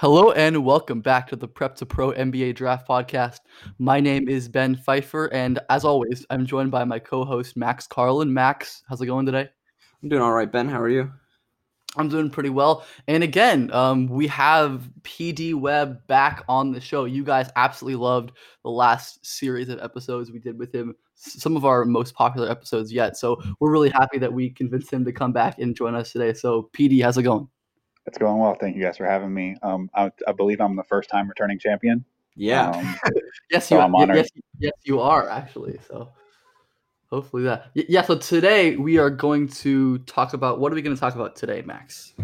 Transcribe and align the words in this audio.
Hello 0.00 0.30
and 0.30 0.64
welcome 0.64 1.02
back 1.02 1.28
to 1.28 1.36
the 1.36 1.46
Prep 1.46 1.74
to 1.74 1.84
Pro 1.84 2.12
NBA 2.12 2.54
Draft 2.54 2.88
Podcast. 2.88 3.40
My 3.78 4.00
name 4.00 4.30
is 4.30 4.48
Ben 4.48 4.74
Pfeiffer, 4.74 5.26
and 5.26 5.58
as 5.68 5.84
always, 5.84 6.24
I'm 6.30 6.46
joined 6.46 6.70
by 6.70 6.84
my 6.84 6.98
co-host 6.98 7.54
Max 7.54 7.86
Carlin. 7.86 8.32
Max, 8.32 8.82
how's 8.88 9.02
it 9.02 9.06
going 9.08 9.26
today? 9.26 9.46
I'm 10.02 10.08
doing 10.08 10.22
all 10.22 10.32
right, 10.32 10.50
Ben. 10.50 10.70
How 10.70 10.80
are 10.80 10.88
you? 10.88 11.12
I'm 11.98 12.08
doing 12.08 12.30
pretty 12.30 12.48
well. 12.48 12.86
And 13.08 13.22
again, 13.22 13.70
um, 13.74 14.06
we 14.06 14.26
have 14.28 14.88
PD 15.02 15.54
Webb 15.54 16.06
back 16.06 16.44
on 16.48 16.72
the 16.72 16.80
show. 16.80 17.04
You 17.04 17.22
guys 17.22 17.50
absolutely 17.54 18.00
loved 18.00 18.32
the 18.64 18.70
last 18.70 19.26
series 19.26 19.68
of 19.68 19.80
episodes 19.80 20.32
we 20.32 20.38
did 20.38 20.58
with 20.58 20.74
him, 20.74 20.94
some 21.14 21.58
of 21.58 21.66
our 21.66 21.84
most 21.84 22.14
popular 22.14 22.50
episodes 22.50 22.90
yet. 22.90 23.18
So 23.18 23.38
we're 23.60 23.70
really 23.70 23.90
happy 23.90 24.16
that 24.16 24.32
we 24.32 24.48
convinced 24.48 24.90
him 24.90 25.04
to 25.04 25.12
come 25.12 25.34
back 25.34 25.58
and 25.58 25.76
join 25.76 25.94
us 25.94 26.10
today. 26.10 26.32
So 26.32 26.70
PD, 26.72 27.02
how's 27.02 27.18
it 27.18 27.24
going? 27.24 27.50
It's 28.06 28.18
going 28.18 28.38
well. 28.38 28.56
Thank 28.58 28.76
you 28.76 28.82
guys 28.82 28.96
for 28.96 29.06
having 29.06 29.32
me. 29.32 29.56
Um, 29.62 29.90
I, 29.94 30.10
I 30.26 30.32
believe 30.32 30.60
I'm 30.60 30.76
the 30.76 30.84
first 30.84 31.10
time 31.10 31.28
returning 31.28 31.58
champion. 31.58 32.04
Yeah. 32.34 32.70
Um, 32.70 32.96
Yes, 33.50 33.66
So 33.68 33.76
you 33.76 33.80
I'm 33.80 33.94
honored. 33.94 34.16
Yes, 34.16 34.28
yes, 34.58 34.72
you 34.84 35.00
are 35.00 35.28
actually. 35.28 35.78
So 35.88 36.10
hopefully 37.10 37.42
that. 37.44 37.70
Yeah. 37.74 38.02
So 38.02 38.16
today 38.16 38.76
we 38.76 38.98
are 38.98 39.10
going 39.10 39.48
to 39.48 39.98
talk 39.98 40.32
about 40.32 40.60
what 40.60 40.72
are 40.72 40.74
we 40.74 40.82
going 40.82 40.94
to 40.94 41.00
talk 41.00 41.14
about 41.14 41.36
today, 41.36 41.62
Max? 41.62 42.14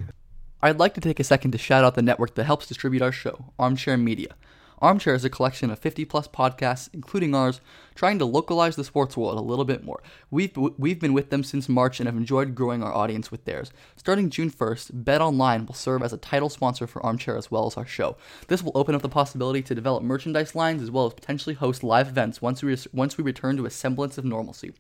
I'd 0.63 0.79
like 0.79 0.95
to 0.95 1.01
take 1.01 1.21
a 1.21 1.25
second 1.25 1.51
to 1.53 1.59
shout 1.59 1.85
out 1.85 1.95
the 1.95 2.03
network 2.03 2.35
that 2.37 2.45
helps 2.45 2.67
distribute 2.67 3.03
our 3.03 3.13
show, 3.13 3.53
Armchair 3.59 3.97
Media. 3.97 4.35
Armchair 4.81 5.15
is 5.15 5.25
a 5.25 5.31
collection 5.31 5.71
of 5.71 5.79
50 5.79 6.05
plus 6.05 6.29
podcasts, 6.29 6.91
including 6.93 7.35
ours, 7.35 7.61
trying 7.95 8.19
to 8.19 8.27
localize 8.27 8.77
the 8.77 8.85
sports 8.85 9.17
world 9.17 9.39
a 9.39 9.41
little 9.41 9.65
bit 9.65 9.83
more. 9.83 10.03
We've, 10.31 10.55
we've 10.77 11.01
been 11.01 11.15
with 11.15 11.31
them 11.31 11.43
since 11.43 11.69
March 11.69 11.99
and 11.99 12.07
have 12.07 12.17
enjoyed 12.17 12.55
growing 12.55 12.83
our 12.83 12.95
audience 12.95 13.31
with 13.31 13.45
theirs. 13.47 13.71
Starting 13.97 14.29
June 14.29 14.51
1st, 14.51 14.91
Bet 14.93 15.23
Online 15.23 15.65
will 15.65 15.75
serve 15.75 16.03
as 16.03 16.13
a 16.13 16.19
title 16.19 16.51
sponsor 16.51 16.87
for 16.87 17.05
Armchair 17.05 17.39
as 17.39 17.51
well 17.51 17.67
as 17.67 17.77
our 17.77 17.87
show. 17.87 18.17
This 18.49 18.63
will 18.63 18.73
open 18.75 18.95
up 18.95 19.03
the 19.03 19.09
possibility 19.09 19.63
to 19.63 19.75
develop 19.75 20.03
merchandise 20.03 20.55
lines 20.55 20.83
as 20.83 20.91
well 20.91 21.07
as 21.07 21.15
potentially 21.15 21.55
host 21.55 21.83
live 21.83 22.09
events 22.09 22.43
once 22.43 22.63
we, 22.63 22.77
once 22.93 23.17
we 23.17 23.25
return 23.25 23.57
to 23.57 23.67
a 23.67 23.71
semblance 23.71 24.19
of 24.19 24.25
normalcy. 24.27 24.75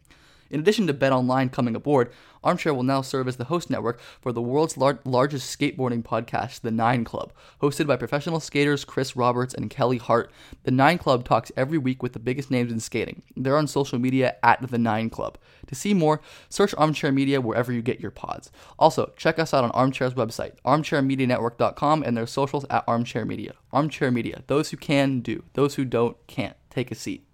In 0.50 0.60
addition 0.60 0.86
to 0.86 0.92
Bet 0.92 1.12
Online 1.12 1.48
coming 1.48 1.74
aboard, 1.74 2.12
Armchair 2.44 2.72
will 2.72 2.84
now 2.84 3.02
serve 3.02 3.26
as 3.26 3.36
the 3.36 3.44
host 3.44 3.68
network 3.68 4.00
for 4.20 4.30
the 4.30 4.40
world's 4.40 4.76
lar- 4.76 5.00
largest 5.04 5.58
skateboarding 5.58 6.02
podcast, 6.02 6.60
The 6.60 6.70
Nine 6.70 7.04
Club. 7.04 7.32
Hosted 7.60 7.86
by 7.88 7.96
professional 7.96 8.38
skaters 8.38 8.84
Chris 8.84 9.16
Roberts 9.16 9.52
and 9.52 9.68
Kelly 9.68 9.98
Hart, 9.98 10.30
The 10.62 10.70
Nine 10.70 10.98
Club 10.98 11.24
talks 11.24 11.50
every 11.56 11.78
week 11.78 12.02
with 12.02 12.12
the 12.12 12.20
biggest 12.20 12.50
names 12.50 12.70
in 12.70 12.78
skating. 12.78 13.22
They're 13.36 13.56
on 13.56 13.66
social 13.66 13.98
media 13.98 14.36
at 14.42 14.70
The 14.70 14.78
Nine 14.78 15.10
Club. 15.10 15.38
To 15.66 15.74
see 15.74 15.92
more, 15.92 16.20
search 16.48 16.74
Armchair 16.78 17.10
Media 17.10 17.40
wherever 17.40 17.72
you 17.72 17.82
get 17.82 18.00
your 18.00 18.12
pods. 18.12 18.52
Also, 18.78 19.12
check 19.16 19.38
us 19.38 19.52
out 19.52 19.64
on 19.64 19.72
Armchair's 19.72 20.14
website, 20.14 20.52
armchairmedianetwork.com, 20.64 22.02
and 22.04 22.16
their 22.16 22.26
socials 22.26 22.64
at 22.70 22.84
Armchair 22.86 23.24
Media. 23.24 23.54
Armchair 23.72 24.12
Media. 24.12 24.42
Those 24.46 24.70
who 24.70 24.76
can, 24.76 25.20
do. 25.20 25.42
Those 25.54 25.74
who 25.74 25.84
don't, 25.84 26.16
can't. 26.28 26.56
Take 26.70 26.92
a 26.92 26.94
seat. 26.94 27.25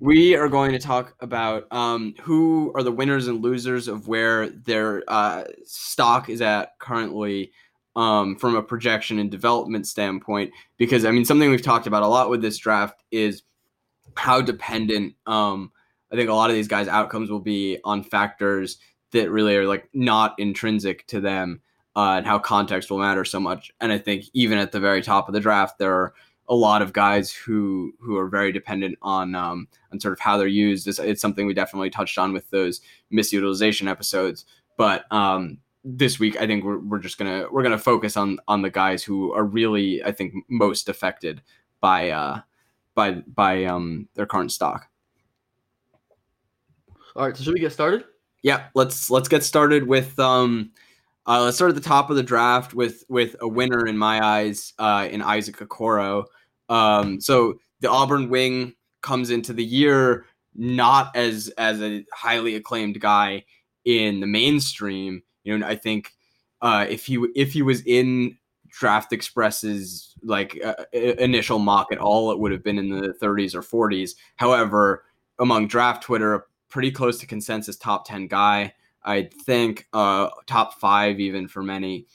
We 0.00 0.36
are 0.36 0.48
going 0.48 0.72
to 0.72 0.78
talk 0.78 1.14
about 1.20 1.70
um, 1.72 2.14
who 2.20 2.72
are 2.74 2.82
the 2.82 2.92
winners 2.92 3.28
and 3.28 3.42
losers 3.42 3.88
of 3.88 4.08
where 4.08 4.50
their 4.50 5.02
uh, 5.08 5.44
stock 5.64 6.28
is 6.28 6.42
at 6.42 6.78
currently 6.78 7.52
um, 7.94 8.36
from 8.36 8.56
a 8.56 8.62
projection 8.62 9.18
and 9.18 9.30
development 9.30 9.86
standpoint. 9.86 10.52
Because, 10.76 11.04
I 11.04 11.10
mean, 11.10 11.24
something 11.24 11.50
we've 11.50 11.62
talked 11.62 11.86
about 11.86 12.02
a 12.02 12.08
lot 12.08 12.28
with 12.28 12.42
this 12.42 12.58
draft 12.58 13.02
is 13.10 13.42
how 14.16 14.40
dependent 14.40 15.14
um, 15.26 15.72
I 16.12 16.16
think 16.16 16.30
a 16.30 16.34
lot 16.34 16.50
of 16.50 16.56
these 16.56 16.68
guys' 16.68 16.88
outcomes 16.88 17.30
will 17.30 17.40
be 17.40 17.78
on 17.84 18.02
factors 18.02 18.78
that 19.12 19.30
really 19.30 19.56
are 19.56 19.66
like 19.66 19.88
not 19.92 20.34
intrinsic 20.38 21.06
to 21.08 21.20
them 21.20 21.60
uh, 21.96 22.16
and 22.18 22.26
how 22.26 22.38
context 22.38 22.90
will 22.90 22.98
matter 22.98 23.24
so 23.24 23.40
much. 23.40 23.72
And 23.80 23.90
I 23.90 23.98
think 23.98 24.24
even 24.32 24.58
at 24.58 24.72
the 24.72 24.80
very 24.80 25.02
top 25.02 25.28
of 25.28 25.34
the 25.34 25.40
draft, 25.40 25.78
there 25.78 25.92
are 25.92 26.14
a 26.48 26.54
lot 26.54 26.82
of 26.82 26.92
guys 26.92 27.32
who 27.32 27.92
who 28.00 28.16
are 28.16 28.28
very 28.28 28.52
dependent 28.52 28.98
on 29.02 29.34
um, 29.34 29.68
on 29.92 30.00
sort 30.00 30.12
of 30.12 30.20
how 30.20 30.36
they're 30.36 30.46
used. 30.46 30.86
It's, 30.86 30.98
it's 30.98 31.20
something 31.20 31.46
we 31.46 31.54
definitely 31.54 31.90
touched 31.90 32.18
on 32.18 32.32
with 32.32 32.48
those 32.50 32.80
misutilization 33.12 33.88
episodes. 33.88 34.44
But 34.76 35.10
um, 35.12 35.58
this 35.84 36.18
week, 36.18 36.40
I 36.40 36.46
think 36.46 36.64
we're, 36.64 36.78
we're 36.78 36.98
just 36.98 37.18
gonna 37.18 37.46
we're 37.50 37.62
gonna 37.62 37.78
focus 37.78 38.16
on 38.16 38.38
on 38.48 38.62
the 38.62 38.70
guys 38.70 39.02
who 39.02 39.32
are 39.32 39.44
really 39.44 40.02
I 40.04 40.12
think 40.12 40.34
most 40.48 40.88
affected 40.88 41.42
by 41.80 42.10
uh, 42.10 42.40
by 42.94 43.12
by 43.12 43.64
um, 43.64 44.08
their 44.14 44.26
current 44.26 44.52
stock. 44.52 44.88
All 47.14 47.26
right, 47.26 47.36
so 47.36 47.44
should 47.44 47.54
we 47.54 47.60
get 47.60 47.72
started? 47.72 48.04
Yeah, 48.42 48.66
let's 48.74 49.10
let's 49.10 49.28
get 49.28 49.42
started 49.42 49.86
with 49.86 50.18
um 50.18 50.70
uh, 51.26 51.42
let's 51.42 51.56
start 51.56 51.70
at 51.70 51.74
the 51.74 51.80
top 51.80 52.10
of 52.10 52.16
the 52.16 52.22
draft 52.22 52.74
with 52.74 53.04
with 53.08 53.34
a 53.40 53.48
winner 53.48 53.86
in 53.86 53.98
my 53.98 54.24
eyes 54.24 54.74
uh, 54.78 55.08
in 55.10 55.22
Isaac 55.22 55.56
Okoro. 55.56 56.24
Um, 56.68 57.20
so 57.20 57.58
the 57.80 57.90
Auburn 57.90 58.28
wing 58.28 58.74
comes 59.02 59.30
into 59.30 59.52
the 59.52 59.64
year 59.64 60.26
not 60.56 61.14
as 61.14 61.48
as 61.58 61.80
a 61.82 62.04
highly 62.12 62.54
acclaimed 62.54 63.00
guy 63.00 63.44
in 63.84 64.20
the 64.20 64.26
mainstream. 64.26 65.22
You 65.44 65.58
know, 65.58 65.66
I 65.66 65.76
think 65.76 66.12
uh, 66.62 66.86
if 66.88 67.06
he 67.06 67.16
if 67.34 67.52
he 67.52 67.62
was 67.62 67.82
in 67.82 68.38
Draft 68.68 69.12
Express's 69.12 70.14
like 70.22 70.58
uh, 70.64 70.74
initial 70.92 71.58
mock 71.58 71.88
at 71.92 71.98
all, 71.98 72.32
it 72.32 72.38
would 72.38 72.52
have 72.52 72.64
been 72.64 72.78
in 72.78 72.88
the 72.88 73.14
30s 73.22 73.54
or 73.54 73.62
40s. 73.62 74.12
However, 74.36 75.04
among 75.38 75.68
draft 75.68 76.02
Twitter, 76.02 76.46
pretty 76.68 76.90
close 76.90 77.18
to 77.18 77.26
consensus 77.26 77.76
top 77.76 78.06
10 78.06 78.26
guy. 78.26 78.72
I 79.04 79.30
think 79.44 79.86
uh, 79.92 80.30
top 80.46 80.80
five 80.80 81.20
even 81.20 81.46
for 81.46 81.62
many. 81.62 82.06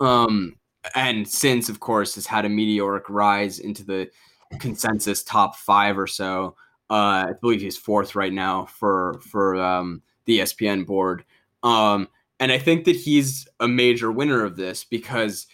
Um, 0.00 0.57
and 0.94 1.26
since, 1.26 1.68
of 1.68 1.80
course, 1.80 2.14
has 2.14 2.26
had 2.26 2.44
a 2.44 2.48
meteoric 2.48 3.08
rise 3.08 3.58
into 3.58 3.84
the 3.84 4.10
consensus 4.58 5.22
top 5.22 5.56
five 5.56 5.98
or 5.98 6.06
so. 6.06 6.56
Uh, 6.90 7.26
I 7.28 7.32
believe 7.40 7.60
he's 7.60 7.76
fourth 7.76 8.14
right 8.14 8.32
now 8.32 8.66
for 8.66 9.20
for 9.30 9.56
um, 9.56 10.02
the 10.24 10.40
ESPN 10.40 10.86
board. 10.86 11.24
Um, 11.62 12.08
and 12.40 12.52
I 12.52 12.58
think 12.58 12.84
that 12.84 12.96
he's 12.96 13.48
a 13.60 13.68
major 13.68 14.12
winner 14.12 14.44
of 14.44 14.56
this 14.56 14.84
because, 14.84 15.46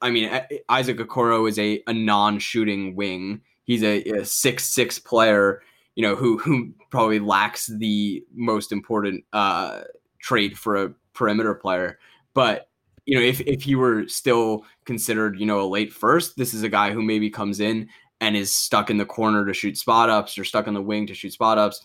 I 0.00 0.10
mean, 0.10 0.28
Isaac 0.68 0.98
Okoro 0.98 1.48
is 1.48 1.58
a, 1.58 1.82
a 1.86 1.92
non-shooting 1.92 2.96
wing. 2.96 3.42
He's 3.64 3.84
a, 3.84 4.02
a 4.02 4.24
six 4.24 4.64
six 4.64 4.98
player, 4.98 5.62
you 5.94 6.02
know, 6.02 6.16
who 6.16 6.38
who 6.38 6.72
probably 6.90 7.20
lacks 7.20 7.66
the 7.66 8.24
most 8.34 8.72
important 8.72 9.24
uh, 9.32 9.82
trait 10.18 10.56
for 10.56 10.76
a 10.76 10.94
perimeter 11.14 11.54
player. 11.54 11.98
But 12.34 12.68
you 13.06 13.18
know, 13.18 13.24
if 13.24 13.40
if 13.40 13.62
he 13.62 13.74
were 13.74 14.06
still 14.08 14.64
considered, 14.84 15.38
you 15.38 15.46
know, 15.46 15.60
a 15.60 15.66
late 15.68 15.92
first, 15.92 16.36
this 16.36 16.54
is 16.54 16.62
a 16.62 16.68
guy 16.68 16.92
who 16.92 17.02
maybe 17.02 17.30
comes 17.30 17.60
in 17.60 17.88
and 18.20 18.36
is 18.36 18.52
stuck 18.52 18.90
in 18.90 18.98
the 18.98 19.04
corner 19.04 19.44
to 19.44 19.52
shoot 19.52 19.76
spot 19.76 20.08
ups 20.08 20.38
or 20.38 20.44
stuck 20.44 20.68
on 20.68 20.74
the 20.74 20.82
wing 20.82 21.06
to 21.08 21.14
shoot 21.14 21.32
spot 21.32 21.58
ups, 21.58 21.82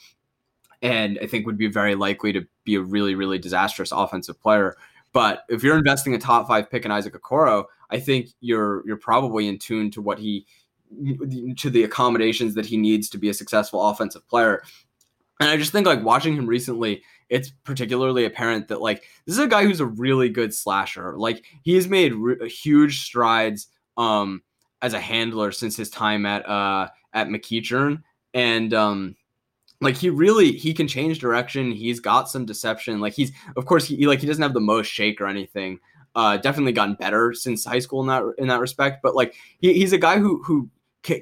and 0.81 1.17
I 1.21 1.27
think 1.27 1.45
would 1.45 1.57
be 1.57 1.67
very 1.67 1.95
likely 1.95 2.31
to 2.33 2.45
be 2.63 2.75
a 2.75 2.81
really 2.81 3.15
really 3.15 3.39
disastrous 3.39 3.91
offensive 3.91 4.39
player. 4.39 4.77
But 5.13 5.43
if 5.49 5.63
you're 5.63 5.77
investing 5.77 6.13
a 6.13 6.19
top 6.19 6.47
five 6.47 6.69
pick 6.69 6.85
in 6.85 6.91
Isaac 6.91 7.15
Okoro, 7.15 7.65
I 7.89 7.99
think 7.99 8.29
you're 8.39 8.83
you're 8.85 8.97
probably 8.97 9.47
in 9.47 9.57
tune 9.57 9.89
to 9.91 10.01
what 10.01 10.19
he 10.19 10.45
to 11.57 11.69
the 11.69 11.83
accommodations 11.83 12.53
that 12.53 12.65
he 12.65 12.77
needs 12.77 13.09
to 13.09 13.17
be 13.17 13.29
a 13.29 13.33
successful 13.33 13.85
offensive 13.87 14.27
player. 14.27 14.61
And 15.39 15.49
I 15.49 15.57
just 15.57 15.71
think 15.71 15.87
like 15.87 16.03
watching 16.03 16.35
him 16.35 16.47
recently, 16.47 17.03
it's 17.29 17.49
particularly 17.63 18.25
apparent 18.25 18.67
that 18.69 18.81
like 18.81 19.03
this 19.25 19.37
is 19.37 19.39
a 19.39 19.47
guy 19.47 19.63
who's 19.63 19.79
a 19.79 19.85
really 19.85 20.29
good 20.29 20.53
slasher. 20.53 21.17
Like 21.17 21.45
he's 21.63 21.87
made 21.87 22.13
re- 22.13 22.49
huge 22.49 23.01
strides 23.01 23.67
um 23.97 24.41
as 24.81 24.93
a 24.93 24.99
handler 24.99 25.51
since 25.51 25.75
his 25.75 25.89
time 25.89 26.25
at 26.25 26.47
uh 26.47 26.87
at 27.13 27.27
McEachern. 27.27 28.03
And 28.33 28.73
um 28.73 29.15
like 29.81 29.95
he 29.95 30.09
really 30.09 30.51
he 30.53 30.73
can 30.73 30.87
change 30.87 31.19
direction. 31.19 31.71
He's 31.71 31.99
got 31.99 32.29
some 32.29 32.45
deception. 32.45 32.99
Like 32.99 33.13
he's 33.13 33.31
of 33.55 33.65
course 33.65 33.85
he 33.85 34.07
like 34.07 34.19
he 34.19 34.27
doesn't 34.27 34.43
have 34.43 34.53
the 34.53 34.59
most 34.59 34.87
shake 34.87 35.19
or 35.19 35.27
anything. 35.27 35.79
Uh 36.15 36.37
definitely 36.37 36.71
gotten 36.71 36.95
better 36.95 37.33
since 37.33 37.65
high 37.65 37.79
school 37.79 38.01
in 38.01 38.07
that 38.07 38.23
in 38.37 38.47
that 38.47 38.61
respect. 38.61 39.01
But 39.03 39.15
like 39.15 39.35
he, 39.59 39.73
he's 39.73 39.93
a 39.93 39.97
guy 39.97 40.19
who 40.19 40.41
who 40.43 40.69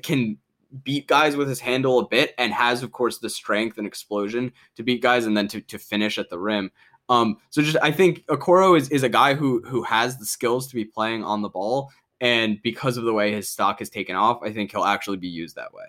can 0.04 0.38
beat 0.84 1.08
guys 1.08 1.36
with 1.36 1.48
his 1.48 1.60
handle 1.60 2.00
a 2.00 2.08
bit 2.08 2.34
and 2.38 2.54
has 2.54 2.84
of 2.84 2.92
course 2.92 3.20
the 3.20 3.30
strength 3.30 3.78
and 3.78 3.88
explosion 3.88 4.52
to 4.76 4.84
beat 4.84 5.02
guys 5.02 5.26
and 5.26 5.36
then 5.36 5.48
to, 5.48 5.62
to 5.62 5.78
finish 5.78 6.18
at 6.18 6.30
the 6.30 6.40
rim 6.40 6.72
um 7.10 7.38
so 7.50 7.62
just 7.62 7.78
i 7.82 7.92
think 7.92 8.26
okoro 8.28 8.78
is, 8.78 8.90
is 8.90 9.04
a 9.04 9.10
guy 9.10 9.34
who 9.34 9.62
who 9.66 9.84
has 9.84 10.18
the 10.18 10.26
skills 10.26 10.68
to 10.68 10.76
be 10.76 10.86
playing 10.86 11.24
on 11.24 11.42
the 11.42 11.50
ball 11.50 11.92
and 12.22 12.62
because 12.62 12.98
of 12.98 13.04
the 13.04 13.14
way 13.14 13.32
his 13.32 13.50
stock 13.50 13.80
has 13.80 13.90
taken 13.90 14.16
off 14.16 14.40
i 14.44 14.52
think 14.52 14.72
he'll 14.72 14.84
actually 14.84 15.18
be 15.18 15.28
used 15.28 15.56
that 15.56 15.74
way 15.74 15.86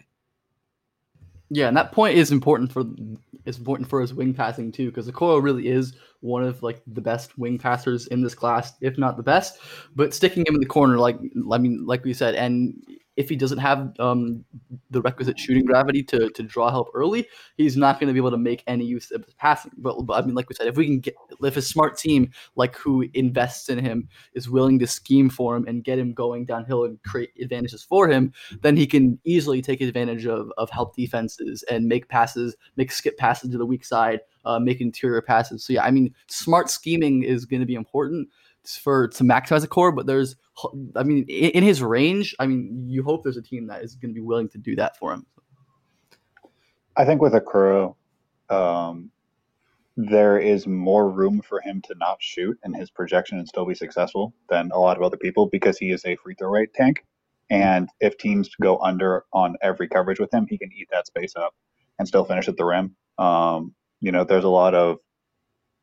yeah, 1.49 1.69
and 1.69 1.77
that 1.77 1.93
point 1.93 2.17
is 2.17 2.33
important 2.33 2.73
for 2.73 2.85
is 3.45 3.59
important 3.59 3.89
for 3.89 4.01
his 4.01 4.13
wing 4.13 4.35
passing 4.35 4.73
too, 4.73 4.87
because 4.87 5.09
Okoro 5.09 5.41
really 5.41 5.69
is 5.69 5.95
one 6.21 6.43
of 6.43 6.63
like 6.63 6.83
the 6.89 7.01
best 7.01 7.39
wing 7.39 7.57
passers 7.57 8.09
in 8.09 8.21
this 8.21 8.35
class, 8.35 8.73
if 8.81 8.99
not 8.99 9.17
the 9.17 9.23
best. 9.23 9.59
But 9.95 10.13
sticking 10.13 10.45
him 10.45 10.57
in 10.57 10.61
the 10.61 10.67
corner, 10.67 10.99
like 10.99 11.19
I 11.53 11.59
mean, 11.59 11.87
like 11.87 12.05
we 12.05 12.15
said, 12.15 12.35
and 12.35 12.75
if 13.17 13.29
he 13.29 13.37
doesn't 13.37 13.59
have 13.59 13.93
um, 13.99 14.45
the 14.91 15.01
requisite 15.01 15.39
shooting 15.39 15.65
gravity 15.65 16.03
to, 16.03 16.29
to 16.31 16.43
draw 16.43 16.71
help 16.71 16.91
early, 16.95 17.27
he's 17.57 17.77
not 17.77 17.99
going 17.99 18.09
to 18.09 18.13
be 18.13 18.19
able 18.19 18.31
to 18.31 18.39
make 18.39 18.63
any 18.67 18.85
use 18.85 19.11
of 19.11 19.25
his 19.25 19.35
passing. 19.35 19.73
But, 19.79 20.03
but, 20.03 20.23
I 20.23 20.27
mean, 20.27 20.35
like 20.35 20.49
we 20.49 20.55
said, 20.55 20.67
if 20.67 20.77
we 20.77 20.87
can 20.87 21.01
get 21.01 21.15
if 21.43 21.57
a 21.57 21.63
smart 21.63 21.97
team 21.97 22.31
like 22.55 22.77
who 22.77 23.07
invests 23.15 23.69
in 23.69 23.79
him 23.79 24.09
is 24.35 24.51
willing 24.51 24.79
to 24.79 24.87
scheme 24.87 25.31
for 25.31 25.57
him 25.57 25.67
and 25.67 25.83
get 25.83 25.99
him 25.99 26.13
going 26.13 26.45
downhill 26.45 26.85
and 26.85 27.03
create 27.03 27.31
advantages 27.41 27.83
for 27.83 28.09
him, 28.09 28.33
then 28.61 28.77
he 28.77 28.87
can 28.87 29.19
easily 29.25 29.63
take 29.63 29.81
advantage 29.81 30.27
of 30.27 30.53
of 30.59 30.71
help 30.71 30.95
defenses 30.95 31.65
and 31.71 31.87
make 31.87 32.09
passes, 32.09 32.57
make 32.77 32.93
skip 32.93 33.17
passes 33.17 33.51
to 33.51 33.59
the 33.59 33.67
weak 33.67 33.85
side, 33.85 34.21
uh, 34.45 34.59
make 34.59 34.81
interior 34.81 35.23
passes. 35.23 35.65
So 35.65 35.73
yeah, 35.73 35.85
I 35.85 35.91
mean, 35.91 36.15
smart 36.29 36.71
scheming 36.71 37.23
is 37.23 37.47
going 37.47 37.61
to 37.61 37.67
be 37.67 37.75
important 37.75 38.29
for 38.75 39.09
to 39.09 39.25
maximize 39.25 39.65
Okoro, 39.65 39.95
but 39.95 40.07
there's, 40.07 40.37
I 40.97 41.03
mean, 41.03 41.25
in, 41.29 41.51
in, 41.51 41.63
his 41.63 41.83
range, 41.83 42.35
I 42.41 42.47
mean, 42.47 42.87
you 42.89 43.03
hope 43.03 43.23
there's 43.23 43.37
a 43.37 43.43
team 43.43 43.67
that 43.69 43.85
is 43.85 43.95
going 43.95 44.11
to 44.11 44.15
be 44.15 44.25
willing 44.25 44.49
to 44.51 44.59
do 44.59 44.75
that 44.77 44.97
for 44.97 45.13
him. 45.13 45.27
I 46.97 47.05
think 47.05 47.21
with 47.21 47.35
Okoro, 47.35 47.95
um, 48.49 49.11
there 49.97 50.39
is 50.39 50.67
more 50.67 51.11
room 51.11 51.41
for 51.41 51.61
him 51.61 51.83
to 51.83 51.95
not 51.99 52.19
shoot 52.21 52.59
in 52.65 52.75
his 52.75 52.91
projection 52.91 53.39
and 53.39 53.49
still 53.49 53.67
be 53.67 53.75
successful 53.75 54.35
than 54.49 54.71
a 54.73 54.79
lot 54.79 54.97
of 54.97 55.03
other 55.03 55.17
people 55.17 55.47
because 55.47 55.79
he 55.79 55.91
is 55.91 56.05
a 56.05 56.17
free 56.17 56.35
throw 56.35 56.51
rate 56.51 56.75
tank. 56.75 57.05
And 57.49 57.89
if 58.01 58.19
teams 58.19 58.51
go 58.61 58.79
under 58.79 59.25
on 59.33 59.57
every 59.63 59.89
coverage 59.89 60.19
with 60.19 60.33
him, 60.35 60.47
he 60.49 60.59
can 60.59 60.71
eat 60.77 60.89
that 60.91 61.07
space 61.07 61.35
up 61.37 61.55
and 61.99 62.09
still 62.09 62.25
finish 62.25 62.49
at 62.49 62.57
the 62.57 62.65
rim. 62.65 62.97
Um, 63.19 63.75
you 64.01 64.13
know, 64.13 64.25
there's 64.25 64.45
a 64.45 64.49
lot 64.49 64.75
of 64.75 64.99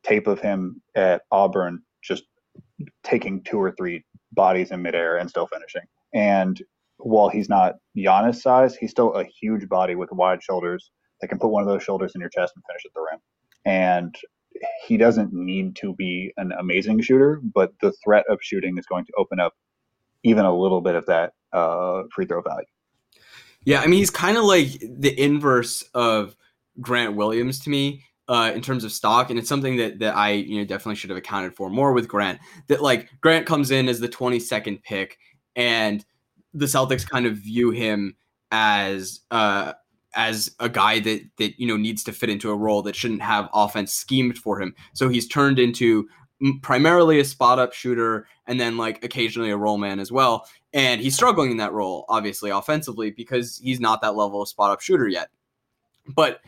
tape 0.04 0.26
of 0.26 0.40
him 0.40 0.82
at 0.94 1.22
Auburn 1.32 1.82
just 2.02 2.24
taking 3.02 3.42
two 3.42 3.58
or 3.58 3.72
three 3.72 4.04
bodies 4.32 4.70
in 4.70 4.82
midair 4.82 5.16
and 5.16 5.28
still 5.28 5.46
finishing. 5.46 5.82
And 6.12 6.60
while 6.98 7.28
he's 7.28 7.48
not 7.48 7.74
Giannis 7.96 8.36
size, 8.36 8.76
he's 8.76 8.90
still 8.90 9.14
a 9.14 9.24
huge 9.24 9.68
body 9.68 9.94
with 9.94 10.10
wide 10.12 10.42
shoulders 10.42 10.90
that 11.20 11.28
can 11.28 11.38
put 11.38 11.48
one 11.48 11.62
of 11.62 11.68
those 11.68 11.82
shoulders 11.82 12.12
in 12.14 12.20
your 12.20 12.30
chest 12.30 12.52
and 12.56 12.64
finish 12.66 12.84
at 12.84 12.92
the 12.94 13.00
rim. 13.00 13.20
And 13.64 14.14
he 14.86 14.96
doesn't 14.96 15.32
need 15.32 15.76
to 15.76 15.94
be 15.94 16.32
an 16.36 16.52
amazing 16.52 17.02
shooter, 17.02 17.40
but 17.42 17.72
the 17.80 17.92
threat 18.04 18.24
of 18.28 18.38
shooting 18.42 18.78
is 18.78 18.86
going 18.86 19.04
to 19.06 19.12
open 19.18 19.40
up 19.40 19.54
even 20.22 20.44
a 20.44 20.56
little 20.56 20.80
bit 20.80 20.94
of 20.94 21.06
that 21.06 21.32
uh, 21.52 22.02
free 22.14 22.26
throw 22.26 22.42
value. 22.42 22.66
Yeah, 23.64 23.80
I 23.80 23.86
mean, 23.86 23.98
he's 23.98 24.10
kind 24.10 24.36
of 24.36 24.44
like 24.44 24.78
the 24.80 25.18
inverse 25.18 25.82
of 25.94 26.36
Grant 26.80 27.14
Williams 27.14 27.60
to 27.60 27.70
me 27.70 28.04
uh, 28.28 28.52
in 28.54 28.62
terms 28.62 28.84
of 28.84 28.92
stock, 28.92 29.30
and 29.30 29.38
it's 29.38 29.48
something 29.48 29.76
that 29.76 29.98
that 29.98 30.16
I 30.16 30.32
you 30.32 30.58
know 30.58 30.64
definitely 30.64 30.96
should 30.96 31.10
have 31.10 31.16
accounted 31.16 31.54
for 31.54 31.70
more 31.70 31.92
with 31.92 32.08
Grant. 32.08 32.38
That 32.68 32.82
like 32.82 33.08
Grant 33.20 33.46
comes 33.46 33.70
in 33.70 33.88
as 33.88 34.00
the 34.00 34.08
22nd 34.08 34.82
pick, 34.82 35.18
and 35.56 36.04
the 36.52 36.66
Celtics 36.66 37.08
kind 37.08 37.26
of 37.26 37.36
view 37.36 37.70
him 37.70 38.16
as 38.50 39.20
uh, 39.30 39.72
as 40.14 40.54
a 40.60 40.68
guy 40.68 41.00
that 41.00 41.22
that 41.38 41.58
you 41.58 41.66
know 41.66 41.76
needs 41.76 42.04
to 42.04 42.12
fit 42.12 42.30
into 42.30 42.50
a 42.50 42.56
role 42.56 42.82
that 42.82 42.96
shouldn't 42.96 43.22
have 43.22 43.48
offense 43.52 43.92
schemed 43.92 44.38
for 44.38 44.60
him. 44.60 44.74
So 44.94 45.08
he's 45.08 45.28
turned 45.28 45.58
into 45.58 46.08
primarily 46.62 47.20
a 47.20 47.24
spot 47.24 47.58
up 47.58 47.72
shooter 47.72 48.26
and 48.46 48.60
then 48.60 48.76
like 48.76 49.02
occasionally 49.04 49.50
a 49.50 49.56
role 49.56 49.78
man 49.78 50.00
as 50.00 50.10
well. 50.10 50.46
And 50.72 51.00
he's 51.00 51.14
struggling 51.14 51.52
in 51.52 51.56
that 51.58 51.72
role, 51.72 52.04
obviously 52.08 52.50
offensively, 52.50 53.10
because 53.10 53.58
he's 53.58 53.80
not 53.80 54.02
that 54.02 54.16
level 54.16 54.42
of 54.42 54.48
spot 54.48 54.70
up 54.70 54.80
shooter 54.80 55.08
yet. 55.08 55.28
But 56.14 56.40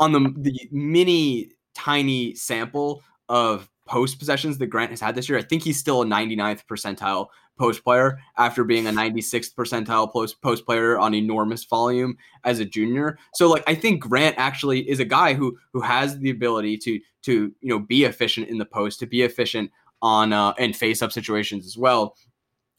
on 0.00 0.12
the 0.12 0.34
the 0.38 0.68
mini 0.72 1.52
tiny 1.74 2.34
sample 2.34 3.02
of 3.28 3.70
post 3.86 4.18
possessions 4.18 4.58
that 4.58 4.66
Grant 4.66 4.90
has 4.90 5.00
had 5.00 5.14
this 5.14 5.28
year, 5.28 5.38
I 5.38 5.42
think 5.42 5.62
he's 5.62 5.78
still 5.78 6.02
a 6.02 6.04
99th 6.04 6.62
percentile 6.66 7.28
post 7.58 7.84
player 7.84 8.18
after 8.38 8.64
being 8.64 8.86
a 8.86 8.90
96th 8.90 9.54
percentile 9.54 10.10
post 10.10 10.40
post 10.40 10.64
player 10.64 10.98
on 10.98 11.14
enormous 11.14 11.64
volume 11.64 12.16
as 12.44 12.58
a 12.58 12.64
junior. 12.64 13.18
So 13.34 13.48
like 13.48 13.62
I 13.66 13.74
think 13.74 14.00
Grant 14.00 14.36
actually 14.38 14.88
is 14.88 14.98
a 14.98 15.04
guy 15.04 15.34
who 15.34 15.56
who 15.72 15.80
has 15.82 16.18
the 16.18 16.30
ability 16.30 16.78
to 16.78 16.98
to 17.22 17.32
you 17.60 17.68
know 17.68 17.78
be 17.78 18.04
efficient 18.04 18.48
in 18.48 18.58
the 18.58 18.64
post, 18.64 18.98
to 19.00 19.06
be 19.06 19.22
efficient 19.22 19.70
on 20.02 20.32
uh, 20.32 20.54
and 20.58 20.74
face 20.74 21.02
up 21.02 21.12
situations 21.12 21.66
as 21.66 21.76
well. 21.76 22.16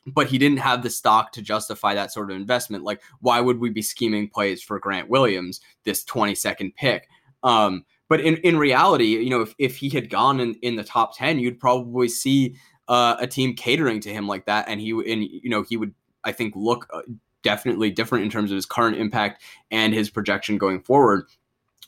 But 0.07 0.27
he 0.27 0.37
didn't 0.37 0.57
have 0.57 0.81
the 0.81 0.89
stock 0.89 1.31
to 1.33 1.41
justify 1.41 1.93
that 1.93 2.11
sort 2.11 2.31
of 2.31 2.37
investment. 2.37 2.83
Like, 2.83 3.01
why 3.19 3.39
would 3.39 3.59
we 3.59 3.69
be 3.69 3.83
scheming 3.83 4.27
plays 4.27 4.63
for 4.63 4.79
Grant 4.79 5.09
Williams, 5.09 5.61
this 5.83 6.03
22nd 6.05 6.75
pick? 6.75 7.07
Um, 7.43 7.85
but 8.09 8.19
in, 8.19 8.37
in 8.37 8.57
reality, 8.57 9.05
you 9.05 9.29
know, 9.29 9.41
if, 9.41 9.53
if 9.59 9.77
he 9.77 9.89
had 9.89 10.09
gone 10.09 10.39
in, 10.39 10.55
in 10.55 10.75
the 10.75 10.83
top 10.83 11.15
10, 11.15 11.39
you'd 11.39 11.59
probably 11.59 12.09
see 12.09 12.55
uh, 12.87 13.15
a 13.19 13.27
team 13.27 13.55
catering 13.55 13.99
to 14.01 14.09
him 14.09 14.27
like 14.27 14.45
that. 14.47 14.67
And 14.67 14.81
he, 14.81 14.89
and, 14.91 15.23
you 15.23 15.49
know, 15.49 15.63
he 15.63 15.77
would, 15.77 15.93
I 16.23 16.31
think, 16.31 16.55
look 16.55 16.87
uh, 16.91 17.01
definitely 17.43 17.91
different 17.91 18.25
in 18.25 18.31
terms 18.31 18.51
of 18.51 18.55
his 18.55 18.65
current 18.65 18.97
impact 18.97 19.43
and 19.69 19.93
his 19.93 20.09
projection 20.09 20.57
going 20.57 20.81
forward. 20.81 21.25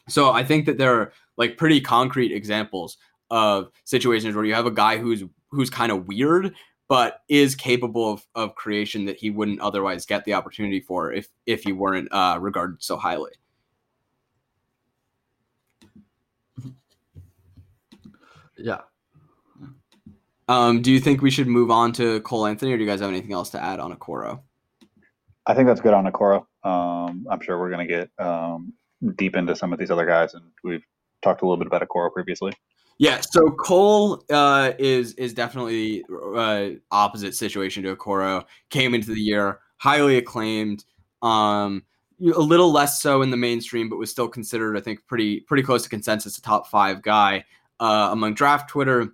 So 0.07 0.31
I 0.31 0.43
think 0.43 0.65
that 0.65 0.77
there 0.77 0.93
are 0.99 1.13
like 1.37 1.57
pretty 1.57 1.81
concrete 1.81 2.31
examples 2.31 2.97
of 3.29 3.69
situations 3.83 4.35
where 4.35 4.45
you 4.45 4.53
have 4.53 4.65
a 4.65 4.71
guy 4.71 4.97
who's 4.97 5.23
who's 5.49 5.69
kind 5.69 5.91
of 5.91 6.07
weird 6.07 6.53
but 6.87 7.21
is 7.29 7.55
capable 7.55 8.11
of, 8.11 8.25
of 8.35 8.55
creation 8.55 9.05
that 9.05 9.17
he 9.17 9.29
wouldn't 9.29 9.59
otherwise 9.61 10.05
get 10.05 10.25
the 10.25 10.33
opportunity 10.33 10.79
for 10.79 11.11
if 11.11 11.27
if 11.45 11.63
he 11.63 11.71
weren't 11.71 12.07
uh, 12.11 12.37
regarded 12.39 12.81
so 12.83 12.97
highly. 12.97 13.31
Yeah. 18.57 18.81
Um, 20.47 20.81
do 20.81 20.91
you 20.91 20.99
think 20.99 21.21
we 21.21 21.31
should 21.31 21.47
move 21.47 21.71
on 21.71 21.93
to 21.93 22.19
Cole 22.21 22.45
Anthony, 22.45 22.73
or 22.73 22.77
do 22.77 22.83
you 22.83 22.89
guys 22.89 22.99
have 22.99 23.09
anything 23.09 23.33
else 23.33 23.49
to 23.51 23.63
add 23.63 23.79
on 23.79 23.95
Okoro? 23.95 24.41
I 25.45 25.53
think 25.53 25.67
that's 25.67 25.81
good 25.81 25.93
on 25.93 26.05
Okoro. 26.05 26.45
Um, 26.63 27.25
I'm 27.29 27.41
sure 27.41 27.59
we're 27.59 27.69
going 27.69 27.87
to 27.87 27.93
get 27.93 28.25
um, 28.25 28.73
deep 29.15 29.35
into 29.35 29.55
some 29.55 29.73
of 29.73 29.79
these 29.79 29.91
other 29.91 30.05
guys, 30.05 30.33
and 30.33 30.43
we've 30.63 30.85
talked 31.21 31.41
a 31.41 31.45
little 31.45 31.57
bit 31.57 31.67
about 31.67 31.81
Okoro 31.81 32.11
previously. 32.11 32.53
Yeah, 32.99 33.21
so 33.21 33.49
Cole 33.51 34.23
uh, 34.29 34.73
is 34.77 35.13
is 35.13 35.33
definitely 35.33 36.03
uh, 36.35 36.69
opposite 36.91 37.35
situation 37.35 37.83
to 37.83 37.95
Okoro. 37.95 38.45
Came 38.69 38.93
into 38.93 39.13
the 39.13 39.21
year 39.21 39.59
highly 39.83 40.17
acclaimed, 40.17 40.85
um, 41.21 41.83
a 42.21 42.39
little 42.39 42.71
less 42.71 43.01
so 43.01 43.21
in 43.21 43.31
the 43.31 43.37
mainstream, 43.37 43.89
but 43.89 43.97
was 43.97 44.09
still 44.09 44.29
considered, 44.29 44.77
I 44.77 44.79
think, 44.79 45.05
pretty 45.07 45.41
pretty 45.41 45.61
close 45.61 45.83
to 45.83 45.89
consensus, 45.89 46.37
a 46.37 46.41
top 46.41 46.67
five 46.67 47.01
guy 47.01 47.43
uh, 47.81 48.09
among 48.11 48.35
draft 48.35 48.69
Twitter. 48.69 49.13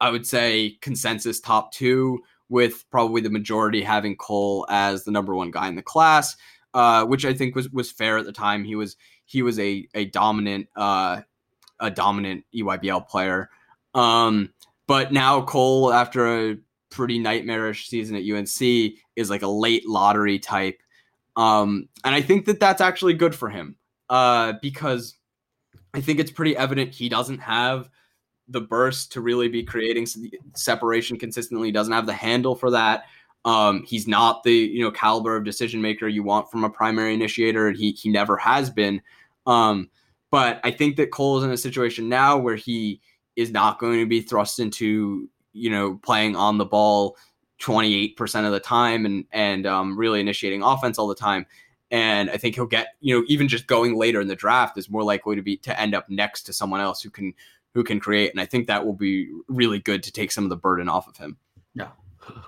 I 0.00 0.10
would 0.10 0.26
say 0.26 0.78
consensus 0.80 1.38
top 1.40 1.72
two, 1.72 2.18
with 2.48 2.84
probably 2.90 3.20
the 3.20 3.30
majority 3.30 3.80
having 3.80 4.16
Cole 4.16 4.66
as 4.68 5.04
the 5.04 5.12
number 5.12 5.36
one 5.36 5.52
guy 5.52 5.68
in 5.68 5.76
the 5.76 5.82
class, 5.82 6.36
uh, 6.74 7.04
which 7.04 7.24
I 7.24 7.32
think 7.32 7.54
was 7.54 7.70
was 7.70 7.92
fair 7.92 8.18
at 8.18 8.26
the 8.26 8.32
time. 8.32 8.64
He 8.64 8.74
was 8.74 8.96
he 9.24 9.42
was 9.42 9.56
a 9.60 9.86
a 9.94 10.06
dominant 10.06 10.68
uh, 10.74 11.20
a 11.80 11.90
dominant 11.90 12.44
EYBL 12.54 13.08
player. 13.08 13.50
Um, 13.94 14.52
but 14.86 15.12
now 15.12 15.42
Cole, 15.42 15.92
after 15.92 16.50
a 16.50 16.56
pretty 16.90 17.18
nightmarish 17.18 17.88
season 17.88 18.16
at 18.16 18.24
UNC, 18.24 18.94
is 19.16 19.30
like 19.30 19.42
a 19.42 19.48
late 19.48 19.88
lottery 19.88 20.38
type. 20.38 20.80
Um, 21.36 21.88
and 22.04 22.14
I 22.14 22.20
think 22.20 22.46
that 22.46 22.60
that's 22.60 22.80
actually 22.80 23.14
good 23.14 23.34
for 23.34 23.48
him 23.48 23.76
uh, 24.08 24.54
because 24.60 25.16
I 25.94 26.00
think 26.00 26.20
it's 26.20 26.30
pretty 26.30 26.56
evident 26.56 26.94
he 26.94 27.08
doesn't 27.08 27.38
have 27.38 27.88
the 28.48 28.60
burst 28.60 29.12
to 29.12 29.20
really 29.20 29.48
be 29.48 29.62
creating 29.62 30.06
separation 30.54 31.18
consistently. 31.18 31.68
He 31.68 31.72
doesn't 31.72 31.92
have 31.92 32.06
the 32.06 32.12
handle 32.12 32.56
for 32.56 32.70
that. 32.72 33.04
Um, 33.44 33.84
he's 33.86 34.06
not 34.06 34.42
the 34.42 34.52
you 34.52 34.82
know 34.82 34.90
caliber 34.90 35.36
of 35.36 35.44
decision 35.44 35.80
maker 35.80 36.06
you 36.08 36.22
want 36.22 36.50
from 36.50 36.64
a 36.64 36.70
primary 36.70 37.14
initiator, 37.14 37.68
and 37.68 37.76
he 37.76 37.92
he 37.92 38.10
never 38.10 38.36
has 38.36 38.68
been. 38.68 39.00
Um, 39.46 39.88
but 40.30 40.60
I 40.64 40.70
think 40.70 40.96
that 40.96 41.10
Cole 41.10 41.38
is 41.38 41.44
in 41.44 41.50
a 41.50 41.56
situation 41.56 42.08
now 42.08 42.36
where 42.36 42.56
he 42.56 43.00
is 43.36 43.50
not 43.50 43.78
going 43.78 43.98
to 43.98 44.06
be 44.06 44.20
thrust 44.20 44.58
into 44.58 45.28
you 45.52 45.70
know 45.70 45.98
playing 46.02 46.36
on 46.36 46.58
the 46.58 46.64
ball 46.64 47.16
28% 47.60 48.46
of 48.46 48.52
the 48.52 48.60
time 48.60 49.04
and 49.04 49.24
and 49.32 49.66
um, 49.66 49.98
really 49.98 50.20
initiating 50.20 50.62
offense 50.62 50.98
all 50.98 51.08
the 51.08 51.14
time 51.14 51.46
and 51.90 52.30
I 52.30 52.36
think 52.36 52.54
he'll 52.54 52.66
get 52.66 52.94
you 53.00 53.18
know 53.18 53.24
even 53.28 53.48
just 53.48 53.66
going 53.66 53.96
later 53.96 54.20
in 54.20 54.28
the 54.28 54.36
draft 54.36 54.78
is 54.78 54.88
more 54.90 55.02
likely 55.02 55.36
to 55.36 55.42
be 55.42 55.56
to 55.58 55.78
end 55.78 55.94
up 55.94 56.08
next 56.08 56.42
to 56.44 56.52
someone 56.52 56.80
else 56.80 57.02
who 57.02 57.10
can 57.10 57.34
who 57.74 57.84
can 57.84 58.00
create 58.00 58.30
and 58.30 58.40
I 58.40 58.46
think 58.46 58.66
that 58.66 58.84
will 58.84 58.94
be 58.94 59.30
really 59.48 59.78
good 59.78 60.02
to 60.04 60.12
take 60.12 60.32
some 60.32 60.44
of 60.44 60.50
the 60.50 60.56
burden 60.56 60.88
off 60.88 61.08
of 61.08 61.16
him. 61.16 61.36
Yeah. 61.74 61.88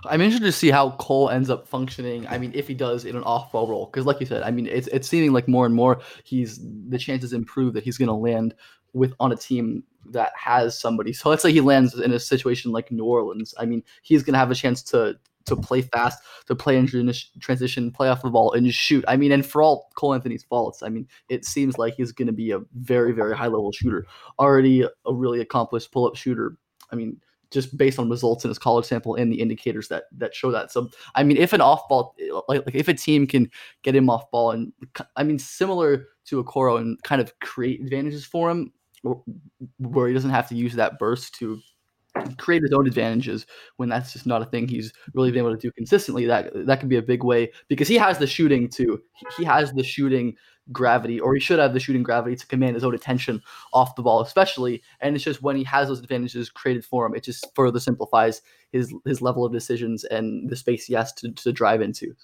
I'm 0.06 0.20
interested 0.20 0.46
to 0.46 0.52
see 0.52 0.70
how 0.70 0.90
Cole 0.92 1.30
ends 1.30 1.50
up 1.50 1.66
functioning. 1.66 2.26
I 2.28 2.38
mean, 2.38 2.52
if 2.54 2.68
he 2.68 2.74
does 2.74 3.04
in 3.04 3.16
an 3.16 3.22
off-ball 3.22 3.68
role, 3.68 3.86
because 3.86 4.06
like 4.06 4.20
you 4.20 4.26
said, 4.26 4.42
I 4.42 4.50
mean, 4.50 4.66
it's 4.66 4.88
it's 4.88 5.08
seeming 5.08 5.32
like 5.32 5.48
more 5.48 5.66
and 5.66 5.74
more 5.74 6.00
he's 6.24 6.60
the 6.88 6.98
chances 6.98 7.32
improve 7.32 7.74
that 7.74 7.84
he's 7.84 7.98
going 7.98 8.08
to 8.08 8.14
land 8.14 8.54
with 8.92 9.14
on 9.20 9.32
a 9.32 9.36
team 9.36 9.84
that 10.10 10.32
has 10.36 10.78
somebody. 10.78 11.12
So 11.12 11.30
let's 11.30 11.42
say 11.42 11.52
he 11.52 11.60
lands 11.60 11.98
in 11.98 12.12
a 12.12 12.18
situation 12.18 12.72
like 12.72 12.90
New 12.90 13.04
Orleans. 13.04 13.54
I 13.58 13.66
mean, 13.66 13.82
he's 14.02 14.22
going 14.22 14.34
to 14.34 14.38
have 14.38 14.50
a 14.50 14.54
chance 14.54 14.82
to 14.84 15.18
to 15.44 15.56
play 15.56 15.82
fast, 15.82 16.22
to 16.46 16.54
play 16.54 16.76
in 16.76 16.86
transition, 17.40 17.90
play 17.90 18.08
off 18.08 18.22
the 18.22 18.30
ball, 18.30 18.52
and 18.52 18.72
shoot. 18.72 19.04
I 19.08 19.16
mean, 19.16 19.32
and 19.32 19.44
for 19.44 19.62
all 19.62 19.90
Cole 19.96 20.14
Anthony's 20.14 20.44
faults, 20.44 20.82
I 20.82 20.88
mean, 20.88 21.08
it 21.28 21.44
seems 21.44 21.78
like 21.78 21.94
he's 21.94 22.12
going 22.12 22.26
to 22.26 22.32
be 22.32 22.52
a 22.52 22.60
very, 22.74 23.12
very 23.12 23.36
high 23.36 23.46
level 23.46 23.72
shooter. 23.72 24.06
Already 24.38 24.82
a 24.82 25.14
really 25.14 25.40
accomplished 25.40 25.90
pull 25.90 26.06
up 26.06 26.16
shooter. 26.16 26.56
I 26.90 26.96
mean, 26.96 27.20
just 27.52 27.76
based 27.76 27.98
on 27.98 28.08
results 28.10 28.44
in 28.44 28.48
his 28.48 28.58
college 28.58 28.86
sample 28.86 29.14
and 29.14 29.32
the 29.32 29.40
indicators 29.40 29.88
that 29.88 30.04
that 30.12 30.34
show 30.34 30.50
that. 30.50 30.72
So, 30.72 30.90
I 31.14 31.22
mean, 31.22 31.36
if 31.36 31.52
an 31.52 31.60
off 31.60 31.88
ball, 31.88 32.14
like, 32.48 32.64
like 32.66 32.74
if 32.74 32.88
a 32.88 32.94
team 32.94 33.26
can 33.26 33.50
get 33.82 33.94
him 33.94 34.10
off 34.10 34.30
ball, 34.30 34.50
and 34.50 34.72
I 35.16 35.22
mean, 35.22 35.38
similar 35.38 36.08
to 36.26 36.42
Okoro 36.42 36.80
and 36.80 37.02
kind 37.02 37.20
of 37.20 37.38
create 37.40 37.80
advantages 37.80 38.24
for 38.24 38.50
him, 38.50 38.72
where 39.78 40.08
he 40.08 40.14
doesn't 40.14 40.30
have 40.30 40.48
to 40.48 40.54
use 40.54 40.74
that 40.74 40.98
burst 40.98 41.34
to 41.36 41.60
create 42.38 42.62
his 42.62 42.72
own 42.72 42.86
advantages 42.86 43.46
when 43.76 43.88
that's 43.88 44.12
just 44.12 44.26
not 44.26 44.42
a 44.42 44.46
thing 44.46 44.68
he's 44.68 44.92
really 45.14 45.30
been 45.30 45.40
able 45.40 45.54
to 45.54 45.60
do 45.60 45.72
consistently. 45.72 46.26
That 46.26 46.50
that 46.66 46.80
can 46.80 46.88
be 46.88 46.96
a 46.96 47.02
big 47.02 47.24
way 47.24 47.52
because 47.68 47.88
he 47.88 47.96
has 47.96 48.18
the 48.18 48.26
shooting 48.26 48.68
to 48.70 49.00
he 49.36 49.44
has 49.44 49.72
the 49.72 49.84
shooting 49.84 50.36
gravity, 50.70 51.18
or 51.18 51.34
he 51.34 51.40
should 51.40 51.58
have 51.58 51.72
the 51.72 51.80
shooting 51.80 52.02
gravity 52.02 52.36
to 52.36 52.46
command 52.46 52.74
his 52.74 52.84
own 52.84 52.94
attention 52.94 53.42
off 53.72 53.96
the 53.96 54.02
ball, 54.02 54.20
especially. 54.20 54.82
And 55.00 55.16
it's 55.16 55.24
just 55.24 55.42
when 55.42 55.56
he 55.56 55.64
has 55.64 55.88
those 55.88 56.00
advantages 56.00 56.50
created 56.50 56.84
for 56.84 57.06
him, 57.06 57.14
it 57.14 57.24
just 57.24 57.46
further 57.54 57.80
simplifies 57.80 58.42
his 58.70 58.94
his 59.04 59.20
level 59.20 59.44
of 59.44 59.52
decisions 59.52 60.04
and 60.04 60.48
the 60.48 60.56
space 60.56 60.84
he 60.84 60.94
has 60.94 61.12
to, 61.14 61.32
to 61.32 61.52
drive 61.52 61.82
into. 61.82 62.14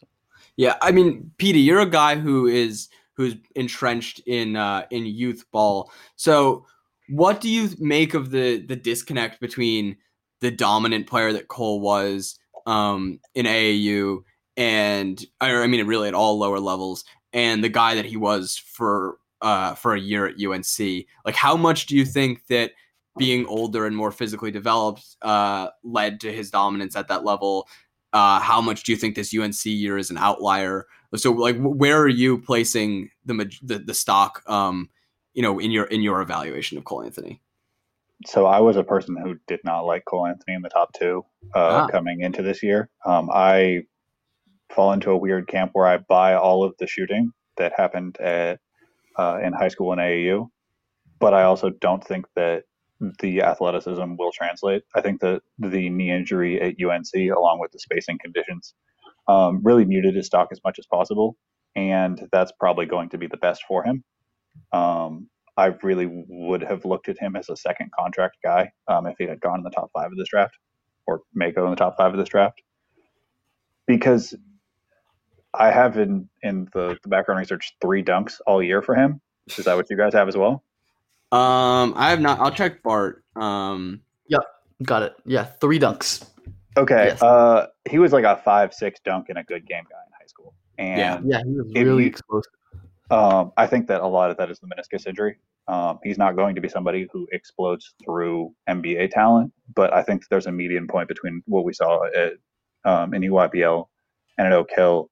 Yeah, 0.57 0.77
I 0.83 0.93
mean, 0.93 1.31
Petey, 1.39 1.61
you're 1.61 1.81
a 1.81 1.87
guy 1.87 2.17
who 2.17 2.47
is 2.47 2.89
who's 3.15 3.37
entrenched 3.55 4.21
in 4.27 4.57
uh, 4.57 4.87
in 4.91 5.07
youth 5.07 5.45
ball. 5.51 5.91
So, 6.17 6.67
what 7.09 7.41
do 7.41 7.49
you 7.49 7.71
make 7.79 8.15
of 8.15 8.31
the 8.31 8.59
the 8.59 8.77
disconnect 8.77 9.41
between 9.41 9.97
the 10.41 10.51
dominant 10.51 11.07
player 11.07 11.33
that 11.33 11.49
Cole 11.49 11.81
was 11.81 12.39
um, 12.67 13.21
in 13.35 13.47
AAU 13.47 14.23
and, 14.59 15.25
I 15.41 15.67
mean, 15.69 15.87
really 15.87 16.09
at 16.09 16.15
all 16.15 16.37
lower 16.37 16.59
levels, 16.59 17.05
and 17.33 17.63
the 17.63 17.69
guy 17.69 17.95
that 17.95 18.05
he 18.05 18.17
was 18.17 18.57
for 18.57 19.19
uh, 19.41 19.75
for 19.75 19.95
a 19.95 20.01
year 20.01 20.27
at 20.27 20.35
UNC. 20.45 21.07
Like, 21.25 21.37
how 21.37 21.57
much 21.57 21.87
do 21.87 21.97
you 21.97 22.05
think 22.05 22.49
that 22.49 22.73
being 23.17 23.47
older 23.47 23.87
and 23.87 23.97
more 23.97 24.11
physically 24.11 24.51
developed 24.51 25.17
uh, 25.23 25.69
led 25.85 26.21
to 26.21 26.33
his 26.33 26.51
dominance 26.51 26.97
at 26.97 27.07
that 27.07 27.25
level? 27.25 27.69
Uh, 28.13 28.41
how 28.41 28.61
much 28.61 28.83
do 28.83 28.91
you 28.91 28.99
think 28.99 29.15
this 29.15 29.33
UNC 29.33 29.65
year 29.65 29.97
is 29.97 30.11
an 30.11 30.19
outlier? 30.19 30.87
So, 31.15 31.31
like, 31.31 31.57
where 31.61 32.01
are 32.01 32.09
you 32.09 32.39
placing 32.39 33.11
the 33.25 33.49
the, 33.63 33.79
the 33.79 33.95
stock? 33.95 34.43
Um, 34.49 34.91
you 35.39 35.43
know, 35.43 35.61
in 35.61 35.71
your 35.71 35.85
in 35.85 36.03
your 36.03 36.21
evaluation 36.21 36.79
of 36.79 36.85
Cole 36.85 37.05
Anthony. 37.05 37.41
So 38.27 38.47
I 38.47 38.59
was 38.59 38.77
a 38.77 38.83
person 38.83 39.17
who 39.23 39.37
did 39.47 39.61
not 39.63 39.83
like 39.83 40.05
Cole 40.05 40.27
Anthony 40.27 40.57
in 40.57 40.63
the 40.63 40.69
top 40.69 40.93
two 40.99 41.25
uh, 41.55 41.85
ah. 41.85 41.87
coming 41.87 42.23
into 42.23 42.43
this 42.43 42.61
year. 42.61 42.91
Um, 43.07 43.31
I 43.33 43.83
fall 44.69 44.93
into 44.93 45.13
a 45.13 45.17
weird 45.17 45.47
camp 45.47 45.71
where 45.75 45.87
I 45.87 45.99
buy 45.99 46.35
all 46.35 46.65
of 46.65 46.75
the 46.81 46.89
shooting 46.89 47.31
that 47.57 47.73
happened 47.77 48.19
at 48.19 48.59
uh, 49.17 49.39
in 49.41 49.53
high 49.53 49.69
school 49.69 49.93
and 49.93 50.01
AAU, 50.01 50.49
but 51.21 51.35
I 51.35 51.45
also 51.45 51.71
don't 51.71 52.03
think 52.03 52.27
that 52.35 52.65
the 53.21 53.43
athleticism 53.43 54.17
will 54.19 54.33
translate. 54.33 54.83
I 54.97 55.03
think 55.03 55.21
that 55.21 55.43
the 55.61 55.89
knee 55.89 56.11
injury 56.11 56.61
at 56.61 56.85
UNC, 56.85 57.15
along 57.15 57.61
with 57.61 57.71
the 57.71 57.79
spacing 57.79 58.19
conditions, 58.21 58.75
um, 59.29 59.61
really 59.63 59.85
muted 59.85 60.17
his 60.17 60.27
stock 60.27 60.49
as 60.51 60.59
much 60.65 60.81
as 60.81 60.87
possible, 60.87 61.37
and 61.77 62.27
that's 62.33 62.51
probably 62.59 62.87
going 62.87 63.11
to 63.11 63.19
be 63.19 63.29
the 63.29 63.37
best 63.37 63.63
for 63.69 63.85
him. 63.85 64.03
Um, 64.73 65.29
I 65.57 65.75
really 65.83 66.07
would 66.29 66.63
have 66.63 66.85
looked 66.85 67.09
at 67.09 67.19
him 67.19 67.35
as 67.35 67.49
a 67.49 67.57
second 67.57 67.91
contract 67.99 68.37
guy 68.45 68.71
um, 68.87 69.07
if 69.07 69.17
he 69.19 69.25
had 69.25 69.41
gone 69.41 69.59
in 69.59 69.65
the 69.65 69.71
top 69.71 69.91
five 69.93 70.13
of 70.13 70.17
this 70.17 70.29
draft, 70.29 70.55
or 71.07 71.23
may 71.35 71.51
go 71.51 71.65
in 71.65 71.71
the 71.71 71.77
top 71.77 71.97
five 71.97 72.13
of 72.13 72.19
this 72.19 72.29
draft, 72.29 72.63
because 73.87 74.35
I 75.55 75.71
have 75.71 75.99
in 75.99 76.29
in 76.43 76.69
the, 76.73 76.97
the 77.03 77.09
background 77.09 77.41
research 77.41 77.75
three 77.81 78.05
dunks 78.05 78.41
all 78.47 78.63
year 78.63 78.83
for 78.83 78.95
him. 78.95 79.21
Is 79.57 79.65
that 79.65 79.77
what 79.77 79.87
you 79.91 79.97
guys 79.97 80.13
have 80.13 80.29
as 80.29 80.37
well? 80.37 80.63
Um, 81.33 81.95
I 81.97 82.11
have 82.11 82.21
not. 82.21 82.39
I'll 82.39 82.53
check 82.53 82.83
Bart. 82.83 83.25
Um, 83.35 84.03
yep, 84.29 84.43
got 84.85 85.03
it. 85.03 85.17
Yeah, 85.25 85.45
three 85.45 85.81
dunks. 85.81 86.25
Okay. 86.77 87.07
Yes. 87.09 87.23
Uh, 87.23 87.67
he 87.91 87.99
was 87.99 88.13
like 88.13 88.25
a 88.25 88.37
five 88.37 88.73
six 88.73 89.01
dunk 89.05 89.29
in 89.29 89.37
a 89.39 89.43
good 89.43 89.67
game 89.67 89.85
guy 89.91 89.99
in 90.07 90.13
high 90.13 90.27
school, 90.27 90.55
and 90.79 90.99
yeah, 90.99 91.39
yeah, 91.39 91.43
he 91.45 91.51
was 91.51 91.67
really 91.75 92.05
he, 92.05 92.09
explosive. 92.09 92.53
Um, 93.11 93.53
I 93.57 93.67
think 93.67 93.87
that 93.89 94.03
a 94.03 94.07
lot 94.07 94.31
of 94.31 94.37
that 94.37 94.51
is 94.51 94.59
the 94.59 94.67
meniscus 94.67 95.07
injury. 95.07 95.39
Um, 95.67 95.99
he's 96.03 96.19
not 96.19 96.37
going 96.37 96.55
to 96.55 96.61
be 96.61 96.69
somebody 96.69 97.09
who 97.13 97.27
explodes 97.33 97.95
through 98.05 98.55
NBA 98.69 99.11
talent, 99.11 99.53
but 99.75 99.93
I 99.93 100.03
think 100.03 100.23
there's 100.29 100.47
a 100.47 100.53
median 100.53 100.87
point 100.87 101.09
between 101.09 101.43
what 101.47 101.65
we 101.65 101.73
saw 101.73 102.05
at 102.05 102.33
um, 102.85 103.15
in 103.15 103.23
EYBL 103.23 103.87
and 104.37 104.47
at 104.47 104.53
Oak 104.53 104.71
Hill 104.75 105.11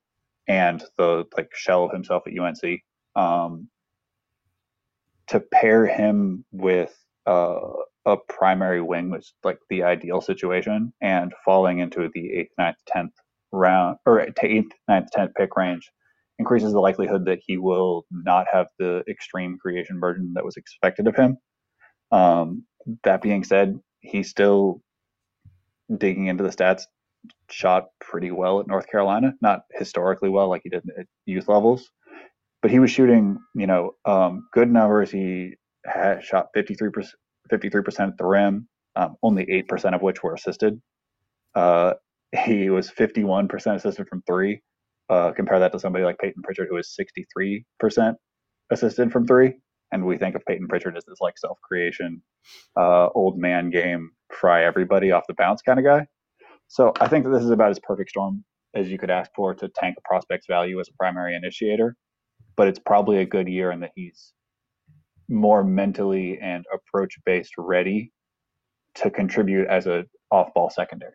and 0.49 0.83
the 0.97 1.25
like 1.37 1.51
shell 1.55 1.89
himself 1.89 2.23
at 2.27 2.39
UNC. 2.39 2.81
Um, 3.17 3.69
to 5.29 5.41
pair 5.41 5.87
him 5.87 6.45
with 6.53 6.95
uh, 7.27 7.59
a 8.07 8.17
primary 8.29 8.81
wing 8.81 9.11
was 9.11 9.35
like 9.43 9.59
the 9.69 9.83
ideal 9.83 10.21
situation, 10.21 10.93
and 11.01 11.33
falling 11.45 11.81
into 11.81 12.09
the 12.15 12.33
eighth, 12.33 12.53
ninth, 12.59 12.77
tenth 12.87 13.13
round 13.53 13.97
or 14.07 14.21
eighth, 14.21 14.73
ninth, 14.89 15.09
tenth 15.13 15.35
pick 15.35 15.57
range 15.57 15.91
increases 16.39 16.73
the 16.73 16.81
likelihood 16.81 17.25
that 17.27 17.41
he 17.47 17.57
will 17.57 18.05
not 18.11 18.47
have 18.53 18.67
the 18.79 19.03
extreme 19.09 19.59
creation 19.59 20.01
burden 20.01 20.33
that 20.35 20.45
was 20.45 20.57
expected 20.57 21.07
of 21.07 21.17
him. 21.17 21.39
Um, 22.13 22.65
that 23.05 23.23
being 23.23 23.45
said, 23.45 23.79
he's 24.01 24.31
still 24.31 24.81
digging 25.99 26.27
into 26.27 26.45
the 26.45 26.51
stats 26.51 26.83
shot 27.51 27.87
pretty 28.01 28.31
well 28.31 28.61
at 28.61 28.67
North 28.67 28.87
Carolina, 28.89 29.35
not 29.41 29.63
historically 29.73 30.29
well 30.29 30.49
like 30.49 30.63
he 30.65 30.71
did 30.71 30.83
at 30.99 31.07
youth 31.25 31.49
levels, 31.49 31.91
but 32.63 32.71
he 32.71 32.79
was 32.79 32.91
shooting, 32.91 33.39
you 33.55 33.67
know, 33.67 33.93
um, 34.05 34.47
good 34.53 34.71
numbers. 34.71 35.11
He 35.11 35.55
had 35.85 36.23
shot 36.25 36.49
53%, 36.57 36.93
53% 37.51 38.09
at 38.09 38.19
the 38.19 38.25
rim, 38.25 38.69
um, 38.97 39.17
only 39.23 39.47
8% 39.47 39.95
of 39.95 40.03
which 40.03 40.23
were 40.23 40.35
assisted. 40.35 40.81
Uh, 41.55 41.95
he 42.45 42.71
was 42.71 42.91
51% 42.91 43.77
assisted 43.77 44.09
from 44.09 44.23
three. 44.27 44.61
Uh, 45.09 45.33
compare 45.33 45.61
that 45.61 45.73
to 45.73 45.79
somebody 45.79 46.05
like 46.05 46.19
Payton 46.19 46.43
Pritchard, 46.43 46.69
who 46.71 46.77
is 46.77 46.97
63% 46.99 48.15
assisted 48.71 49.13
from 49.13 49.27
three. 49.27 49.55
And 49.93 50.05
we 50.05 50.19
think 50.19 50.35
of 50.35 50.45
Payton 50.45 50.67
Pritchard 50.67 50.97
as 50.97 51.05
this 51.05 51.21
like 51.21 51.39
self 51.39 51.59
creation, 51.63 52.23
uh, 52.77 53.09
old 53.15 53.39
man 53.39 53.71
game, 53.71 54.11
fry 54.33 54.65
everybody 54.65 55.13
off 55.13 55.25
the 55.29 55.35
bounce 55.35 55.63
kind 55.63 55.79
of 55.79 55.85
guy. 55.85 56.07
So 56.69 56.93
I 57.01 57.07
think 57.07 57.25
that 57.25 57.31
this 57.31 57.45
is 57.45 57.51
about 57.51 57.71
as 57.71 57.79
perfect 57.79 58.11
storm 58.11 58.45
as 58.75 58.91
you 58.91 58.99
could 58.99 59.11
ask 59.11 59.31
for 59.35 59.55
to 59.55 59.69
tank 59.69 59.97
a 59.97 60.09
prospect's 60.09 60.47
value 60.49 60.81
as 60.81 60.89
a 60.89 60.97
primary 60.99 61.37
initiator. 61.37 61.97
But 62.57 62.69
it's 62.69 62.81
probably 62.81 63.19
a 63.19 63.27
good 63.27 63.49
year 63.49 63.71
in 63.71 63.81
that 63.81 63.93
he's 63.95 64.33
more 65.29 65.65
mentally 65.65 66.39
and 66.41 66.65
approach 66.73 67.17
based 67.25 67.53
ready 67.59 68.13
to 68.97 69.11
contribute 69.11 69.69
as 69.69 69.87
a 69.87 70.05
off 70.31 70.53
ball 70.55 70.71
secondary. 70.71 71.15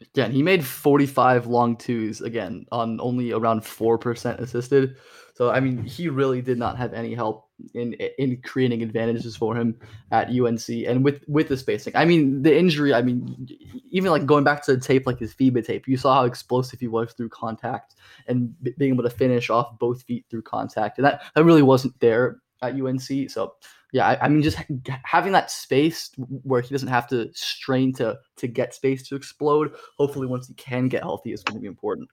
Again, 0.00 0.32
he 0.32 0.42
made 0.42 0.64
45 0.64 1.46
long 1.46 1.76
twos 1.76 2.20
again 2.20 2.66
on 2.72 3.00
only 3.00 3.32
around 3.32 3.62
4% 3.62 4.38
assisted. 4.38 4.96
So 5.34 5.50
I 5.50 5.60
mean, 5.60 5.84
he 5.84 6.08
really 6.08 6.40
did 6.40 6.58
not 6.58 6.78
have 6.78 6.94
any 6.94 7.14
help 7.14 7.48
in 7.74 7.92
in 8.18 8.40
creating 8.42 8.82
advantages 8.82 9.36
for 9.36 9.54
him 9.54 9.78
at 10.10 10.28
UNC 10.28 10.68
and 10.68 11.04
with 11.04 11.22
with 11.28 11.48
the 11.48 11.56
spacing. 11.58 11.94
I 11.94 12.06
mean, 12.06 12.42
the 12.42 12.56
injury. 12.56 12.94
I 12.94 13.02
mean, 13.02 13.46
even 13.90 14.10
like 14.10 14.24
going 14.24 14.44
back 14.44 14.64
to 14.64 14.74
the 14.74 14.80
tape, 14.80 15.06
like 15.06 15.18
his 15.18 15.34
FIBA 15.34 15.64
tape, 15.66 15.86
you 15.86 15.98
saw 15.98 16.14
how 16.14 16.24
explosive 16.24 16.80
he 16.80 16.88
was 16.88 17.12
through 17.12 17.28
contact 17.28 17.96
and 18.26 18.54
b- 18.62 18.74
being 18.78 18.94
able 18.94 19.04
to 19.04 19.10
finish 19.10 19.50
off 19.50 19.78
both 19.78 20.02
feet 20.04 20.24
through 20.30 20.42
contact, 20.42 20.98
and 20.98 21.04
that 21.04 21.22
that 21.34 21.44
really 21.44 21.62
wasn't 21.62 21.98
there 22.00 22.40
at 22.62 22.74
UNC. 22.74 23.30
So 23.30 23.54
yeah, 23.92 24.06
I, 24.08 24.24
I, 24.24 24.28
mean, 24.28 24.42
just 24.42 24.58
having 25.04 25.32
that 25.32 25.50
space 25.50 26.10
where 26.42 26.60
he 26.60 26.74
doesn't 26.74 26.88
have 26.88 27.06
to 27.08 27.30
strain 27.32 27.92
to 27.94 28.18
to 28.36 28.46
get 28.46 28.74
space 28.74 29.06
to 29.08 29.16
explode. 29.16 29.74
Hopefully, 29.96 30.26
once 30.26 30.48
he 30.48 30.54
can 30.54 30.88
get 30.88 31.02
healthy, 31.02 31.32
is 31.32 31.42
going 31.42 31.56
to 31.56 31.60
be 31.60 31.68
important. 31.68 32.08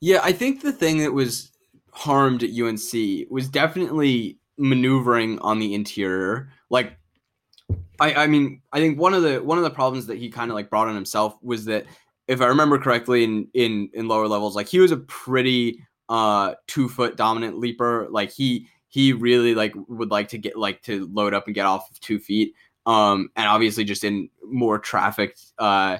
Yeah, 0.00 0.20
I 0.22 0.32
think 0.32 0.60
the 0.60 0.72
thing 0.72 0.98
that 0.98 1.12
was 1.12 1.50
harmed 1.92 2.42
at 2.42 2.50
UNC 2.50 3.30
was 3.30 3.48
definitely 3.48 4.38
maneuvering 4.58 5.38
on 5.40 5.58
the 5.58 5.74
interior. 5.74 6.50
Like 6.70 6.98
I 8.00 8.14
I 8.14 8.26
mean, 8.26 8.60
I 8.72 8.78
think 8.78 8.98
one 8.98 9.14
of 9.14 9.22
the 9.22 9.42
one 9.42 9.58
of 9.58 9.64
the 9.64 9.70
problems 9.70 10.06
that 10.06 10.18
he 10.18 10.30
kind 10.30 10.50
of 10.50 10.54
like 10.54 10.70
brought 10.70 10.88
on 10.88 10.94
himself 10.94 11.36
was 11.42 11.64
that 11.66 11.86
if 12.28 12.40
I 12.40 12.46
remember 12.46 12.78
correctly 12.78 13.24
in 13.24 13.48
in 13.54 13.90
in 13.94 14.08
lower 14.08 14.28
levels, 14.28 14.56
like 14.56 14.68
he 14.68 14.80
was 14.80 14.92
a 14.92 14.98
pretty 14.98 15.80
uh 16.08 16.54
two 16.66 16.88
foot 16.88 17.16
dominant 17.16 17.58
leaper. 17.58 18.06
Like 18.10 18.30
he 18.30 18.68
he 18.94 19.12
really 19.12 19.56
like 19.56 19.74
would 19.88 20.12
like 20.12 20.28
to 20.28 20.38
get 20.38 20.56
like 20.56 20.80
to 20.80 21.10
load 21.12 21.34
up 21.34 21.46
and 21.46 21.54
get 21.56 21.66
off 21.66 21.90
of 21.90 21.98
two 21.98 22.20
feet. 22.20 22.54
Um 22.86 23.28
and 23.34 23.48
obviously 23.48 23.82
just 23.82 24.04
in 24.04 24.30
more 24.46 24.78
trafficked 24.78 25.42
uh 25.58 25.98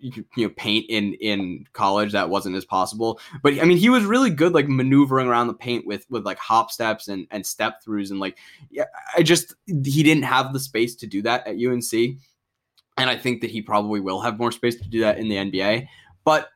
you 0.00 0.24
know 0.36 0.48
paint 0.48 0.84
in 0.88 1.14
in 1.20 1.64
college 1.72 2.10
that 2.10 2.28
wasn't 2.28 2.56
as 2.56 2.64
possible 2.64 3.20
but 3.40 3.52
i 3.60 3.64
mean 3.64 3.76
he 3.76 3.88
was 3.88 4.04
really 4.04 4.30
good 4.30 4.52
like 4.52 4.66
maneuvering 4.66 5.28
around 5.28 5.46
the 5.46 5.54
paint 5.54 5.86
with 5.86 6.04
with 6.10 6.26
like 6.26 6.38
hop 6.38 6.72
steps 6.72 7.06
and 7.06 7.24
and 7.30 7.46
step 7.46 7.80
throughs 7.86 8.10
and 8.10 8.18
like 8.18 8.36
yeah 8.70 8.86
i 9.16 9.22
just 9.22 9.54
he 9.66 10.02
didn't 10.02 10.24
have 10.24 10.52
the 10.52 10.58
space 10.58 10.96
to 10.96 11.06
do 11.06 11.22
that 11.22 11.46
at 11.46 11.54
unc 11.54 11.92
and 11.92 13.10
i 13.10 13.16
think 13.16 13.42
that 13.42 13.50
he 13.50 13.62
probably 13.62 14.00
will 14.00 14.20
have 14.20 14.40
more 14.40 14.50
space 14.50 14.74
to 14.74 14.88
do 14.88 14.98
that 15.00 15.18
in 15.18 15.28
the 15.28 15.36
nba 15.36 15.86
but 16.24 16.48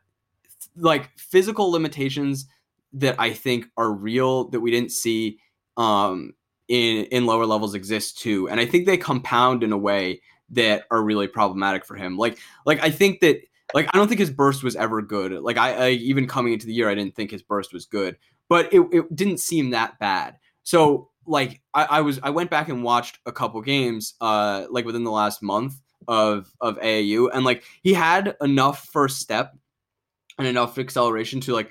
like 0.75 1.09
physical 1.17 1.71
limitations 1.71 2.47
that 2.91 3.15
i 3.17 3.31
think 3.31 3.67
are 3.77 3.93
real 3.93 4.49
that 4.49 4.59
we 4.59 4.71
didn't 4.71 4.91
see 4.91 5.39
um 5.77 6.33
in 6.67 7.05
in 7.05 7.25
lower 7.25 7.45
levels 7.45 7.73
exist 7.73 8.19
too 8.19 8.49
and 8.49 8.59
i 8.59 8.65
think 8.65 8.85
they 8.85 8.97
compound 8.97 9.63
in 9.63 9.71
a 9.71 9.77
way 9.77 10.19
that 10.49 10.85
are 10.91 11.01
really 11.01 11.27
problematic 11.27 11.85
for 11.85 11.95
him. 11.95 12.17
Like 12.17 12.37
like 12.65 12.81
I 12.81 12.89
think 12.89 13.19
that 13.21 13.41
like 13.73 13.87
I 13.93 13.97
don't 13.97 14.07
think 14.07 14.19
his 14.19 14.29
burst 14.29 14.63
was 14.63 14.75
ever 14.75 15.01
good. 15.01 15.31
Like 15.33 15.57
I, 15.57 15.73
I 15.73 15.89
even 15.89 16.27
coming 16.27 16.53
into 16.53 16.67
the 16.67 16.73
year, 16.73 16.89
I 16.89 16.95
didn't 16.95 17.15
think 17.15 17.31
his 17.31 17.41
burst 17.41 17.73
was 17.73 17.85
good, 17.85 18.17
but 18.49 18.71
it, 18.73 18.81
it 18.91 19.15
didn't 19.15 19.39
seem 19.39 19.71
that 19.71 19.99
bad. 19.99 20.37
So 20.63 21.09
like 21.25 21.61
I, 21.73 21.83
I 21.85 22.01
was 22.01 22.19
I 22.23 22.29
went 22.29 22.49
back 22.49 22.69
and 22.69 22.83
watched 22.83 23.19
a 23.25 23.31
couple 23.31 23.61
games 23.61 24.13
uh 24.21 24.65
like 24.69 24.85
within 24.85 25.03
the 25.03 25.11
last 25.11 25.43
month 25.43 25.75
of 26.07 26.53
of 26.61 26.79
AAU 26.79 27.29
and 27.33 27.43
like 27.43 27.63
he 27.83 27.93
had 27.93 28.37
enough 28.41 28.87
first 28.93 29.19
step 29.19 29.53
and 30.37 30.47
enough 30.47 30.77
acceleration 30.77 31.41
to 31.41 31.53
like 31.53 31.69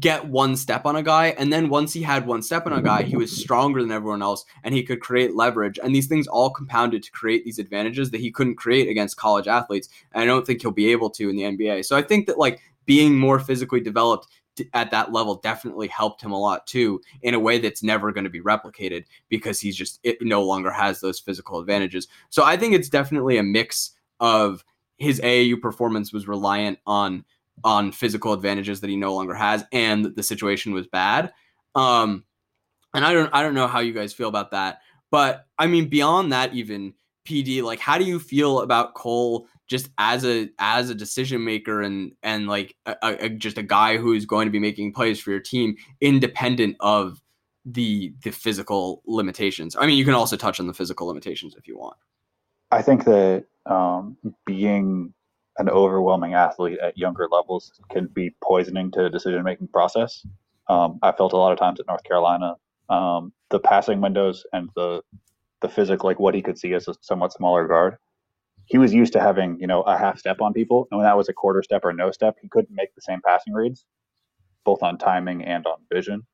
get 0.00 0.26
one 0.26 0.56
step 0.56 0.84
on 0.84 0.96
a 0.96 1.02
guy. 1.02 1.28
And 1.38 1.52
then 1.52 1.68
once 1.68 1.92
he 1.92 2.02
had 2.02 2.26
one 2.26 2.42
step 2.42 2.66
on 2.66 2.72
a 2.72 2.82
guy, 2.82 3.02
he 3.02 3.16
was 3.16 3.34
stronger 3.34 3.80
than 3.80 3.92
everyone 3.92 4.22
else 4.22 4.44
and 4.64 4.74
he 4.74 4.82
could 4.82 5.00
create 5.00 5.34
leverage. 5.34 5.78
And 5.82 5.94
these 5.94 6.06
things 6.06 6.26
all 6.26 6.50
compounded 6.50 7.02
to 7.02 7.10
create 7.12 7.44
these 7.44 7.58
advantages 7.58 8.10
that 8.10 8.20
he 8.20 8.30
couldn't 8.30 8.56
create 8.56 8.88
against 8.88 9.16
college 9.16 9.46
athletes. 9.46 9.88
And 10.12 10.22
I 10.22 10.26
don't 10.26 10.46
think 10.46 10.60
he'll 10.60 10.70
be 10.70 10.92
able 10.92 11.10
to 11.10 11.30
in 11.30 11.36
the 11.36 11.42
NBA. 11.44 11.84
So 11.84 11.96
I 11.96 12.02
think 12.02 12.26
that 12.26 12.38
like 12.38 12.60
being 12.84 13.18
more 13.18 13.38
physically 13.38 13.80
developed 13.80 14.28
at 14.72 14.90
that 14.90 15.12
level 15.12 15.36
definitely 15.36 15.88
helped 15.88 16.22
him 16.22 16.32
a 16.32 16.40
lot 16.40 16.66
too 16.66 17.00
in 17.22 17.34
a 17.34 17.38
way 17.38 17.58
that's 17.58 17.82
never 17.82 18.12
going 18.12 18.24
to 18.24 18.30
be 18.30 18.40
replicated 18.40 19.04
because 19.28 19.60
he's 19.60 19.76
just 19.76 20.00
it 20.02 20.16
no 20.22 20.42
longer 20.42 20.70
has 20.70 21.00
those 21.00 21.20
physical 21.20 21.60
advantages 21.60 22.08
so 22.30 22.42
i 22.42 22.56
think 22.56 22.72
it's 22.72 22.88
definitely 22.88 23.36
a 23.36 23.42
mix 23.42 23.92
of 24.18 24.64
his 24.96 25.20
aau 25.20 25.60
performance 25.60 26.10
was 26.10 26.26
reliant 26.26 26.78
on 26.86 27.22
on 27.64 27.92
physical 27.92 28.32
advantages 28.32 28.80
that 28.80 28.90
he 28.90 28.96
no 28.96 29.14
longer 29.14 29.34
has, 29.34 29.64
and 29.72 30.04
the 30.04 30.22
situation 30.22 30.72
was 30.72 30.86
bad. 30.86 31.32
Um, 31.74 32.24
and 32.94 33.04
I 33.04 33.12
don't 33.12 33.30
I 33.32 33.42
don't 33.42 33.54
know 33.54 33.66
how 33.66 33.80
you 33.80 33.92
guys 33.92 34.12
feel 34.12 34.28
about 34.28 34.52
that, 34.52 34.80
but 35.10 35.46
I 35.58 35.66
mean 35.66 35.88
beyond 35.88 36.32
that, 36.32 36.54
even 36.54 36.94
PD, 37.26 37.62
like 37.62 37.80
how 37.80 37.98
do 37.98 38.04
you 38.04 38.18
feel 38.18 38.60
about 38.60 38.94
Cole 38.94 39.46
just 39.66 39.90
as 39.98 40.24
a 40.24 40.48
as 40.58 40.90
a 40.90 40.94
decision 40.94 41.44
maker 41.44 41.82
and 41.82 42.12
and 42.22 42.48
like 42.48 42.74
a, 42.86 42.96
a, 43.02 43.28
just 43.28 43.58
a 43.58 43.62
guy 43.62 43.96
who 43.96 44.12
is 44.12 44.24
going 44.24 44.46
to 44.46 44.52
be 44.52 44.58
making 44.58 44.92
plays 44.92 45.20
for 45.20 45.30
your 45.30 45.40
team, 45.40 45.76
independent 46.00 46.76
of 46.80 47.20
the 47.64 48.14
the 48.22 48.30
physical 48.30 49.02
limitations. 49.06 49.76
I 49.78 49.86
mean, 49.86 49.98
you 49.98 50.04
can 50.04 50.14
also 50.14 50.36
touch 50.36 50.60
on 50.60 50.66
the 50.66 50.74
physical 50.74 51.06
limitations 51.06 51.54
if 51.56 51.66
you 51.66 51.76
want. 51.76 51.96
I 52.70 52.82
think 52.82 53.04
that 53.04 53.44
um, 53.66 54.16
being 54.44 55.12
an 55.58 55.68
overwhelming 55.68 56.34
athlete 56.34 56.78
at 56.82 56.98
younger 56.98 57.28
levels 57.30 57.72
can 57.90 58.06
be 58.08 58.34
poisoning 58.42 58.90
to 58.92 59.10
decision 59.10 59.42
making 59.42 59.68
process. 59.68 60.26
Um, 60.68 60.98
I 61.02 61.12
felt 61.12 61.32
a 61.32 61.36
lot 61.36 61.52
of 61.52 61.58
times 61.58 61.80
at 61.80 61.86
North 61.86 62.04
Carolina, 62.04 62.54
um, 62.88 63.32
the 63.50 63.60
passing 63.60 64.00
windows 64.00 64.44
and 64.52 64.68
the 64.76 65.02
the 65.62 65.68
physical, 65.68 66.08
like 66.08 66.20
what 66.20 66.34
he 66.34 66.42
could 66.42 66.58
see 66.58 66.74
as 66.74 66.86
a 66.88 66.94
somewhat 67.00 67.32
smaller 67.32 67.66
guard. 67.66 67.96
He 68.66 68.78
was 68.78 68.92
used 68.92 69.12
to 69.14 69.20
having, 69.20 69.58
you 69.60 69.66
know, 69.66 69.82
a 69.82 69.96
half 69.96 70.18
step 70.18 70.40
on 70.40 70.52
people, 70.52 70.86
and 70.90 70.98
when 70.98 71.06
that 71.06 71.16
was 71.16 71.28
a 71.28 71.32
quarter 71.32 71.62
step 71.62 71.84
or 71.84 71.92
no 71.92 72.10
step, 72.10 72.36
he 72.42 72.48
couldn't 72.48 72.74
make 72.74 72.94
the 72.94 73.00
same 73.00 73.20
passing 73.24 73.54
reads, 73.54 73.86
both 74.64 74.82
on 74.82 74.98
timing 74.98 75.44
and 75.44 75.66
on 75.66 75.78
vision. 75.92 76.26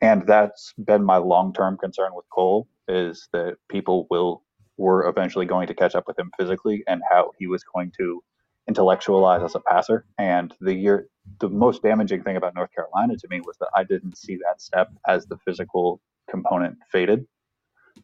And 0.00 0.26
that's 0.26 0.74
been 0.78 1.04
my 1.04 1.16
long 1.16 1.52
term 1.52 1.76
concern 1.78 2.12
with 2.14 2.26
Cole 2.32 2.68
is 2.88 3.28
that 3.32 3.56
people 3.68 4.06
will 4.10 4.44
were 4.76 5.08
eventually 5.08 5.46
going 5.46 5.66
to 5.66 5.74
catch 5.74 5.96
up 5.96 6.04
with 6.06 6.18
him 6.18 6.30
physically 6.38 6.84
and 6.86 7.02
how 7.10 7.32
he 7.38 7.48
was 7.48 7.64
going 7.74 7.92
to 7.98 8.22
intellectualize 8.68 9.42
as 9.42 9.54
a 9.54 9.60
passer. 9.60 10.04
And 10.18 10.54
the 10.60 10.74
year, 10.74 11.08
the 11.40 11.48
most 11.48 11.82
damaging 11.82 12.22
thing 12.22 12.36
about 12.36 12.54
North 12.54 12.70
Carolina 12.74 13.16
to 13.16 13.28
me 13.28 13.40
was 13.40 13.56
that 13.58 13.70
I 13.74 13.84
didn't 13.84 14.16
see 14.16 14.36
that 14.36 14.60
step 14.60 14.90
as 15.06 15.26
the 15.26 15.38
physical 15.38 16.00
component 16.30 16.78
faded. 16.92 17.26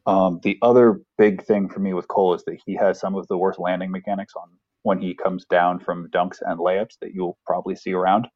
Um, 0.06 0.40
the 0.42 0.58
other 0.62 1.00
big 1.18 1.44
thing 1.44 1.68
for 1.68 1.80
me 1.80 1.94
with 1.94 2.08
Cole 2.08 2.34
is 2.34 2.44
that 2.44 2.58
he 2.64 2.74
has 2.74 2.98
some 2.98 3.14
of 3.14 3.28
the 3.28 3.38
worst 3.38 3.58
landing 3.58 3.90
mechanics 3.90 4.34
on 4.36 4.48
when 4.82 5.00
he 5.00 5.14
comes 5.14 5.44
down 5.46 5.78
from 5.78 6.08
dunks 6.10 6.38
and 6.44 6.58
layups 6.58 6.98
that 7.00 7.14
you'll 7.14 7.38
probably 7.46 7.74
see 7.74 7.92
around. 7.92 8.26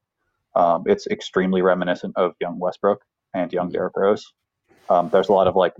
Um, 0.55 0.85
it's 0.87 1.07
extremely 1.09 1.63
reminiscent 1.63 2.17
of 2.17 2.35
young 2.41 2.59
Westbrook 2.59 3.03
and 3.35 3.53
young 3.53 3.71
Derrick 3.71 3.97
Rose. 3.97 4.25
Um, 4.89 5.11
there's 5.11 5.29
a 5.29 5.33
lot 5.33 5.47
of 5.47 5.57
like 5.57 5.75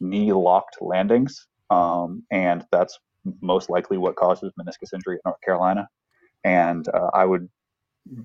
knee 0.00 0.32
locked 0.32 0.76
landings, 0.80 1.46
um, 1.70 2.22
and 2.30 2.64
that's 2.70 2.98
most 3.40 3.70
likely 3.70 3.98
what 3.98 4.16
causes 4.16 4.52
meniscus 4.58 4.92
injury 4.92 5.16
at 5.16 5.22
North 5.24 5.40
Carolina. 5.44 5.88
And 6.44 6.86
uh, 6.88 7.10
I 7.14 7.24
would 7.24 7.48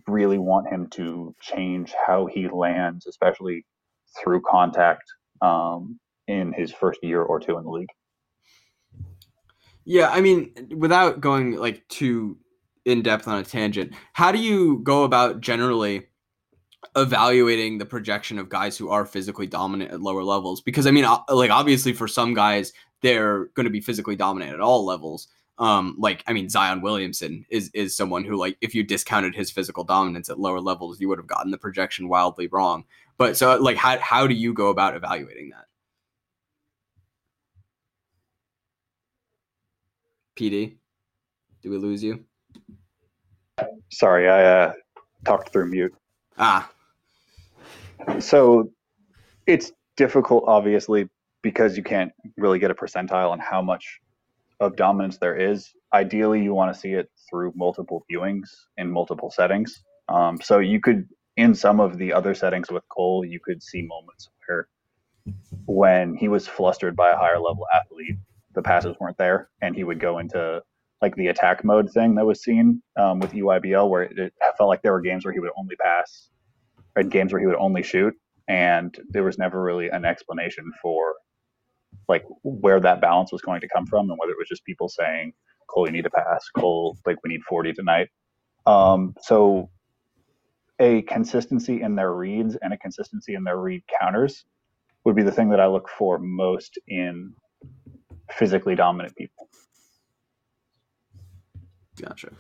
really 0.08 0.38
want 0.38 0.68
him 0.68 0.88
to 0.92 1.36
change 1.42 1.94
how 2.06 2.26
he 2.26 2.48
lands, 2.48 3.06
especially 3.06 3.66
through 4.22 4.42
contact 4.42 5.04
um, 5.42 6.00
in 6.28 6.54
his 6.54 6.72
first 6.72 7.00
year 7.04 7.22
or 7.22 7.40
two 7.40 7.58
in 7.58 7.64
the 7.64 7.70
league. 7.70 7.90
Yeah, 9.86 10.10
I 10.10 10.20
mean, 10.20 10.54
without 10.76 11.22
going 11.22 11.56
like 11.56 11.88
too 11.88 12.38
in 12.86 13.02
depth 13.02 13.28
on 13.28 13.40
a 13.40 13.44
tangent, 13.44 13.94
how 14.14 14.32
do 14.32 14.40
you 14.40 14.80
go 14.84 15.04
about 15.04 15.42
generally 15.42 16.08
evaluating 16.96 17.78
the 17.78 17.86
projection 17.86 18.40
of 18.40 18.50
guys 18.50 18.78
who 18.78 18.90
are 18.90 19.06
physically 19.06 19.48
dominant 19.48 19.92
at 19.92 20.02
lower 20.02 20.24
levels? 20.24 20.62
Because 20.62 20.88
I 20.88 20.92
mean, 20.92 21.06
like 21.30 21.52
obviously 21.52 21.94
for 21.94 22.08
some 22.08 22.34
guys, 22.34 22.74
they're 23.02 23.46
going 23.48 23.66
to 23.66 23.72
be 23.72 23.82
physically 23.82 24.16
dominant 24.16 24.54
at 24.54 24.62
all 24.62 24.86
levels. 24.86 25.28
Um, 25.60 25.96
like 25.98 26.24
I 26.28 26.34
mean, 26.34 26.50
Zion 26.50 26.82
Williamson 26.82 27.46
is 27.50 27.72
is 27.74 27.96
someone 27.96 28.24
who 28.24 28.38
like 28.38 28.58
if 28.62 28.76
you 28.76 28.84
discounted 28.84 29.36
his 29.36 29.50
physical 29.50 29.84
dominance 29.84 30.30
at 30.30 30.40
lower 30.40 30.60
levels, 30.60 31.00
you 31.02 31.08
would 31.10 31.18
have 31.18 31.28
gotten 31.28 31.52
the 31.52 31.58
projection 31.58 32.10
wildly 32.10 32.48
wrong. 32.48 32.86
But 33.18 33.38
so 33.38 33.58
like 33.58 33.78
how 33.78 33.98
how 34.00 34.28
do 34.28 34.36
you 34.36 34.54
go 34.54 34.68
about 34.68 34.96
evaluating 34.96 35.50
that? 35.50 35.66
PD, 40.36 40.76
do 41.64 41.72
we 41.72 41.78
lose 41.78 42.04
you? 42.04 42.24
Sorry, 43.92 44.30
I 44.30 44.44
uh, 44.44 44.74
talked 45.26 45.52
through 45.52 45.68
mute. 45.68 45.96
Ah. 46.38 46.72
So 48.20 48.72
it's 49.48 49.72
difficult, 49.96 50.44
obviously, 50.48 51.10
because 51.48 51.78
you 51.78 51.84
can't 51.84 52.12
really 52.36 52.60
get 52.60 52.72
a 52.72 52.76
percentile 52.76 53.32
on 53.32 53.40
how 53.40 53.62
much 53.62 54.02
of 54.60 54.76
dominance 54.76 55.18
there 55.18 55.38
is. 55.38 55.70
Ideally, 55.94 56.44
you 56.44 56.54
want 56.54 56.74
to 56.74 56.78
see 56.78 56.92
it 56.92 57.10
through 57.30 57.54
multiple 57.56 58.04
viewings 58.12 58.50
in 58.76 58.92
multiple 58.92 59.32
settings. 59.32 59.82
Um, 60.10 60.42
so 60.42 60.60
you 60.60 60.82
could, 60.82 61.08
in 61.38 61.56
some 61.56 61.80
of 61.80 61.98
the 61.98 62.12
other 62.12 62.34
settings 62.36 62.70
with 62.70 62.84
Cole, 62.90 63.24
you 63.24 63.40
could 63.40 63.64
see 63.64 63.82
moments 63.82 64.28
where 64.46 64.68
when 65.68 66.18
he 66.18 66.28
was 66.28 66.50
flustered 66.50 66.98
by 66.98 67.12
a 67.12 67.16
higher 67.16 67.40
level 67.40 67.66
athlete, 67.74 68.18
the 68.54 68.62
passes 68.62 68.98
weren't 69.00 69.18
there, 69.18 69.50
and 69.62 69.74
he 69.74 69.86
would 69.86 70.02
go 70.02 70.20
into 70.20 70.62
like 71.02 71.16
the 71.16 71.28
attack 71.28 71.64
mode 71.64 71.90
thing 71.94 72.14
that 72.16 72.26
was 72.26 72.44
seen 72.44 72.84
um, 73.00 73.22
with 73.22 73.32
EYBL, 73.32 73.90
where 73.90 74.04
it, 74.04 74.20
it 74.20 74.34
felt 74.58 74.68
like 74.68 74.82
there 74.82 74.92
were 74.92 75.00
games 75.00 75.24
where 75.24 75.34
he 75.34 75.40
would 75.40 75.52
only 75.58 75.78
pass, 75.78 76.30
and 76.98 77.10
games 77.10 77.32
where 77.32 77.40
he 77.40 77.48
would 77.48 77.56
only 77.56 77.84
shoot, 77.84 78.14
and 78.50 78.98
there 79.12 79.24
was 79.24 79.38
never 79.38 79.64
really 79.64 79.88
an 79.88 80.04
explanation 80.04 80.70
for 80.82 81.16
like 82.08 82.24
where 82.44 82.80
that 82.80 83.02
balance 83.02 83.32
was 83.32 83.42
going 83.42 83.62
to 83.62 83.68
come 83.68 83.86
from 83.86 84.10
and 84.10 84.18
whether 84.20 84.32
it 84.32 84.38
was 84.38 84.48
just 84.48 84.64
people 84.66 84.88
saying, 84.88 85.34
Cole, 85.68 85.88
you 85.88 85.92
need 85.92 86.04
to 86.04 86.10
pass. 86.10 86.48
Cole, 86.56 86.98
like 87.06 87.18
we 87.24 87.30
need 87.30 87.44
40 87.44 87.74
tonight. 87.74 88.10
Um, 88.66 89.16
so 89.22 89.70
a 90.80 91.02
consistency 91.04 91.82
in 91.82 91.96
their 91.96 92.14
reads 92.14 92.56
and 92.62 92.74
a 92.74 92.78
consistency 92.78 93.34
in 93.34 93.44
their 93.44 93.58
read 93.58 93.84
counters 94.00 94.46
would 95.04 95.16
be 95.16 95.24
the 95.24 95.32
thing 95.32 95.50
that 95.50 95.60
I 95.60 95.68
look 95.68 95.90
for 95.90 96.20
most 96.20 96.78
in 96.88 97.34
physically 98.32 98.76
dominant 98.76 99.16
people. 99.16 99.50
Gotcha. 102.00 102.32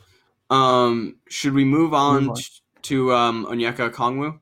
Um, 0.49 1.17
should 1.29 1.53
we 1.53 1.65
move 1.65 1.93
on, 1.93 2.25
move 2.25 2.29
on. 2.31 2.41
to 2.83 3.13
um, 3.13 3.45
Onyeka 3.47 3.89
Okongwu? 3.89 4.39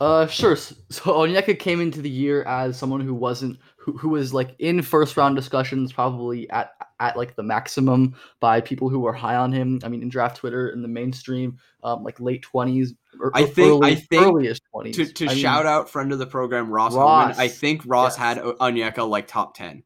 Uh, 0.00 0.26
sure. 0.26 0.56
So 0.56 0.78
Onyeka 1.04 1.58
came 1.58 1.80
into 1.80 2.02
the 2.02 2.10
year 2.10 2.42
as 2.44 2.76
someone 2.76 3.00
who 3.00 3.14
wasn't 3.14 3.58
who, 3.92 3.98
who 3.98 4.08
was 4.10 4.32
like 4.32 4.54
in 4.58 4.82
first 4.82 5.16
round 5.16 5.36
discussions, 5.36 5.92
probably 5.92 6.48
at 6.50 6.72
at 7.00 7.16
like 7.16 7.34
the 7.34 7.42
maximum 7.42 8.14
by 8.40 8.60
people 8.60 8.88
who 8.88 9.00
were 9.00 9.12
high 9.12 9.36
on 9.36 9.52
him. 9.52 9.80
I 9.82 9.88
mean, 9.88 10.02
in 10.02 10.08
draft 10.08 10.36
Twitter, 10.36 10.68
in 10.68 10.82
the 10.82 10.88
mainstream, 10.88 11.58
um, 11.82 12.04
like 12.04 12.20
late 12.20 12.42
twenties. 12.42 12.94
I 13.34 13.44
think 13.44 13.68
early, 13.68 13.92
I 13.92 13.94
think 13.96 14.22
earliest 14.22 14.62
twenties. 14.70 14.96
to 14.96 15.06
to 15.06 15.24
I 15.26 15.28
mean, 15.28 15.38
shout 15.38 15.66
out 15.66 15.88
friend 15.88 16.12
of 16.12 16.18
the 16.18 16.26
program 16.26 16.70
Ross, 16.70 16.94
Ross, 16.94 17.38
I 17.38 17.48
think 17.48 17.82
Ross 17.86 18.12
yes. 18.12 18.36
had 18.36 18.38
Onyeka 18.38 19.08
like 19.08 19.26
top 19.26 19.56
ten. 19.56 19.82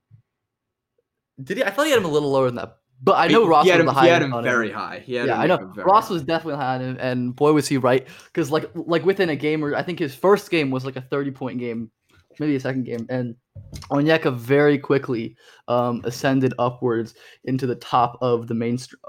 Did 1.42 1.58
he? 1.58 1.64
I 1.64 1.70
thought 1.70 1.86
he 1.86 1.92
had 1.92 1.98
him 1.98 2.04
a 2.04 2.12
little 2.12 2.30
lower 2.30 2.46
than 2.46 2.56
that, 2.56 2.78
but 3.02 3.16
I 3.16 3.28
know 3.28 3.42
he, 3.42 3.48
Ross 3.48 3.64
he 3.64 3.70
had 3.70 3.80
was 3.80 3.88
him, 3.88 3.94
he 3.94 4.00
high 4.00 4.06
had 4.08 4.22
him 4.22 4.42
very 4.42 4.70
high. 4.70 5.02
He 5.04 5.14
had 5.14 5.28
yeah, 5.28 5.38
I 5.40 5.46
know. 5.46 5.72
Ross 5.76 6.08
high. 6.08 6.14
was 6.14 6.22
definitely 6.22 6.60
high 6.60 6.76
on 6.76 6.80
him, 6.80 6.96
and 7.00 7.34
boy 7.34 7.52
was 7.52 7.68
he 7.68 7.76
right. 7.76 8.06
Because 8.26 8.50
like 8.50 8.70
like 8.74 9.04
within 9.04 9.30
a 9.30 9.36
game, 9.36 9.64
or 9.64 9.74
I 9.74 9.82
think 9.82 9.98
his 9.98 10.14
first 10.14 10.50
game 10.50 10.70
was 10.70 10.84
like 10.84 10.96
a 10.96 11.00
thirty 11.00 11.30
point 11.30 11.58
game, 11.58 11.90
maybe 12.40 12.56
a 12.56 12.60
second 12.60 12.84
game, 12.84 13.06
and 13.08 13.36
Onyeka 13.90 14.34
very 14.34 14.78
quickly 14.78 15.36
um, 15.68 16.02
ascended 16.04 16.54
upwards 16.58 17.14
into 17.44 17.66
the 17.66 17.76
top 17.76 18.18
of 18.20 18.46
the 18.46 18.54
mainstream, 18.54 19.00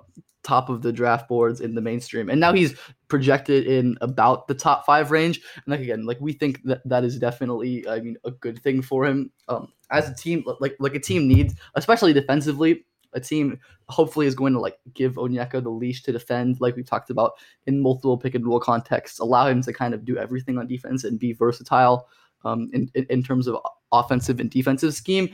top 0.44 0.70
of 0.70 0.82
the 0.82 0.94
draft 0.94 1.28
boards 1.28 1.62
in 1.62 1.76
the 1.76 1.82
mainstream, 1.82 2.30
and 2.30 2.40
now 2.40 2.54
he's 2.54 2.76
projected 3.08 3.66
in 3.66 3.98
about 4.02 4.48
the 4.48 4.54
top 4.54 4.86
five 4.86 5.12
range. 5.12 5.42
And 5.56 5.64
like 5.68 5.82
again, 5.82 6.06
like 6.06 6.20
we 6.22 6.34
think 6.34 6.62
that 6.64 6.88
that 6.88 7.04
is 7.04 7.18
definitely, 7.18 7.88
I 7.88 8.00
mean, 8.00 8.18
a 8.24 8.32
good 8.32 8.62
thing 8.62 8.82
for 8.82 9.06
him. 9.06 9.32
Um, 9.48 9.74
as 9.92 10.10
a 10.10 10.16
team, 10.16 10.44
like 10.60 10.76
like 10.80 10.96
a 10.96 11.00
team 11.00 11.28
needs, 11.28 11.54
especially 11.76 12.14
defensively, 12.14 12.86
a 13.14 13.20
team 13.20 13.60
hopefully 13.90 14.28
is 14.28 14.36
going 14.36 14.54
to 14.54 14.60
like 14.60 14.78
give 14.94 15.14
Onyeka 15.14 15.64
the 15.64 15.70
leash 15.70 16.04
to 16.04 16.12
defend, 16.12 16.60
like 16.60 16.76
we've 16.76 16.86
talked 16.86 17.10
about 17.10 17.34
in 17.66 17.82
multiple 17.82 18.18
pick 18.18 18.36
and 18.36 18.46
roll 18.46 18.60
contexts, 18.60 19.20
allow 19.20 19.48
him 19.48 19.62
to 19.64 19.74
kind 19.74 19.94
of 19.94 20.06
do 20.06 20.18
everything 20.18 20.58
on 20.58 20.68
defense 20.68 21.04
and 21.04 21.20
be 21.20 21.34
versatile 21.34 22.08
um, 22.46 22.70
in, 22.74 22.90
in 23.10 23.24
terms 23.24 23.48
of 23.48 23.58
offensive 23.92 24.40
and 24.40 24.50
defensive 24.50 24.94
scheme. 24.94 25.30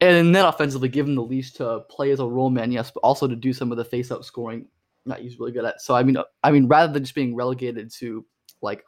And 0.00 0.34
then 0.34 0.44
offensively, 0.44 0.88
give 0.88 1.06
him 1.06 1.14
the 1.14 1.22
leash 1.22 1.52
to 1.54 1.80
play 1.88 2.10
as 2.10 2.18
a 2.18 2.26
role 2.26 2.50
man, 2.50 2.72
yes, 2.72 2.90
but 2.90 3.00
also 3.00 3.28
to 3.28 3.36
do 3.36 3.52
some 3.52 3.70
of 3.70 3.78
the 3.78 3.84
face-up 3.84 4.24
scoring 4.24 4.66
that 5.06 5.20
he's 5.20 5.38
really 5.38 5.52
good 5.52 5.64
at. 5.64 5.80
So 5.80 5.94
I 5.94 6.02
mean, 6.02 6.16
I 6.42 6.50
mean, 6.50 6.66
rather 6.66 6.92
than 6.92 7.04
just 7.04 7.14
being 7.14 7.36
relegated 7.36 7.90
to 7.98 8.24
like 8.62 8.84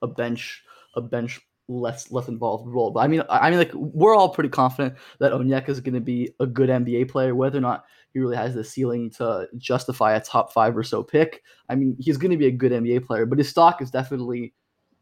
a 0.00 0.06
bench, 0.06 0.62
a 0.94 1.02
bench 1.02 1.40
less 1.68 2.10
less 2.10 2.28
involved 2.28 2.66
role. 2.66 2.90
But 2.90 3.00
I 3.00 3.08
mean, 3.08 3.22
I 3.28 3.50
mean, 3.50 3.58
like 3.58 3.72
we're 3.74 4.16
all 4.16 4.30
pretty 4.30 4.48
confident 4.48 4.94
that 5.20 5.32
Onyeka 5.32 5.68
is 5.68 5.80
going 5.80 5.94
to 5.94 6.00
be 6.00 6.34
a 6.40 6.46
good 6.46 6.70
NBA 6.70 7.10
player, 7.10 7.34
whether 7.34 7.58
or 7.58 7.62
not 7.62 7.84
he 8.12 8.18
really 8.18 8.36
has 8.36 8.54
the 8.54 8.64
ceiling 8.64 9.10
to 9.10 9.46
justify 9.58 10.14
a 10.14 10.20
top 10.20 10.52
five 10.52 10.76
or 10.76 10.82
so 10.82 11.02
pick. 11.02 11.42
I 11.68 11.74
mean, 11.74 11.96
he's 11.98 12.16
going 12.16 12.30
to 12.30 12.36
be 12.38 12.46
a 12.46 12.50
good 12.50 12.72
NBA 12.72 13.06
player, 13.06 13.26
but 13.26 13.38
his 13.38 13.48
stock 13.48 13.82
is 13.82 13.90
definitely 13.90 14.54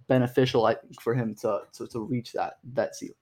beneficial, 0.09 0.67
I 0.67 0.75
think, 0.75 1.01
for 1.01 1.15
him 1.15 1.35
to 1.37 1.63
to, 1.75 1.87
to 1.89 2.01
reach 2.01 2.33
that 2.33 2.59
that 2.75 2.95
ceiling. 2.97 3.15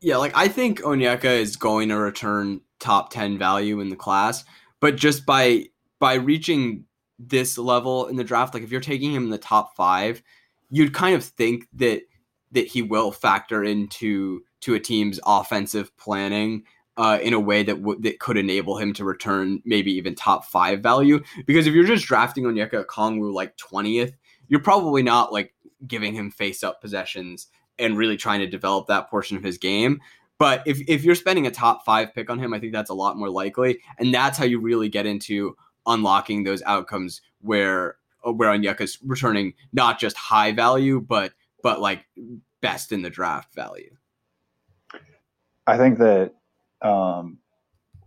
Yeah, 0.00 0.16
like 0.18 0.32
I 0.36 0.48
think 0.48 0.80
Onyeka 0.80 1.24
is 1.24 1.56
going 1.56 1.88
to 1.88 1.96
return 1.96 2.60
top 2.78 3.10
10 3.10 3.36
value 3.36 3.80
in 3.80 3.88
the 3.88 3.96
class, 3.96 4.44
but 4.80 4.96
just 4.96 5.26
by 5.26 5.66
by 5.98 6.14
reaching 6.14 6.84
this 7.18 7.58
level 7.58 8.06
in 8.06 8.16
the 8.16 8.24
draft, 8.24 8.54
like 8.54 8.62
if 8.62 8.70
you're 8.70 8.80
taking 8.80 9.12
him 9.12 9.24
in 9.24 9.30
the 9.30 9.38
top 9.38 9.74
5, 9.74 10.22
you'd 10.70 10.94
kind 10.94 11.16
of 11.16 11.24
think 11.24 11.66
that 11.74 12.02
that 12.52 12.66
he 12.66 12.82
will 12.82 13.10
factor 13.10 13.64
into 13.64 14.42
to 14.60 14.74
a 14.74 14.80
team's 14.80 15.20
offensive 15.26 15.94
planning 15.96 16.64
uh, 16.96 17.18
in 17.22 17.32
a 17.32 17.40
way 17.40 17.62
that 17.62 17.80
would 17.80 18.02
that 18.02 18.18
could 18.20 18.36
enable 18.36 18.78
him 18.78 18.92
to 18.94 19.04
return 19.04 19.62
maybe 19.64 19.92
even 19.92 20.14
top 20.14 20.44
5 20.44 20.80
value 20.80 21.22
because 21.46 21.66
if 21.66 21.74
you're 21.74 21.84
just 21.84 22.06
drafting 22.06 22.44
Onyeka 22.44 22.84
Okongwu 22.84 23.32
like 23.32 23.56
20th, 23.56 24.14
you're 24.48 24.60
probably 24.60 25.02
not 25.02 25.32
like 25.32 25.54
giving 25.86 26.14
him 26.14 26.30
face 26.30 26.62
up 26.62 26.80
possessions 26.80 27.48
and 27.78 27.96
really 27.96 28.16
trying 28.16 28.40
to 28.40 28.46
develop 28.46 28.88
that 28.88 29.08
portion 29.08 29.36
of 29.36 29.42
his 29.42 29.58
game. 29.58 30.00
But 30.38 30.62
if, 30.66 30.80
if 30.88 31.04
you're 31.04 31.14
spending 31.14 31.46
a 31.46 31.50
top 31.50 31.84
five 31.84 32.14
pick 32.14 32.30
on 32.30 32.38
him, 32.38 32.52
I 32.52 32.60
think 32.60 32.72
that's 32.72 32.90
a 32.90 32.94
lot 32.94 33.16
more 33.16 33.30
likely. 33.30 33.80
And 33.98 34.14
that's 34.14 34.38
how 34.38 34.44
you 34.44 34.60
really 34.60 34.88
get 34.88 35.06
into 35.06 35.56
unlocking 35.86 36.44
those 36.44 36.62
outcomes 36.62 37.22
where 37.40 37.96
where 38.22 38.50
Onyeka's 38.50 38.98
returning 39.04 39.54
not 39.72 39.98
just 39.98 40.16
high 40.16 40.52
value, 40.52 41.00
but 41.00 41.32
but 41.62 41.80
like 41.80 42.06
best 42.60 42.92
in 42.92 43.02
the 43.02 43.10
draft 43.10 43.54
value. 43.54 43.96
I 45.66 45.76
think 45.76 45.98
that 45.98 46.34
um, 46.82 47.38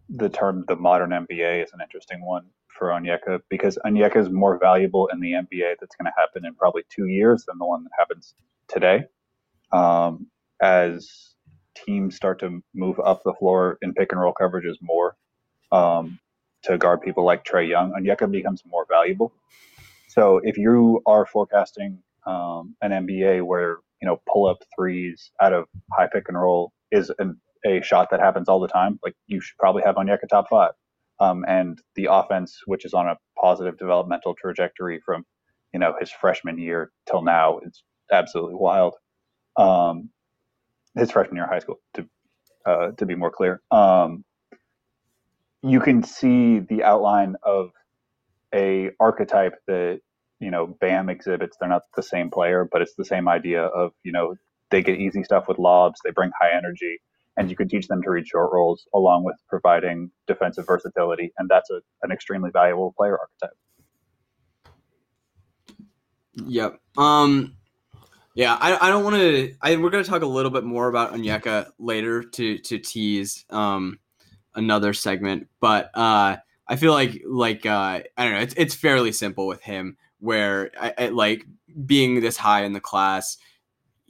the 0.09 0.29
term 0.29 0.65
the 0.67 0.75
modern 0.75 1.11
NBA 1.11 1.63
is 1.63 1.73
an 1.73 1.81
interesting 1.81 2.23
one 2.23 2.45
for 2.77 2.89
Onyeka 2.89 3.41
because 3.49 3.77
Onyeka 3.85 4.17
is 4.17 4.29
more 4.29 4.57
valuable 4.57 5.07
in 5.07 5.19
the 5.19 5.33
NBA 5.33 5.75
that's 5.79 5.95
going 5.95 6.05
to 6.05 6.13
happen 6.17 6.45
in 6.45 6.55
probably 6.55 6.83
two 6.89 7.07
years 7.07 7.45
than 7.45 7.57
the 7.57 7.65
one 7.65 7.83
that 7.83 7.91
happens 7.97 8.33
today. 8.67 9.05
Um, 9.71 10.27
as 10.61 11.33
teams 11.75 12.15
start 12.15 12.39
to 12.39 12.61
move 12.73 12.99
up 12.99 13.23
the 13.23 13.33
floor 13.33 13.77
in 13.81 13.93
pick 13.93 14.11
and 14.11 14.21
roll 14.21 14.33
coverages 14.39 14.75
more 14.81 15.15
um, 15.71 16.19
to 16.63 16.77
guard 16.77 17.01
people 17.01 17.25
like 17.25 17.43
Trae 17.43 17.67
Young, 17.67 17.93
Onyeka 17.93 18.29
becomes 18.29 18.61
more 18.65 18.85
valuable. 18.89 19.31
So 20.09 20.41
if 20.43 20.57
you 20.57 21.01
are 21.05 21.25
forecasting 21.25 21.99
um, 22.25 22.75
an 22.81 22.91
NBA 22.91 23.45
where 23.45 23.77
you 24.01 24.07
know 24.07 24.21
pull 24.31 24.47
up 24.47 24.63
threes 24.75 25.31
out 25.41 25.53
of 25.53 25.65
high 25.91 26.07
pick 26.11 26.25
and 26.27 26.39
roll 26.39 26.73
is 26.91 27.11
an, 27.19 27.39
a 27.65 27.81
shot 27.81 28.09
that 28.11 28.19
happens 28.19 28.49
all 28.49 28.59
the 28.59 28.67
time, 28.67 28.99
like 29.03 29.15
you 29.27 29.39
should 29.41 29.57
probably 29.57 29.83
have 29.83 29.95
Onyeka 29.95 30.27
top 30.29 30.49
five. 30.49 30.71
Um, 31.21 31.45
and 31.47 31.79
the 31.95 32.09
offense, 32.11 32.59
which 32.67 32.85
is 32.85 32.95
on 32.95 33.07
a 33.09 33.17
positive 33.41 33.79
developmental 33.79 34.35
trajectory 34.35 35.01
from 35.05 35.25
you 35.73 35.81
know 35.81 35.95
his 36.01 36.11
freshman 36.11 36.59
year 36.59 36.91
till 37.09 37.23
now, 37.23 37.59
it's 37.59 37.83
absolutely 38.11 38.55
wild. 38.55 38.95
Um, 39.57 40.11
his 40.95 41.11
freshman 41.11 41.37
year 41.37 41.45
of 41.45 41.51
high 41.51 41.59
school, 41.59 41.77
to 41.95 42.07
uh, 42.65 42.91
to 42.97 43.05
be 43.07 43.15
more 43.15 43.31
clear. 43.31 43.61
Um, 43.71 44.25
you 45.63 45.79
can 45.81 46.03
see 46.03 46.59
the 46.59 46.83
outline 46.83 47.35
of 47.43 47.71
a 48.53 48.91
archetype 48.99 49.55
that 49.67 50.01
you 50.39 50.51
know 50.51 50.67
Bam 50.81 51.09
exhibits. 51.09 51.57
They're 51.59 51.69
not 51.69 51.83
the 51.95 52.03
same 52.03 52.29
player, 52.31 52.67
but 52.71 52.81
it's 52.81 52.95
the 52.97 53.05
same 53.05 53.27
idea 53.27 53.63
of 53.63 53.91
you 54.03 54.11
know 54.11 54.35
they 54.71 54.83
get 54.83 54.99
easy 54.99 55.23
stuff 55.23 55.47
with 55.47 55.59
lobs, 55.59 55.99
they 56.03 56.11
bring 56.11 56.31
high 56.39 56.55
energy, 56.57 56.99
and 57.37 57.49
you 57.49 57.55
can 57.55 57.67
teach 57.67 57.87
them 57.87 58.01
to 58.03 58.09
read 58.09 58.27
short 58.27 58.51
rolls 58.51 58.87
along 58.93 59.23
with 59.23 59.35
providing 59.47 60.11
defensive 60.27 60.65
versatility, 60.65 61.31
and 61.37 61.49
that's 61.49 61.69
a, 61.69 61.81
an 62.03 62.11
extremely 62.11 62.49
valuable 62.51 62.93
player 62.97 63.17
archetype. 63.17 63.57
Yep. 66.33 66.79
Um 66.97 67.55
yeah, 68.33 68.57
I, 68.59 68.87
I 68.87 68.89
don't 68.89 69.03
want 69.03 69.17
to 69.17 69.53
I 69.61 69.75
we're 69.75 69.89
going 69.89 70.03
to 70.03 70.09
talk 70.09 70.21
a 70.21 70.27
little 70.27 70.51
bit 70.51 70.63
more 70.63 70.87
about 70.87 71.13
Onyeka 71.13 71.71
later 71.77 72.23
to 72.23 72.57
to 72.57 72.79
tease 72.79 73.45
um 73.49 73.99
another 74.55 74.93
segment, 74.93 75.47
but 75.59 75.91
uh 75.93 76.37
I 76.67 76.75
feel 76.77 76.93
like 76.93 77.21
like 77.25 77.65
uh 77.65 78.01
I 78.17 78.23
don't 78.23 78.33
know, 78.33 78.39
it's 78.39 78.53
it's 78.55 78.75
fairly 78.75 79.11
simple 79.11 79.47
with 79.47 79.61
him 79.61 79.97
where 80.19 80.71
I, 80.79 80.93
I 80.97 81.07
like 81.07 81.45
being 81.85 82.21
this 82.21 82.37
high 82.37 82.63
in 82.63 82.73
the 82.73 82.79
class, 82.79 83.37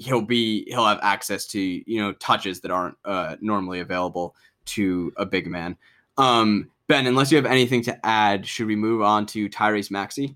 he'll 0.02 0.22
be 0.22 0.66
he'll 0.68 0.86
have 0.86 1.00
access 1.02 1.46
to, 1.48 1.60
you 1.60 2.02
know, 2.02 2.14
touches 2.14 2.62
that 2.62 2.72
aren't 2.72 2.98
uh 3.06 3.36
normally 3.42 3.80
available 3.80 4.36
to 4.66 5.14
a 5.18 5.26
big 5.26 5.48
man. 5.48 5.78
Um 6.18 6.70
Ben, 6.88 7.08
unless 7.08 7.32
you 7.32 7.38
have 7.38 7.46
anything 7.46 7.82
to 7.84 8.06
add, 8.06 8.46
should 8.46 8.68
we 8.68 8.76
move 8.76 9.02
on 9.02 9.26
to 9.28 9.48
Tyrese 9.48 9.92
Maxey? 9.92 10.36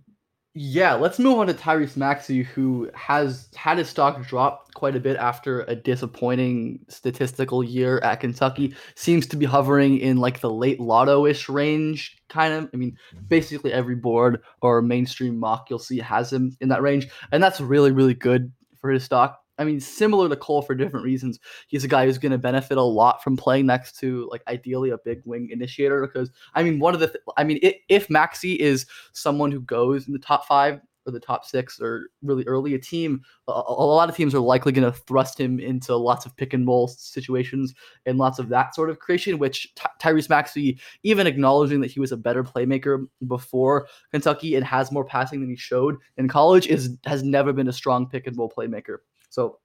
Yeah, 0.57 0.93
let's 0.93 1.19
move 1.19 1.37
on 1.37 1.47
to 1.47 1.53
Tyrese 1.53 1.97
Maxey, 1.97 2.43
who 2.43 2.89
has 2.93 3.49
had 3.55 3.77
his 3.77 3.89
stock 3.89 4.25
drop 4.25 4.73
quite 4.73 4.95
a 4.95 5.01
bit 5.01 5.17
after 5.17 5.63
a 5.63 5.75
disappointing 5.75 6.79
statistical 6.87 7.61
year 7.61 7.99
at 7.99 8.21
Kentucky. 8.21 8.73
Seems 8.95 9.27
to 9.27 9.35
be 9.35 9.45
hovering 9.45 9.97
in 9.99 10.15
like 10.15 10.39
the 10.39 10.49
late 10.49 10.79
lotto-ish 10.79 11.49
range, 11.49 12.15
kind 12.29 12.53
of. 12.53 12.69
I 12.73 12.77
mean, 12.77 12.97
basically 13.27 13.73
every 13.73 13.95
board 13.95 14.41
or 14.61 14.81
mainstream 14.81 15.37
mock 15.37 15.69
you'll 15.69 15.77
see 15.77 15.99
has 15.99 16.31
him 16.31 16.55
in 16.61 16.69
that 16.69 16.81
range, 16.81 17.09
and 17.33 17.43
that's 17.43 17.59
really, 17.59 17.91
really 17.91 18.13
good 18.13 18.49
for 18.79 18.91
his 18.91 19.03
stock. 19.03 19.41
I 19.57 19.63
mean, 19.63 19.79
similar 19.79 20.27
to 20.27 20.35
Cole 20.35 20.61
for 20.61 20.75
different 20.75 21.05
reasons. 21.05 21.39
He's 21.67 21.83
a 21.83 21.87
guy 21.87 22.05
who's 22.05 22.17
going 22.17 22.33
to 22.33 22.37
benefit 22.37 22.77
a 22.77 22.83
lot 22.83 23.23
from 23.23 23.37
playing 23.37 23.65
next 23.65 23.97
to, 23.99 24.27
like, 24.29 24.41
ideally 24.47 24.89
a 24.89 24.97
big 24.97 25.21
wing 25.25 25.49
initiator. 25.51 26.05
Because 26.05 26.29
I 26.53 26.63
mean, 26.63 26.79
one 26.79 26.93
of 26.93 26.99
the, 26.99 27.07
th- 27.07 27.23
I 27.37 27.43
mean, 27.45 27.59
if, 27.61 27.75
if 27.87 28.09
Maxey 28.09 28.53
is 28.53 28.85
someone 29.13 29.51
who 29.51 29.61
goes 29.61 30.07
in 30.07 30.13
the 30.13 30.19
top 30.19 30.45
five 30.45 30.81
or 31.07 31.11
the 31.11 31.19
top 31.19 31.45
six 31.45 31.79
or 31.79 32.09
really 32.21 32.43
early, 32.47 32.73
a 32.73 32.79
team, 32.79 33.21
a, 33.47 33.51
a 33.51 33.85
lot 33.85 34.09
of 34.09 34.15
teams 34.15 34.35
are 34.35 34.39
likely 34.39 34.73
going 34.73 34.91
to 34.91 34.99
thrust 34.99 35.39
him 35.39 35.59
into 35.59 35.95
lots 35.95 36.25
of 36.25 36.35
pick 36.35 36.53
and 36.53 36.67
roll 36.67 36.87
situations 36.89 37.73
and 38.05 38.17
lots 38.17 38.39
of 38.39 38.49
that 38.49 38.75
sort 38.75 38.89
of 38.89 38.99
creation. 38.99 39.37
Which 39.37 39.73
Ty- 39.75 39.91
Tyrese 40.01 40.29
Maxey, 40.29 40.79
even 41.03 41.27
acknowledging 41.27 41.79
that 41.79 41.91
he 41.91 42.01
was 42.01 42.11
a 42.11 42.17
better 42.17 42.43
playmaker 42.43 43.05
before 43.27 43.87
Kentucky 44.11 44.55
and 44.55 44.65
has 44.65 44.91
more 44.91 45.05
passing 45.05 45.39
than 45.39 45.49
he 45.49 45.55
showed 45.55 45.95
in 46.17 46.27
college, 46.27 46.67
is 46.67 46.97
has 47.05 47.23
never 47.23 47.53
been 47.53 47.69
a 47.69 47.73
strong 47.73 48.09
pick 48.09 48.27
and 48.27 48.37
roll 48.37 48.51
playmaker. 48.51 48.97
So 49.35 49.59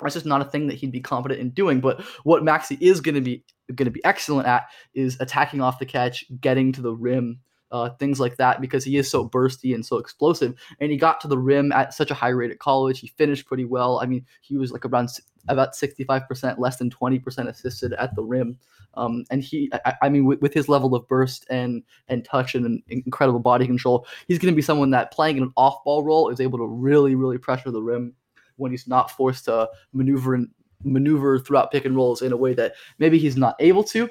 that's 0.00 0.14
just 0.14 0.26
not 0.26 0.40
a 0.40 0.44
thing 0.44 0.68
that 0.68 0.76
he'd 0.76 0.92
be 0.92 1.00
confident 1.00 1.40
in 1.40 1.50
doing. 1.50 1.80
But 1.80 2.00
what 2.22 2.44
Maxey 2.44 2.78
is 2.80 3.00
going 3.00 3.16
to 3.16 3.20
be 3.20 3.44
going 3.74 3.86
to 3.86 3.90
be 3.90 4.04
excellent 4.04 4.46
at 4.46 4.68
is 4.94 5.18
attacking 5.20 5.60
off 5.60 5.78
the 5.78 5.86
catch, 5.86 6.24
getting 6.40 6.72
to 6.72 6.80
the 6.80 6.94
rim, 6.94 7.40
uh, 7.70 7.90
things 7.98 8.18
like 8.18 8.36
that 8.36 8.62
because 8.62 8.84
he 8.84 8.96
is 8.96 9.10
so 9.10 9.28
bursty 9.28 9.74
and 9.74 9.84
so 9.84 9.98
explosive. 9.98 10.54
And 10.80 10.90
he 10.90 10.96
got 10.96 11.20
to 11.22 11.28
the 11.28 11.36
rim 11.36 11.72
at 11.72 11.92
such 11.92 12.10
a 12.10 12.14
high 12.14 12.28
rate 12.28 12.52
at 12.52 12.60
college. 12.60 13.00
He 13.00 13.08
finished 13.08 13.46
pretty 13.46 13.64
well. 13.64 14.00
I 14.00 14.06
mean, 14.06 14.24
he 14.40 14.56
was 14.56 14.72
like 14.72 14.84
around 14.86 15.10
about 15.48 15.74
65%, 15.74 16.58
less 16.58 16.76
than 16.76 16.90
20% 16.90 17.48
assisted 17.48 17.92
at 17.94 18.14
the 18.14 18.22
rim. 18.22 18.56
Um, 18.94 19.24
and 19.30 19.42
he, 19.42 19.70
I, 19.84 19.94
I 20.02 20.08
mean, 20.08 20.24
with, 20.24 20.40
with, 20.40 20.54
his 20.54 20.68
level 20.68 20.94
of 20.94 21.06
burst 21.06 21.46
and 21.50 21.82
and 22.08 22.24
touch 22.24 22.54
and 22.54 22.82
incredible 22.88 23.38
body 23.38 23.66
control, 23.66 24.06
he's 24.26 24.38
going 24.38 24.52
to 24.52 24.56
be 24.56 24.62
someone 24.62 24.90
that 24.90 25.12
playing 25.12 25.36
in 25.36 25.42
an 25.42 25.52
off-ball 25.56 26.04
role 26.04 26.30
is 26.30 26.40
able 26.40 26.58
to 26.58 26.66
really, 26.66 27.14
really 27.14 27.38
pressure 27.38 27.70
the 27.70 27.82
rim 27.82 28.14
when 28.58 28.70
he's 28.70 28.86
not 28.86 29.10
forced 29.10 29.46
to 29.46 29.68
maneuver 29.92 30.34
and 30.34 30.48
maneuver 30.84 31.38
throughout 31.38 31.72
pick 31.72 31.84
and 31.84 31.96
rolls 31.96 32.22
in 32.22 32.32
a 32.32 32.36
way 32.36 32.54
that 32.54 32.74
maybe 32.98 33.18
he's 33.18 33.36
not 33.36 33.56
able 33.58 33.82
to. 33.84 34.08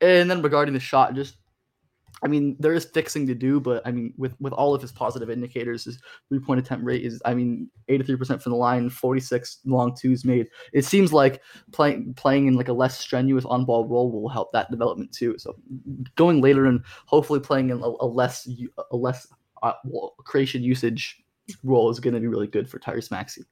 And 0.00 0.30
then 0.30 0.42
regarding 0.42 0.74
the 0.74 0.80
shot, 0.80 1.14
just 1.14 1.36
I 2.22 2.26
mean, 2.26 2.56
there 2.58 2.72
is 2.72 2.84
fixing 2.84 3.26
to 3.28 3.34
do, 3.34 3.60
but 3.60 3.86
I 3.86 3.92
mean, 3.92 4.12
with 4.16 4.34
with 4.40 4.52
all 4.52 4.74
of 4.74 4.82
his 4.82 4.90
positive 4.90 5.30
indicators, 5.30 5.84
his 5.84 6.00
three 6.28 6.40
point 6.40 6.58
attempt 6.58 6.84
rate 6.84 7.04
is, 7.04 7.22
I 7.24 7.34
mean, 7.34 7.70
eighty 7.88 8.02
three 8.02 8.16
percent 8.16 8.42
from 8.42 8.52
the 8.52 8.58
line, 8.58 8.90
forty 8.90 9.20
six 9.20 9.58
long 9.64 9.94
twos 9.94 10.24
made. 10.24 10.48
It 10.72 10.84
seems 10.84 11.12
like 11.12 11.42
playing 11.72 12.14
playing 12.14 12.46
in 12.46 12.54
like 12.54 12.68
a 12.68 12.72
less 12.72 12.98
strenuous 12.98 13.44
on 13.44 13.64
ball 13.64 13.86
role 13.86 14.10
will 14.10 14.28
help 14.28 14.52
that 14.52 14.70
development 14.70 15.12
too. 15.12 15.36
So 15.38 15.54
going 16.16 16.40
later 16.40 16.66
and 16.66 16.80
hopefully 17.06 17.40
playing 17.40 17.70
in 17.70 17.80
a, 17.82 17.86
a 18.00 18.06
less 18.06 18.48
a 18.90 18.96
less 18.96 19.28
uh, 19.62 19.74
creation 20.24 20.62
usage 20.62 21.22
role 21.62 21.90
is 21.90 22.00
going 22.00 22.14
to 22.14 22.20
be 22.20 22.26
really 22.26 22.46
good 22.46 22.68
for 22.68 22.78
Tyrese 22.78 23.10
Maxey. 23.10 23.44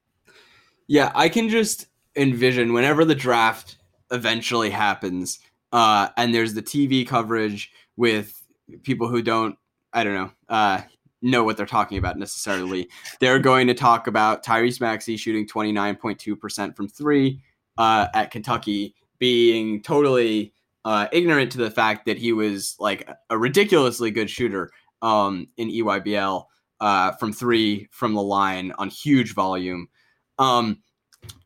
Yeah, 0.89 1.13
I 1.15 1.29
can 1.29 1.49
just 1.49 1.87
envision 2.17 2.73
whenever 2.73 3.05
the 3.05 3.15
draft 3.15 3.79
eventually 4.11 4.71
happens, 4.71 5.41
uh, 5.73 6.09
and 6.17 6.35
there's 6.35 6.55
the 6.55 6.63
TV 6.63 7.07
coverage 7.07 7.73
with 7.97 8.43
people 8.83 9.09
who 9.09 9.23
don't, 9.23 9.57
I 9.93 10.05
don't 10.05 10.15
know, 10.15 10.31
uh, 10.49 10.83
know 11.23 11.45
what 11.45 11.57
they're 11.57 11.67
talking 11.67 11.99
about 11.99 12.19
necessarily. 12.19 12.89
they're 13.21 13.39
going 13.39 13.67
to 13.67 13.75
talk 13.75 14.07
about 14.07 14.45
Tyrese 14.45 14.81
Maxey 14.81 15.17
shooting 15.17 15.47
29.2% 15.47 16.77
from 16.77 16.89
three 16.89 17.43
uh, 17.79 18.09
at 18.15 18.31
Kentucky, 18.31 18.95
being 19.19 19.83
totally 19.83 20.53
uh, 20.85 21.09
ignorant 21.13 21.51
to 21.53 21.59
the 21.59 21.71
fact 21.71 22.07
that 22.07 22.17
he 22.19 22.33
was 22.33 22.77
like 22.79 23.09
a 23.31 23.37
ridiculously 23.37 24.11
good 24.11 24.31
shooter 24.31 24.71
um, 25.03 25.49
in 25.57 25.69
EYBL 25.69 26.45
uh, 26.81 27.13
from 27.13 27.33
three 27.33 27.89
from 27.91 28.15
the 28.15 28.23
line 28.23 28.73
on 28.79 28.89
huge 28.89 29.35
volume. 29.35 29.89
Um, 30.39 30.83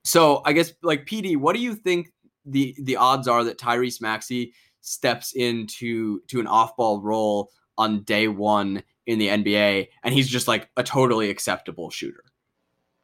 so 0.04 0.42
I 0.44 0.52
guess 0.52 0.72
like 0.82 1.06
PD, 1.06 1.36
what 1.36 1.54
do 1.54 1.62
you 1.62 1.74
think 1.74 2.12
the 2.44 2.74
the 2.82 2.96
odds 2.96 3.28
are 3.28 3.44
that 3.44 3.58
Tyrese 3.58 4.00
Maxey 4.00 4.52
steps 4.80 5.32
into 5.32 6.20
to 6.28 6.40
an 6.40 6.46
off-ball 6.46 7.00
role 7.00 7.50
on 7.78 8.02
day 8.02 8.28
one 8.28 8.82
in 9.06 9.18
the 9.18 9.28
NBA, 9.28 9.88
and 10.02 10.14
he's 10.14 10.28
just 10.28 10.48
like 10.48 10.68
a 10.76 10.82
totally 10.82 11.30
acceptable 11.30 11.90
shooter. 11.90 12.24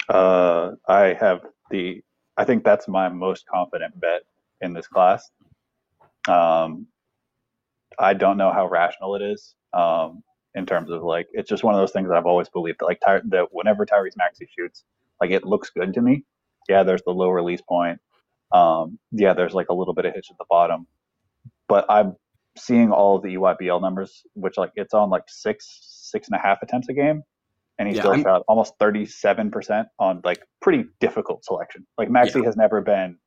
Uh, 0.09 0.73
I 0.89 1.15
have 1.15 1.47
the. 1.71 2.03
I 2.37 2.45
think 2.45 2.65
that's 2.65 2.87
my 2.87 3.09
most 3.09 3.47
confident 3.47 3.99
bet 3.99 4.23
in 4.61 4.73
this 4.73 4.87
class. 4.87 5.31
Um, 6.29 6.87
I 7.99 8.13
don't 8.15 8.37
know 8.37 8.53
how 8.53 8.69
rational 8.69 9.17
it 9.17 9.23
is. 9.23 9.55
Um, 9.73 10.23
in 10.57 10.67
terms 10.67 10.91
of 10.91 11.03
like, 11.03 11.29
it's 11.33 11.49
just 11.49 11.63
one 11.63 11.75
of 11.75 11.81
those 11.81 11.93
things 11.93 12.09
that 12.09 12.17
I've 12.17 12.27
always 12.27 12.49
believed 12.49 12.79
that 12.81 12.87
like 12.87 13.01
Ty- 13.05 13.21
that 13.29 13.49
whenever 13.53 13.87
Tyrese 13.87 14.17
Maxey 14.17 14.49
shoots, 14.59 14.85
like 15.21 15.31
it 15.31 15.45
looks 15.45 15.71
good 15.71 15.95
to 15.95 16.01
me. 16.01 16.25
Yeah, 16.69 16.83
there's 16.83 17.03
the 17.07 17.13
low 17.13 17.29
release 17.29 17.61
point. 17.61 18.01
Um, 18.53 18.99
yeah, 19.13 19.35
there's 19.35 19.55
like 19.55 19.69
a 19.69 19.75
little 19.75 19.95
bit 19.95 20.07
of 20.07 20.15
hitch 20.15 20.29
at 20.31 20.39
the 20.39 20.47
bottom, 20.49 20.87
but 21.69 21.85
I'm 21.89 22.17
seeing 22.57 22.91
all 22.91 23.17
of 23.17 23.23
the 23.23 23.35
EYBL 23.35 23.81
numbers, 23.81 24.23
which 24.35 24.57
like 24.57 24.73
it's 24.77 24.95
on 24.95 25.11
like 25.11 25.25
six, 25.29 25.79
six 26.11 26.29
and 26.29 26.37
a 26.37 26.43
half 26.43 26.63
attempts 26.63 26.89
a 26.89 26.95
game, 26.95 27.23
and 27.79 27.89
he 27.89 27.95
yeah, 27.95 28.03
still 28.03 28.23
shot 28.23 28.43
almost 28.49 28.75
37 28.81 29.51
percent 29.51 29.89
on 29.99 30.21
like 30.25 30.43
pretty 30.63 30.85
difficult 31.01 31.45
selection. 31.45 31.87
Like 31.99 32.11
Maxey 32.11 32.41
yeah. 32.41 32.47
has 32.47 32.57
never 32.57 32.81
been 32.81 33.19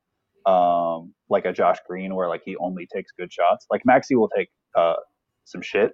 um, 0.46 1.14
like 1.30 1.46
a 1.46 1.54
Josh 1.54 1.78
Green 1.88 2.16
where 2.16 2.28
like 2.28 2.42
he 2.44 2.56
only 2.58 2.88
takes 2.88 3.12
good 3.12 3.32
shots. 3.32 3.68
Like 3.70 3.82
Maxey 3.86 4.16
will 4.16 4.30
take 4.30 4.50
uh, 4.76 4.96
some 5.46 5.62
shit, 5.62 5.94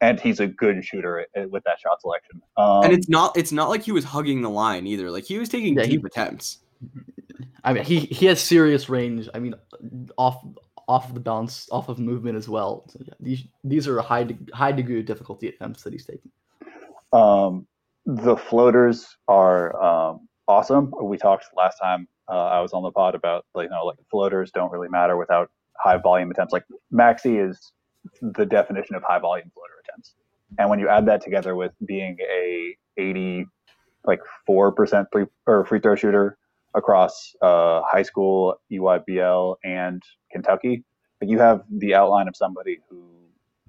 and 0.00 0.20
he's 0.20 0.40
a 0.40 0.46
good 0.46 0.84
shooter 0.84 1.26
with 1.50 1.64
that 1.64 1.80
shot 1.80 2.00
selection. 2.00 2.42
Um, 2.56 2.84
and 2.84 2.92
it's 2.92 3.08
not 3.08 3.36
it's 3.36 3.52
not 3.52 3.68
like 3.68 3.82
he 3.82 3.92
was 3.92 4.04
hugging 4.04 4.42
the 4.42 4.50
line 4.50 4.86
either. 4.86 5.10
Like 5.10 5.24
he 5.24 5.38
was 5.38 5.48
taking 5.48 5.76
yeah, 5.76 5.84
deep 5.84 6.00
he, 6.00 6.06
attempts. 6.06 6.58
I 7.64 7.72
mean, 7.72 7.84
he 7.84 8.00
he 8.00 8.26
has 8.26 8.40
serious 8.40 8.88
range. 8.88 9.28
I 9.34 9.38
mean, 9.38 9.54
off 10.18 10.44
off 10.88 11.08
of 11.08 11.14
the 11.14 11.20
bounce, 11.20 11.68
off 11.70 11.88
of 11.88 11.98
movement 11.98 12.36
as 12.36 12.48
well. 12.48 12.84
So 12.88 13.00
yeah, 13.04 13.14
these 13.20 13.44
these 13.62 13.88
are 13.88 13.98
a 13.98 14.02
high 14.02 14.26
high 14.52 14.72
degree 14.72 15.00
of 15.00 15.06
difficulty 15.06 15.48
attempts 15.48 15.82
that 15.82 15.92
he's 15.92 16.04
taking. 16.04 16.30
Um, 17.12 17.66
the 18.04 18.36
floaters 18.36 19.16
are 19.28 19.82
um, 19.82 20.28
awesome. 20.48 20.92
We 21.02 21.16
talked 21.16 21.46
last 21.56 21.78
time 21.78 22.06
uh, 22.28 22.46
I 22.46 22.60
was 22.60 22.72
on 22.72 22.82
the 22.82 22.90
pod 22.90 23.14
about 23.14 23.46
like 23.54 23.64
you 23.64 23.70
know 23.70 23.86
like 23.86 23.98
floaters 24.10 24.50
don't 24.50 24.70
really 24.70 24.88
matter 24.88 25.16
without 25.16 25.50
high 25.78 25.96
volume 25.96 26.30
attempts. 26.30 26.52
Like 26.52 26.64
Maxey 26.90 27.38
is 27.38 27.72
the 28.20 28.46
definition 28.46 28.96
of 28.96 29.02
high 29.06 29.18
volume 29.18 29.50
floater 29.54 29.74
attempts, 29.84 30.14
and 30.58 30.70
when 30.70 30.78
you 30.78 30.88
add 30.88 31.06
that 31.06 31.22
together 31.22 31.54
with 31.56 31.72
being 31.86 32.16
a 32.30 32.76
80 32.96 33.46
like 34.04 34.20
four 34.46 34.72
percent 34.72 35.08
free 35.12 35.26
or 35.46 35.64
free 35.64 35.80
throw 35.80 35.96
shooter 35.96 36.38
across 36.74 37.34
uh, 37.40 37.82
high 37.84 38.02
school, 38.02 38.56
EYBL, 38.72 39.56
and 39.64 40.02
Kentucky. 40.32 40.84
But 41.20 41.28
you 41.28 41.38
have 41.38 41.62
the 41.70 41.94
outline 41.94 42.28
of 42.28 42.36
somebody 42.36 42.80
who 42.90 43.02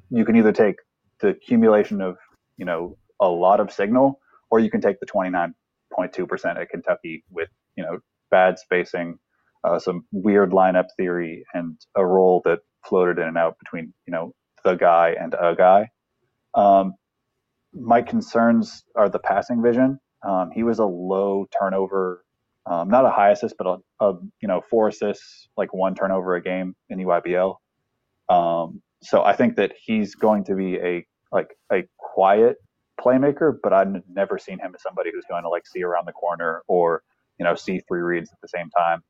you 0.09 0.25
can 0.25 0.35
either 0.35 0.51
take 0.51 0.75
the 1.19 1.29
accumulation 1.29 2.01
of 2.01 2.17
you 2.57 2.65
know 2.65 2.97
a 3.19 3.29
lot 3.29 3.59
of 3.59 3.71
signal, 3.71 4.19
or 4.49 4.59
you 4.59 4.69
can 4.69 4.81
take 4.81 4.99
the 4.99 5.05
29.2% 5.05 6.61
at 6.61 6.69
Kentucky 6.69 7.23
with 7.29 7.49
you 7.75 7.83
know 7.83 7.99
bad 8.31 8.59
spacing, 8.59 9.17
uh, 9.63 9.79
some 9.79 10.05
weird 10.11 10.51
lineup 10.51 10.87
theory, 10.97 11.45
and 11.53 11.77
a 11.95 12.05
role 12.05 12.41
that 12.45 12.59
floated 12.87 13.19
in 13.19 13.27
and 13.27 13.37
out 13.37 13.57
between 13.59 13.93
you 14.05 14.11
know 14.11 14.33
the 14.63 14.75
guy 14.75 15.15
and 15.19 15.33
a 15.33 15.55
guy. 15.55 15.89
Um, 16.53 16.93
my 17.73 18.01
concerns 18.01 18.83
are 18.95 19.09
the 19.09 19.19
passing 19.19 19.61
vision. 19.61 19.99
Um, 20.25 20.51
he 20.51 20.63
was 20.63 20.79
a 20.79 20.85
low 20.85 21.45
turnover 21.59 22.25
um, 22.67 22.89
not 22.89 23.05
a 23.05 23.09
high 23.09 23.31
assist, 23.31 23.55
but 23.57 23.67
a, 23.67 24.05
a, 24.05 24.13
you 24.41 24.47
know 24.47 24.61
four 24.69 24.87
assists, 24.87 25.47
like 25.55 25.73
one 25.73 25.93
turnover 25.95 26.35
a 26.35 26.41
game 26.41 26.75
in 26.89 26.99
EYBL. 26.99 27.55
Um, 28.29 28.81
so 29.03 29.23
I 29.23 29.33
think 29.33 29.55
that 29.57 29.73
he's 29.79 30.15
going 30.15 30.45
to 30.45 30.55
be 30.55 30.77
a 30.77 31.05
like 31.31 31.55
a 31.71 31.83
quiet 31.97 32.57
playmaker, 32.99 33.55
but 33.61 33.71
I've 33.71 33.93
never 34.09 34.39
seen 34.39 34.59
him 34.59 34.73
as 34.73 34.81
somebody 34.81 35.11
who's 35.13 35.25
going 35.29 35.43
to 35.43 35.49
like 35.49 35.67
see 35.67 35.83
around 35.83 36.07
the 36.07 36.13
corner 36.13 36.63
or 36.67 37.03
you 37.37 37.43
know 37.43 37.53
see 37.53 37.81
three 37.87 38.01
reads 38.01 38.31
at 38.31 38.41
the 38.41 38.47
same 38.47 38.69
time. 38.71 39.03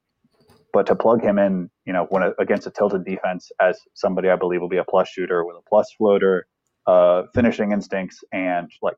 But 0.75 0.85
to 0.87 0.95
plug 0.95 1.21
him 1.21 1.39
in, 1.39 1.69
you 1.85 1.93
know, 1.93 2.05
when 2.09 2.21
a, 2.21 2.31
against 2.37 2.67
a 2.67 2.71
tilted 2.71 3.05
defense 3.05 3.51
as 3.61 3.79
somebody 3.93 4.29
I 4.29 4.35
believe 4.35 4.61
will 4.61 4.69
be 4.69 4.77
a 4.77 4.83
plus 4.83 5.07
shooter 5.09 5.45
with 5.45 5.55
a 5.55 5.69
plus 5.69 5.87
floater, 5.97 6.47
uh, 6.85 7.23
finishing 7.33 7.71
instincts, 7.71 8.23
and 8.31 8.69
like 8.81 8.95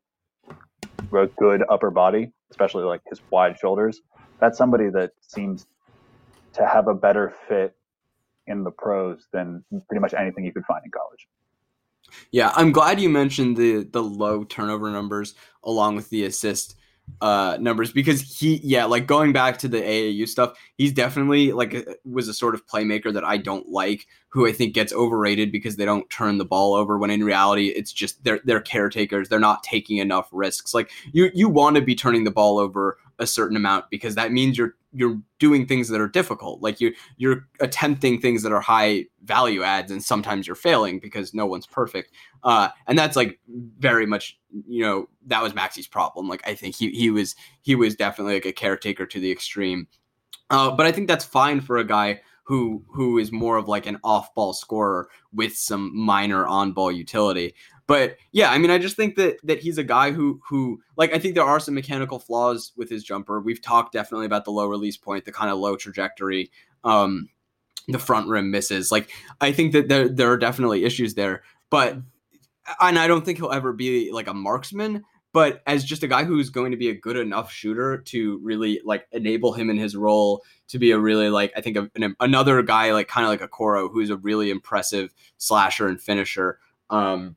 a 1.15 1.27
good 1.39 1.63
upper 1.69 1.91
body, 1.91 2.33
especially 2.51 2.83
like 2.83 3.01
his 3.09 3.21
wide 3.31 3.57
shoulders 3.57 4.01
that's 4.39 4.57
somebody 4.57 4.89
that 4.89 5.11
seems 5.21 5.65
to 6.53 6.65
have 6.65 6.87
a 6.87 6.93
better 6.93 7.33
fit 7.47 7.75
in 8.45 8.63
the 8.63 8.71
pros 8.71 9.27
than 9.33 9.63
pretty 9.87 9.99
much 9.99 10.13
anything 10.13 10.45
you 10.45 10.53
could 10.53 10.65
find 10.65 10.81
in 10.85 10.91
college. 10.91 11.27
Yeah, 12.31 12.51
I'm 12.55 12.71
glad 12.71 13.01
you 13.01 13.09
mentioned 13.09 13.57
the 13.57 13.83
the 13.83 14.01
low 14.01 14.43
turnover 14.43 14.89
numbers 14.89 15.35
along 15.63 15.97
with 15.97 16.09
the 16.09 16.23
assist 16.23 16.75
uh 17.21 17.57
numbers 17.59 17.91
because 17.91 18.21
he 18.21 18.59
yeah 18.63 18.85
like 18.85 19.07
going 19.07 19.33
back 19.33 19.57
to 19.57 19.67
the 19.67 19.79
AAU 19.79 20.27
stuff 20.27 20.55
he's 20.75 20.91
definitely 20.91 21.51
like 21.51 21.73
a, 21.73 21.95
was 22.05 22.27
a 22.27 22.33
sort 22.33 22.53
of 22.53 22.65
playmaker 22.67 23.11
that 23.11 23.23
I 23.23 23.37
don't 23.37 23.67
like 23.69 24.05
who 24.29 24.45
I 24.45 24.51
think 24.51 24.75
gets 24.75 24.93
overrated 24.93 25.51
because 25.51 25.77
they 25.77 25.85
don't 25.85 26.07
turn 26.09 26.37
the 26.37 26.45
ball 26.45 26.75
over 26.75 26.97
when 26.97 27.09
in 27.09 27.23
reality 27.23 27.69
it's 27.69 27.91
just 27.91 28.23
they're 28.23 28.39
they're 28.45 28.61
caretakers. 28.61 29.29
They're 29.29 29.39
not 29.39 29.63
taking 29.63 29.97
enough 29.97 30.29
risks. 30.31 30.73
Like 30.73 30.91
you 31.11 31.31
you 31.33 31.49
want 31.49 31.75
to 31.75 31.81
be 31.81 31.95
turning 31.95 32.23
the 32.23 32.31
ball 32.31 32.59
over 32.59 32.97
a 33.17 33.25
certain 33.25 33.57
amount 33.57 33.85
because 33.89 34.13
that 34.13 34.31
means 34.31 34.57
you're 34.57 34.75
you're 34.97 35.21
doing 35.37 35.67
things 35.67 35.87
that 35.89 36.01
are 36.01 36.07
difficult. 36.07 36.61
Like 36.61 36.81
you 36.81 36.93
you're 37.17 37.47
attempting 37.59 38.19
things 38.19 38.41
that 38.43 38.51
are 38.51 38.59
high 38.59 39.05
value 39.23 39.61
adds 39.61 39.91
and 39.91 40.03
sometimes 40.03 40.47
you're 40.47 40.55
failing 40.55 40.99
because 40.99 41.33
no 41.33 41.45
one's 41.45 41.67
perfect. 41.67 42.11
Uh, 42.43 42.69
and 42.87 42.97
that's 42.97 43.15
like 43.15 43.39
very 43.77 44.05
much 44.05 44.39
you 44.67 44.83
know 44.83 45.07
that 45.27 45.43
was 45.43 45.53
Maxey's 45.53 45.87
problem. 45.87 46.27
Like 46.27 46.41
i 46.47 46.55
think 46.55 46.75
he 46.75 46.89
he 46.91 47.09
was 47.11 47.35
he 47.61 47.75
was 47.75 47.95
definitely 47.95 48.33
like 48.33 48.45
a 48.45 48.51
caretaker 48.51 49.05
to 49.05 49.19
the 49.19 49.31
extreme. 49.31 49.87
Uh, 50.49 50.71
but 50.71 50.85
i 50.85 50.91
think 50.91 51.07
that's 51.07 51.25
fine 51.25 51.61
for 51.61 51.77
a 51.77 51.83
guy 51.83 52.21
who 52.43 52.81
who 52.87 53.17
is 53.17 53.31
more 53.31 53.57
of 53.57 53.67
like 53.67 53.85
an 53.85 53.99
off 54.03 54.33
ball 54.33 54.53
scorer 54.53 55.09
with 55.33 55.55
some 55.55 55.91
minor 55.93 56.47
on 56.47 56.71
ball 56.71 56.91
utility 56.91 57.53
but 57.87 58.17
yeah, 58.33 58.51
I 58.51 58.57
mean, 58.57 58.69
I 58.69 58.77
just 58.77 58.97
think 58.97 59.15
that 59.15 59.37
that 59.43 59.59
he's 59.61 59.77
a 59.77 59.83
guy 59.83 60.11
who 60.11 60.41
who 60.47 60.81
like 60.97 61.13
I 61.13 61.19
think 61.19 61.35
there 61.35 61.45
are 61.45 61.59
some 61.59 61.73
mechanical 61.73 62.19
flaws 62.19 62.73
with 62.75 62.89
his 62.89 63.03
jumper. 63.03 63.39
We've 63.39 63.61
talked 63.61 63.93
definitely 63.93 64.25
about 64.25 64.43
the 64.45 64.51
low 64.51 64.67
release 64.67 64.97
point, 64.97 65.25
the 65.25 65.31
kind 65.31 65.49
of 65.49 65.57
low 65.57 65.77
trajectory, 65.77 66.51
um, 66.83 67.29
the 67.87 67.99
front 67.99 68.27
rim 68.27 68.51
misses. 68.51 68.91
Like 68.91 69.09
I 69.39 69.53
think 69.53 69.71
that 69.71 69.87
there 69.87 70.09
there 70.09 70.31
are 70.31 70.37
definitely 70.37 70.83
issues 70.83 71.15
there. 71.15 71.43
but 71.69 71.97
and 72.81 72.99
I 72.99 73.07
don't 73.07 73.23
think 73.23 73.37
he'll 73.37 73.51
ever 73.51 73.73
be 73.73 74.11
like 74.11 74.27
a 74.27 74.33
marksman. 74.33 75.03
But 75.33 75.61
as 75.67 75.83
just 75.83 76.03
a 76.03 76.07
guy 76.07 76.23
who's 76.23 76.49
going 76.49 76.71
to 76.71 76.77
be 76.77 76.89
a 76.89 76.95
good 76.95 77.15
enough 77.15 77.51
shooter 77.51 77.99
to 77.99 78.39
really 78.41 78.81
like 78.83 79.07
enable 79.11 79.53
him 79.53 79.69
in 79.69 79.77
his 79.77 79.95
role 79.95 80.41
to 80.69 80.79
be 80.79 80.91
a 80.91 80.99
really 80.99 81.29
like 81.29 81.53
I 81.55 81.61
think 81.61 81.77
an, 81.95 82.15
another 82.19 82.61
guy 82.63 82.91
like 82.91 83.07
kind 83.07 83.25
of 83.25 83.29
like 83.29 83.49
Okoro 83.49 83.89
who's 83.91 84.09
a 84.09 84.17
really 84.17 84.49
impressive 84.49 85.13
slasher 85.37 85.87
and 85.87 86.01
finisher. 86.01 86.59
Um, 86.89 87.35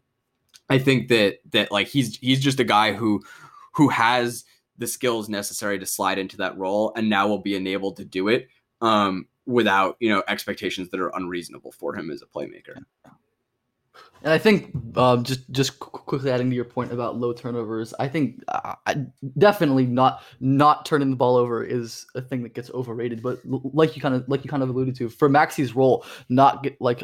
I 0.70 0.78
think 0.78 1.08
that 1.08 1.38
that 1.50 1.72
like 1.72 1.88
he's 1.88 2.16
he's 2.16 2.40
just 2.40 2.60
a 2.60 2.64
guy 2.64 2.92
who 2.92 3.22
who 3.72 3.88
has 3.88 4.44
the 4.78 4.86
skills 4.86 5.28
necessary 5.28 5.78
to 5.78 5.86
slide 5.86 6.18
into 6.18 6.38
that 6.38 6.56
role 6.56 6.92
and 6.96 7.10
now 7.10 7.28
will 7.28 7.38
be 7.38 7.54
enabled 7.54 7.98
to 7.98 8.04
do 8.04 8.28
it 8.28 8.48
um, 8.80 9.26
without 9.46 9.96
you 10.00 10.08
know 10.08 10.22
expectations 10.28 10.88
that 10.90 11.00
are 11.00 11.14
unreasonable 11.14 11.72
for 11.72 11.94
him 11.94 12.10
as 12.10 12.22
a 12.22 12.26
playmaker. 12.26 12.76
And 14.22 14.32
I 14.32 14.38
think 14.38 14.70
um, 14.96 15.24
just 15.24 15.50
just 15.50 15.78
quickly 15.80 16.30
adding 16.30 16.50
to 16.50 16.56
your 16.56 16.66
point 16.66 16.92
about 16.92 17.18
low 17.18 17.32
turnovers, 17.32 17.94
I 17.98 18.06
think 18.06 18.44
uh, 18.48 18.74
definitely 19.38 19.86
not 19.86 20.22
not 20.40 20.84
turning 20.84 21.10
the 21.10 21.16
ball 21.16 21.36
over 21.36 21.64
is 21.64 22.06
a 22.14 22.20
thing 22.20 22.42
that 22.42 22.54
gets 22.54 22.70
overrated. 22.70 23.22
But 23.22 23.40
like 23.44 23.96
you 23.96 24.02
kind 24.02 24.14
of 24.14 24.28
like 24.28 24.44
you 24.44 24.50
kind 24.50 24.62
of 24.62 24.68
alluded 24.68 24.94
to, 24.96 25.08
for 25.08 25.28
Maxey's 25.28 25.74
role, 25.74 26.04
not 26.28 26.62
get 26.62 26.78
like 26.80 27.02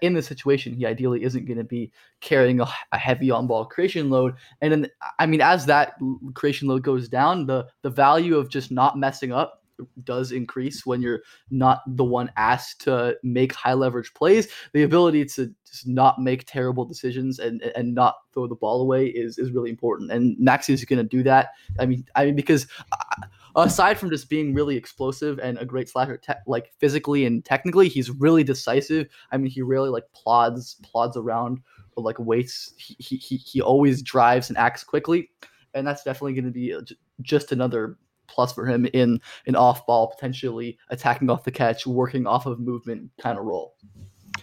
in 0.00 0.14
this 0.14 0.26
situation, 0.26 0.74
he 0.74 0.86
ideally 0.86 1.22
isn't 1.22 1.46
going 1.46 1.58
to 1.58 1.64
be 1.64 1.92
carrying 2.20 2.60
a, 2.60 2.66
a 2.92 2.98
heavy 2.98 3.30
on 3.30 3.46
ball 3.46 3.64
creation 3.64 4.10
load. 4.10 4.34
And 4.60 4.72
then, 4.72 4.90
I 5.18 5.26
mean, 5.26 5.40
as 5.40 5.66
that 5.66 5.94
creation 6.34 6.68
load 6.68 6.82
goes 6.82 7.08
down, 7.08 7.46
the 7.46 7.66
the 7.82 7.90
value 7.90 8.36
of 8.36 8.48
just 8.48 8.70
not 8.70 8.98
messing 8.98 9.32
up 9.32 9.62
does 10.04 10.32
increase 10.32 10.86
when 10.86 11.02
you're 11.02 11.20
not 11.50 11.82
the 11.86 12.04
one 12.04 12.30
asked 12.36 12.80
to 12.82 13.16
make 13.22 13.52
high 13.52 13.74
leverage 13.74 14.14
plays. 14.14 14.48
The 14.72 14.82
ability 14.82 15.24
to 15.26 15.54
just 15.68 15.86
not 15.86 16.20
make 16.20 16.46
terrible 16.46 16.84
decisions 16.84 17.38
and 17.38 17.62
and 17.62 17.94
not 17.94 18.16
throw 18.32 18.46
the 18.46 18.54
ball 18.54 18.80
away 18.80 19.06
is 19.06 19.38
is 19.38 19.52
really 19.52 19.70
important. 19.70 20.10
And 20.10 20.36
Maxey 20.38 20.72
is 20.72 20.84
going 20.84 20.98
to 20.98 21.04
do 21.04 21.22
that. 21.24 21.50
I 21.78 21.86
mean, 21.86 22.04
I 22.14 22.26
mean 22.26 22.36
because. 22.36 22.66
Uh, 22.92 23.26
aside 23.56 23.98
from 23.98 24.10
just 24.10 24.28
being 24.28 24.54
really 24.54 24.76
explosive 24.76 25.38
and 25.38 25.58
a 25.58 25.64
great 25.64 25.88
slasher, 25.88 26.18
te- 26.18 26.34
like 26.46 26.72
physically 26.78 27.24
and 27.24 27.44
technically, 27.44 27.88
he's 27.88 28.10
really 28.10 28.44
decisive. 28.44 29.08
I 29.32 29.38
mean, 29.38 29.50
he 29.50 29.62
really 29.62 29.88
like 29.88 30.04
plods 30.12 30.74
plods 30.82 31.16
around 31.16 31.60
or 31.96 32.04
like 32.04 32.18
waits. 32.18 32.74
He 32.76 33.16
he 33.16 33.36
he 33.36 33.60
always 33.60 34.02
drives 34.02 34.48
and 34.48 34.58
acts 34.58 34.84
quickly, 34.84 35.30
and 35.74 35.86
that's 35.86 36.04
definitely 36.04 36.34
going 36.34 36.44
to 36.44 36.50
be 36.50 36.74
just 37.22 37.52
another 37.52 37.98
plus 38.28 38.52
for 38.52 38.66
him 38.66 38.86
in 38.92 39.20
an 39.46 39.56
off 39.56 39.86
ball, 39.86 40.08
potentially 40.08 40.78
attacking 40.90 41.30
off 41.30 41.44
the 41.44 41.50
catch, 41.50 41.86
working 41.86 42.26
off 42.26 42.46
of 42.46 42.60
movement 42.60 43.10
kind 43.20 43.38
of 43.38 43.44
role. 43.44 43.74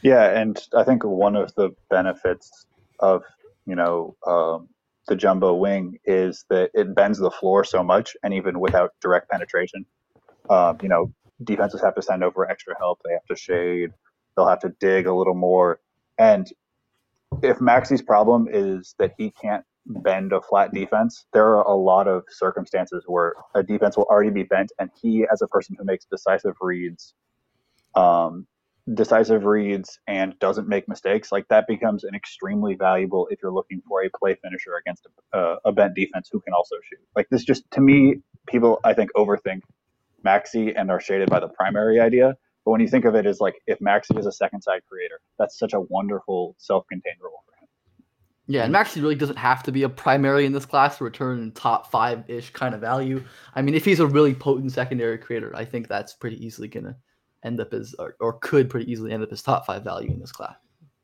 Yeah, 0.02 0.38
and 0.38 0.60
I 0.76 0.84
think 0.84 1.04
one 1.04 1.36
of 1.36 1.54
the 1.56 1.72
benefits 1.90 2.66
of 3.00 3.24
you 3.66 3.76
know 3.76 4.16
um, 4.26 4.70
the 5.08 5.16
jumbo 5.16 5.54
wing 5.54 5.98
is 6.06 6.46
that 6.50 6.72
it 6.74 6.96
bends 6.96 7.20
the 7.20 7.32
floor 7.32 7.64
so 7.64 7.84
much, 7.84 8.16
and 8.24 8.34
even 8.34 8.60
without 8.60 8.92
direct 9.02 9.30
penetration, 9.30 9.86
um, 10.50 10.78
you 10.82 10.90
know, 10.90 11.12
defenses 11.44 11.82
have 11.82 11.96
to 11.96 12.02
send 12.02 12.24
over 12.24 12.50
extra 12.50 12.76
help. 12.78 13.00
They 13.04 13.14
have 13.14 13.26
to 13.30 13.36
shade. 13.36 13.92
They'll 14.36 14.48
have 14.48 14.60
to 14.62 14.74
dig 14.80 15.08
a 15.08 15.14
little 15.14 15.36
more. 15.36 15.80
And 16.18 16.48
if 17.42 17.60
Maxey's 17.60 18.02
problem 18.02 18.48
is 18.52 18.96
that 19.00 19.14
he 19.18 19.32
can't 19.32 19.64
bend 19.86 20.32
a 20.32 20.42
flat 20.42 20.74
defense, 20.74 21.26
there 21.34 21.56
are 21.56 21.64
a 21.64 21.76
lot 21.76 22.08
of 22.08 22.24
circumstances 22.30 23.04
where 23.08 23.34
a 23.56 23.64
defense 23.64 23.98
will 23.98 24.06
already 24.06 24.30
be 24.30 24.44
bent, 24.44 24.72
and 24.80 24.90
he, 25.02 25.26
as 25.32 25.42
a 25.42 25.48
person 25.48 25.76
who 25.78 25.84
makes 25.84 26.06
decisive 26.06 26.56
reads, 26.62 27.14
um, 27.96 28.48
decisive 28.92 29.46
reads 29.46 30.00
and 30.08 30.38
doesn't 30.40 30.68
make 30.68 30.88
mistakes, 30.90 31.32
like 31.32 31.48
that 31.48 31.68
becomes 31.68 32.04
an 32.04 32.16
extremely 32.16 32.76
valuable 32.76 33.28
if 33.32 33.40
you're 33.42 33.54
looking 33.54 33.82
for 33.88 34.04
a 34.04 34.10
play 34.10 34.36
finisher 34.42 34.76
against 34.76 35.08
a, 35.34 35.56
a 35.66 35.72
bent 35.72 35.96
defense 35.96 36.30
who 36.32 36.42
can 36.42 36.54
also 36.54 36.76
shoot. 36.84 37.00
Like 37.16 37.30
this, 37.30 37.44
just 37.44 37.70
to 37.72 37.82
me, 37.82 38.18
people 38.48 38.80
I 38.84 38.94
think 38.94 39.12
overthink 39.16 39.62
Maxey 40.24 40.76
and 40.76 40.92
are 40.92 41.00
shaded 41.00 41.30
by 41.30 41.40
the 41.40 41.48
primary 41.48 42.00
idea. 42.00 42.36
But 42.66 42.72
when 42.72 42.82
you 42.82 42.88
think 42.88 43.06
of 43.06 43.16
it 43.16 43.26
as 43.26 43.40
like 43.40 43.56
if 43.68 43.80
Maxey 43.82 44.18
is 44.18 44.26
a 44.26 44.32
second 44.32 44.62
side 44.62 44.82
creator, 44.90 45.20
that's 45.38 45.58
such 45.58 45.74
a 45.74 45.80
wonderful 45.80 46.56
self-contained 46.58 47.18
role 47.22 47.44
for 47.46 47.54
him. 47.62 47.68
Yeah, 48.48 48.64
and 48.64 48.74
Maxey 48.74 49.00
really 49.00 49.16
doesn't 49.16 49.38
have 49.38 49.64
to 49.64 49.72
be 49.72 49.84
a 49.84 49.90
primary 49.90 50.46
in 50.46 50.52
this 50.52 50.66
class 50.66 50.98
to 50.98 51.06
return 51.06 51.52
top 51.54 51.90
five 51.90 52.24
ish 52.30 52.52
kind 52.52 52.76
of 52.76 52.82
value. 52.82 53.24
I 53.56 53.62
mean, 53.62 53.76
if 53.76 53.86
he's 53.86 54.00
a 54.02 54.08
really 54.08 54.34
potent 54.34 54.74
secondary 54.74 55.18
creator, 55.18 55.54
I 55.56 55.64
think 55.64 55.88
that's 55.88 56.14
pretty 56.14 56.46
easily 56.46 56.68
gonna 56.68 56.98
end 57.44 57.60
up 57.60 57.74
as 57.74 57.96
or, 58.00 58.16
or 58.20 58.34
could 58.34 58.70
pretty 58.70 58.92
easily 58.92 59.12
end 59.12 59.24
up 59.24 59.32
as 59.32 59.42
top 59.42 59.66
five 59.66 59.84
value 59.84 60.12
in 60.12 60.20
this 60.20 60.32
class. 60.32 60.56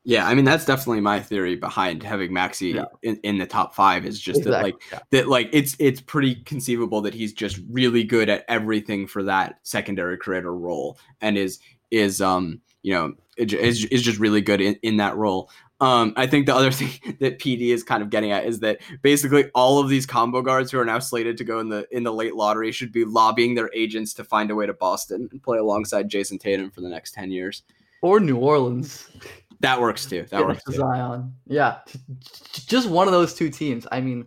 Yeah, 0.04 0.26
I 0.26 0.34
mean 0.34 0.46
that's 0.46 0.64
definitely 0.64 1.02
my 1.02 1.20
theory 1.20 1.56
behind 1.56 2.02
having 2.02 2.32
Maxey 2.32 2.68
yeah. 2.68 2.86
in, 3.02 3.16
in 3.22 3.38
the 3.38 3.46
top 3.46 3.74
five 3.74 4.06
is 4.06 4.18
just 4.18 4.40
exactly. 4.40 4.52
that 4.52 4.62
like 4.62 4.92
yeah. 4.92 4.98
that 5.10 5.28
like 5.28 5.50
it's 5.52 5.76
it's 5.78 6.00
pretty 6.00 6.36
conceivable 6.36 7.02
that 7.02 7.12
he's 7.12 7.34
just 7.34 7.60
really 7.70 8.02
good 8.02 8.30
at 8.30 8.44
everything 8.48 9.06
for 9.06 9.22
that 9.24 9.58
secondary 9.62 10.16
creator 10.16 10.54
role 10.54 10.98
and 11.20 11.36
is 11.36 11.58
is 11.90 12.22
um 12.22 12.62
you 12.82 12.94
know 12.94 13.12
is, 13.36 13.84
is 13.86 14.02
just 14.02 14.18
really 14.18 14.40
good 14.40 14.60
in, 14.60 14.76
in 14.82 14.96
that 14.98 15.16
role. 15.16 15.50
Um, 15.80 16.12
I 16.16 16.26
think 16.26 16.46
the 16.46 16.54
other 16.54 16.70
thing 16.70 17.16
that 17.20 17.38
PD 17.38 17.68
is 17.68 17.82
kind 17.82 18.02
of 18.02 18.10
getting 18.10 18.32
at 18.32 18.44
is 18.44 18.60
that 18.60 18.80
basically 19.02 19.50
all 19.54 19.78
of 19.78 19.88
these 19.88 20.06
combo 20.06 20.42
guards 20.42 20.70
who 20.70 20.78
are 20.78 20.84
now 20.84 20.98
slated 20.98 21.36
to 21.38 21.44
go 21.44 21.58
in 21.60 21.68
the 21.68 21.86
in 21.90 22.02
the 22.02 22.12
late 22.12 22.34
lottery 22.34 22.72
should 22.72 22.92
be 22.92 23.04
lobbying 23.04 23.54
their 23.54 23.70
agents 23.74 24.14
to 24.14 24.24
find 24.24 24.50
a 24.50 24.54
way 24.54 24.66
to 24.66 24.74
Boston 24.74 25.28
and 25.30 25.42
play 25.42 25.58
alongside 25.58 26.08
Jayson 26.08 26.38
Tatum 26.38 26.70
for 26.70 26.80
the 26.80 26.88
next 26.88 27.12
ten 27.12 27.30
years, 27.30 27.62
or 28.02 28.20
New 28.20 28.36
Orleans. 28.36 29.08
That 29.60 29.78
works 29.78 30.06
too. 30.06 30.24
That 30.30 30.46
works 30.46 30.64
too. 30.64 30.72
Zion, 30.72 31.34
yeah, 31.46 31.78
just 32.52 32.88
one 32.88 33.06
of 33.06 33.12
those 33.12 33.34
two 33.34 33.50
teams. 33.50 33.86
I 33.92 34.00
mean, 34.00 34.26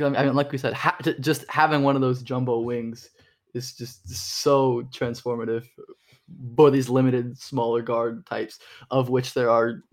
I 0.00 0.08
mean, 0.10 0.34
like 0.34 0.50
we 0.50 0.58
said, 0.58 0.72
ha- 0.72 0.98
just 1.20 1.48
having 1.48 1.82
one 1.82 1.94
of 1.94 2.02
those 2.02 2.22
jumbo 2.22 2.60
wings 2.60 3.10
is 3.52 3.72
just 3.72 4.08
so 4.08 4.82
transformative 4.92 5.64
for 6.56 6.70
these 6.70 6.88
limited 6.88 7.38
smaller 7.38 7.82
guard 7.82 8.26
types, 8.26 8.58
of 8.90 9.10
which 9.10 9.34
there 9.34 9.50
are 9.50 9.84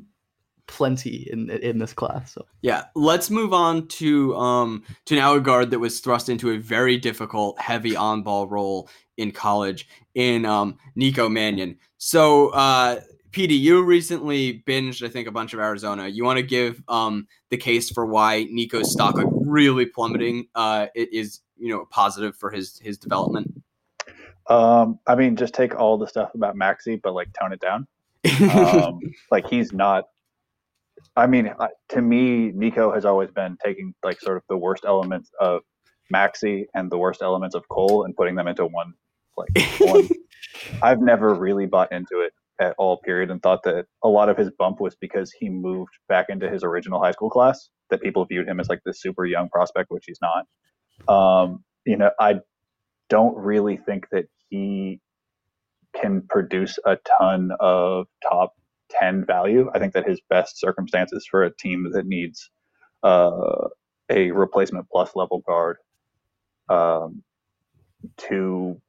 plenty 0.72 1.28
in 1.32 1.50
in 1.50 1.78
this 1.78 1.94
class. 1.94 2.34
So 2.34 2.46
yeah, 2.62 2.86
let's 2.96 3.30
move 3.30 3.54
on 3.54 3.88
to 3.90 4.36
um 4.38 4.84
to 5.06 5.16
now 5.16 5.36
a 5.36 5.42
guard 5.42 5.70
that 5.72 5.80
was 5.80 6.00
thrust 6.00 6.30
into 6.30 6.50
a 6.52 6.58
very 6.58 6.98
difficult, 6.98 7.60
heavy 7.60 7.96
on 7.96 8.24
ball 8.24 8.48
role 8.48 8.90
in 9.18 9.32
college 9.32 9.88
in 10.16 10.46
um 10.46 10.78
Nico 10.96 11.28
Mannion. 11.28 11.78
So 11.98 12.50
uh 12.50 13.02
PD, 13.32 13.58
you 13.60 13.82
recently 13.84 14.62
binged, 14.68 15.06
I 15.06 15.10
think, 15.10 15.28
a 15.28 15.32
bunch 15.32 15.54
of 15.54 15.60
Arizona. 15.60 16.08
You 16.08 16.26
want 16.26 16.38
to 16.38 16.44
give 16.44 16.84
um, 16.90 17.28
the 17.50 17.56
case 17.56 17.90
for 17.90 18.06
why 18.06 18.44
Nico's 18.50 18.92
stock 18.92 19.16
like 19.16 19.28
really 19.32 19.86
plummeting 19.86 20.48
uh, 20.54 20.88
is 20.94 21.40
you 21.58 21.70
know 21.70 21.86
positive 21.90 22.36
for 22.36 22.52
his 22.52 22.78
his 22.80 22.98
development. 22.98 23.64
Um, 24.48 25.00
I 25.08 25.16
mean, 25.16 25.38
just 25.38 25.54
take 25.54 25.76
all 25.76 25.98
the 25.98 26.08
stuff 26.08 26.36
about 26.36 26.58
Maxey, 26.58 26.98
but 26.98 27.14
like 27.14 27.30
tone 27.40 27.54
it 27.54 27.62
down. 27.62 27.88
um, 28.52 29.00
like 29.32 29.48
he's 29.48 29.72
not 29.72 30.10
I 31.16 31.28
mean, 31.28 31.54
to 31.90 32.02
me, 32.02 32.52
Nico 32.54 32.94
has 32.94 33.06
always 33.06 33.32
been 33.32 33.58
taking 33.64 33.94
like 34.04 34.20
sort 34.22 34.38
of 34.38 34.44
the 34.50 34.58
worst 34.58 34.86
elements 34.86 35.30
of 35.40 35.62
Maxey 36.10 36.68
and 36.74 36.92
the 36.92 36.98
worst 36.98 37.22
elements 37.22 37.56
of 37.56 37.68
Cole 37.70 38.04
and 38.04 38.16
putting 38.16 38.36
them 38.36 38.48
into 38.48 38.66
one. 38.66 38.94
Like 39.38 39.50
one. 39.80 40.08
I've 40.82 41.02
never 41.02 41.34
really 41.34 41.66
bought 41.66 41.92
into 41.92 42.22
it 42.22 42.34
at 42.60 42.76
all. 42.78 42.98
Period, 42.98 43.32
and 43.32 43.42
thought 43.42 43.64
that 43.64 43.86
a 44.04 44.10
lot 44.10 44.30
of 44.30 44.38
his 44.38 44.52
bump 44.52 44.80
was 44.80 44.96
because 44.96 45.32
he 45.32 45.50
moved 45.50 45.92
back 46.08 46.28
into 46.30 46.50
his 46.50 46.64
original 46.64 47.02
high 47.02 47.12
school 47.12 47.30
class. 47.30 47.70
That 47.90 48.02
people 48.02 48.26
viewed 48.26 48.48
him 48.48 48.60
as 48.60 48.70
like 48.70 48.80
this 48.86 49.02
super 49.02 49.26
young 49.26 49.50
prospect, 49.50 49.90
which 49.90 50.06
he's 50.08 50.20
not. 50.22 50.46
Um, 51.14 51.64
you 51.86 51.98
know, 51.98 52.12
I 52.20 52.36
don't 53.10 53.36
really 53.38 53.78
think 53.78 54.08
that 54.12 54.26
he 54.50 55.02
can 56.00 56.22
produce 56.30 56.80
a 56.86 56.98
ton 57.20 57.52
of 57.60 58.08
top 58.30 58.54
10 59.00 59.26
value. 59.26 59.70
I 59.74 59.80
think 59.80 59.94
that 59.94 60.08
his 60.08 60.22
best 60.30 60.60
circumstances 60.60 61.26
for 61.30 61.44
a 61.44 61.56
team 61.56 61.90
that 61.94 62.06
needs 62.06 62.50
uh, 63.04 63.68
a 64.10 64.32
replacement 64.32 64.88
plus 64.90 65.16
level 65.16 65.40
guard 65.46 65.78
um, 66.70 67.24
to 68.18 68.80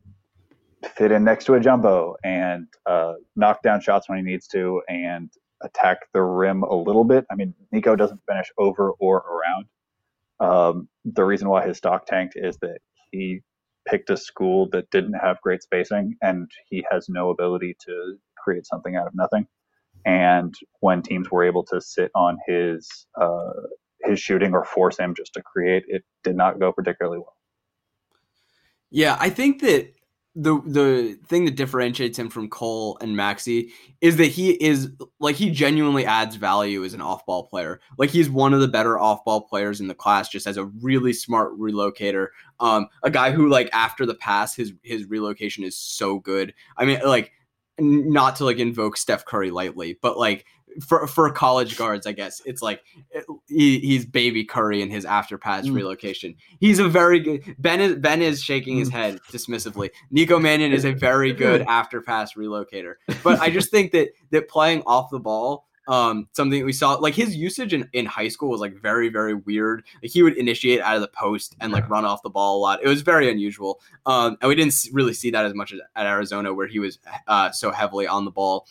fit 0.96 1.12
in 1.12 1.24
next 1.24 1.44
to 1.44 1.54
a 1.54 1.60
jumbo 1.60 2.16
and 2.24 2.66
uh, 2.86 3.14
knock 3.36 3.62
down 3.62 3.80
shots 3.80 4.08
when 4.08 4.18
he 4.18 4.24
needs 4.24 4.46
to 4.48 4.82
and 4.88 5.30
attack 5.62 5.98
the 6.12 6.22
rim 6.22 6.62
a 6.62 6.74
little 6.74 7.04
bit. 7.04 7.24
I 7.30 7.36
mean, 7.36 7.54
Nico 7.70 7.94
doesn't 7.94 8.20
finish 8.28 8.50
over 8.58 8.92
or 8.98 9.18
around. 9.18 9.66
Um, 10.40 10.88
the 11.04 11.24
reason 11.24 11.48
why 11.48 11.66
his 11.66 11.78
stock 11.78 12.06
tanked 12.06 12.34
is 12.36 12.56
that 12.62 12.78
he 13.12 13.42
picked 13.86 14.10
a 14.10 14.16
school 14.16 14.68
that 14.70 14.90
didn't 14.90 15.14
have 15.14 15.40
great 15.40 15.62
spacing 15.62 16.16
and 16.22 16.50
he 16.68 16.84
has 16.90 17.08
no 17.08 17.30
ability 17.30 17.76
to 17.86 18.16
create 18.36 18.66
something 18.66 18.96
out 18.96 19.06
of 19.06 19.14
nothing 19.14 19.46
and 20.04 20.54
when 20.80 21.02
teams 21.02 21.30
were 21.30 21.44
able 21.44 21.64
to 21.64 21.80
sit 21.80 22.10
on 22.14 22.38
his 22.46 23.06
uh, 23.20 23.52
his 24.04 24.20
shooting 24.20 24.52
or 24.52 24.64
force 24.64 24.98
him 24.98 25.14
just 25.14 25.32
to 25.34 25.42
create, 25.42 25.84
it 25.88 26.04
did 26.24 26.36
not 26.36 26.58
go 26.58 26.72
particularly 26.72 27.18
well. 27.18 27.36
Yeah, 28.90 29.16
I 29.20 29.30
think 29.30 29.60
that 29.62 29.92
the 30.34 30.62
the 30.64 31.18
thing 31.26 31.44
that 31.44 31.56
differentiates 31.56 32.18
him 32.18 32.30
from 32.30 32.48
Cole 32.48 32.96
and 33.02 33.16
Maxey 33.16 33.70
is 34.00 34.16
that 34.16 34.26
he 34.26 34.52
is 34.52 34.90
like 35.20 35.36
he 35.36 35.50
genuinely 35.50 36.06
adds 36.06 36.36
value 36.36 36.84
as 36.84 36.94
an 36.94 37.02
off-ball 37.02 37.48
player. 37.48 37.80
Like 37.98 38.08
he's 38.10 38.30
one 38.30 38.54
of 38.54 38.60
the 38.60 38.68
better 38.68 38.98
off-ball 38.98 39.42
players 39.42 39.80
in 39.80 39.88
the 39.88 39.94
class, 39.94 40.30
just 40.30 40.46
as 40.46 40.56
a 40.56 40.64
really 40.64 41.12
smart 41.12 41.52
relocator. 41.58 42.28
Um, 42.60 42.88
a 43.02 43.10
guy 43.10 43.30
who 43.30 43.48
like 43.48 43.68
after 43.74 44.06
the 44.06 44.14
pass, 44.14 44.54
his 44.54 44.72
his 44.82 45.04
relocation 45.06 45.64
is 45.64 45.76
so 45.76 46.18
good. 46.18 46.54
I 46.78 46.86
mean, 46.86 47.00
like 47.04 47.32
not 47.82 48.36
to 48.36 48.44
like 48.44 48.58
invoke 48.58 48.96
Steph 48.96 49.24
Curry 49.24 49.50
lightly, 49.50 49.98
but 50.00 50.18
like 50.18 50.46
for 50.80 51.06
for 51.06 51.30
college 51.30 51.76
guards, 51.76 52.06
I 52.06 52.12
guess 52.12 52.40
it's 52.44 52.62
like 52.62 52.82
he, 53.48 53.78
he's 53.80 54.06
baby 54.06 54.44
Curry 54.44 54.80
in 54.80 54.90
his 54.90 55.04
after 55.04 55.36
pass 55.38 55.66
mm. 55.66 55.74
relocation. 55.74 56.34
He's 56.60 56.78
a 56.78 56.88
very 56.88 57.20
good 57.20 57.56
Ben 57.58 57.80
is 57.80 57.96
Ben 57.96 58.22
is 58.22 58.42
shaking 58.42 58.78
his 58.78 58.88
mm. 58.88 58.92
head 58.92 59.18
dismissively. 59.30 59.90
Nico 60.10 60.38
Mannion 60.38 60.72
is 60.72 60.84
a 60.84 60.92
very 60.92 61.32
good 61.34 61.62
after 61.62 62.00
pass 62.00 62.34
relocator. 62.34 62.94
But 63.22 63.40
I 63.40 63.50
just 63.50 63.70
think 63.70 63.92
that 63.92 64.10
that 64.30 64.48
playing 64.48 64.82
off 64.86 65.10
the 65.10 65.20
ball 65.20 65.66
um 65.88 66.28
something 66.32 66.64
we 66.64 66.72
saw 66.72 66.94
like 66.94 67.14
his 67.14 67.34
usage 67.34 67.72
in, 67.72 67.88
in 67.92 68.06
high 68.06 68.28
school 68.28 68.48
was 68.50 68.60
like 68.60 68.74
very 68.80 69.08
very 69.08 69.34
weird. 69.34 69.84
Like 70.02 70.12
he 70.12 70.22
would 70.22 70.36
initiate 70.36 70.80
out 70.80 70.96
of 70.96 71.02
the 71.02 71.08
post 71.08 71.56
and 71.60 71.72
like 71.72 71.88
run 71.88 72.04
off 72.04 72.22
the 72.22 72.30
ball 72.30 72.58
a 72.58 72.60
lot. 72.60 72.82
It 72.82 72.88
was 72.88 73.02
very 73.02 73.30
unusual 73.30 73.80
um 74.06 74.36
and 74.40 74.48
we 74.48 74.54
didn't 74.54 74.74
really 74.92 75.14
see 75.14 75.30
that 75.30 75.44
as 75.44 75.54
much 75.54 75.72
as 75.72 75.80
at 75.96 76.06
arizona 76.06 76.54
where 76.54 76.66
he 76.66 76.78
was 76.78 76.98
uh 77.28 77.50
so 77.50 77.70
heavily 77.70 78.06
on 78.06 78.24
the 78.24 78.30
ball. 78.30 78.66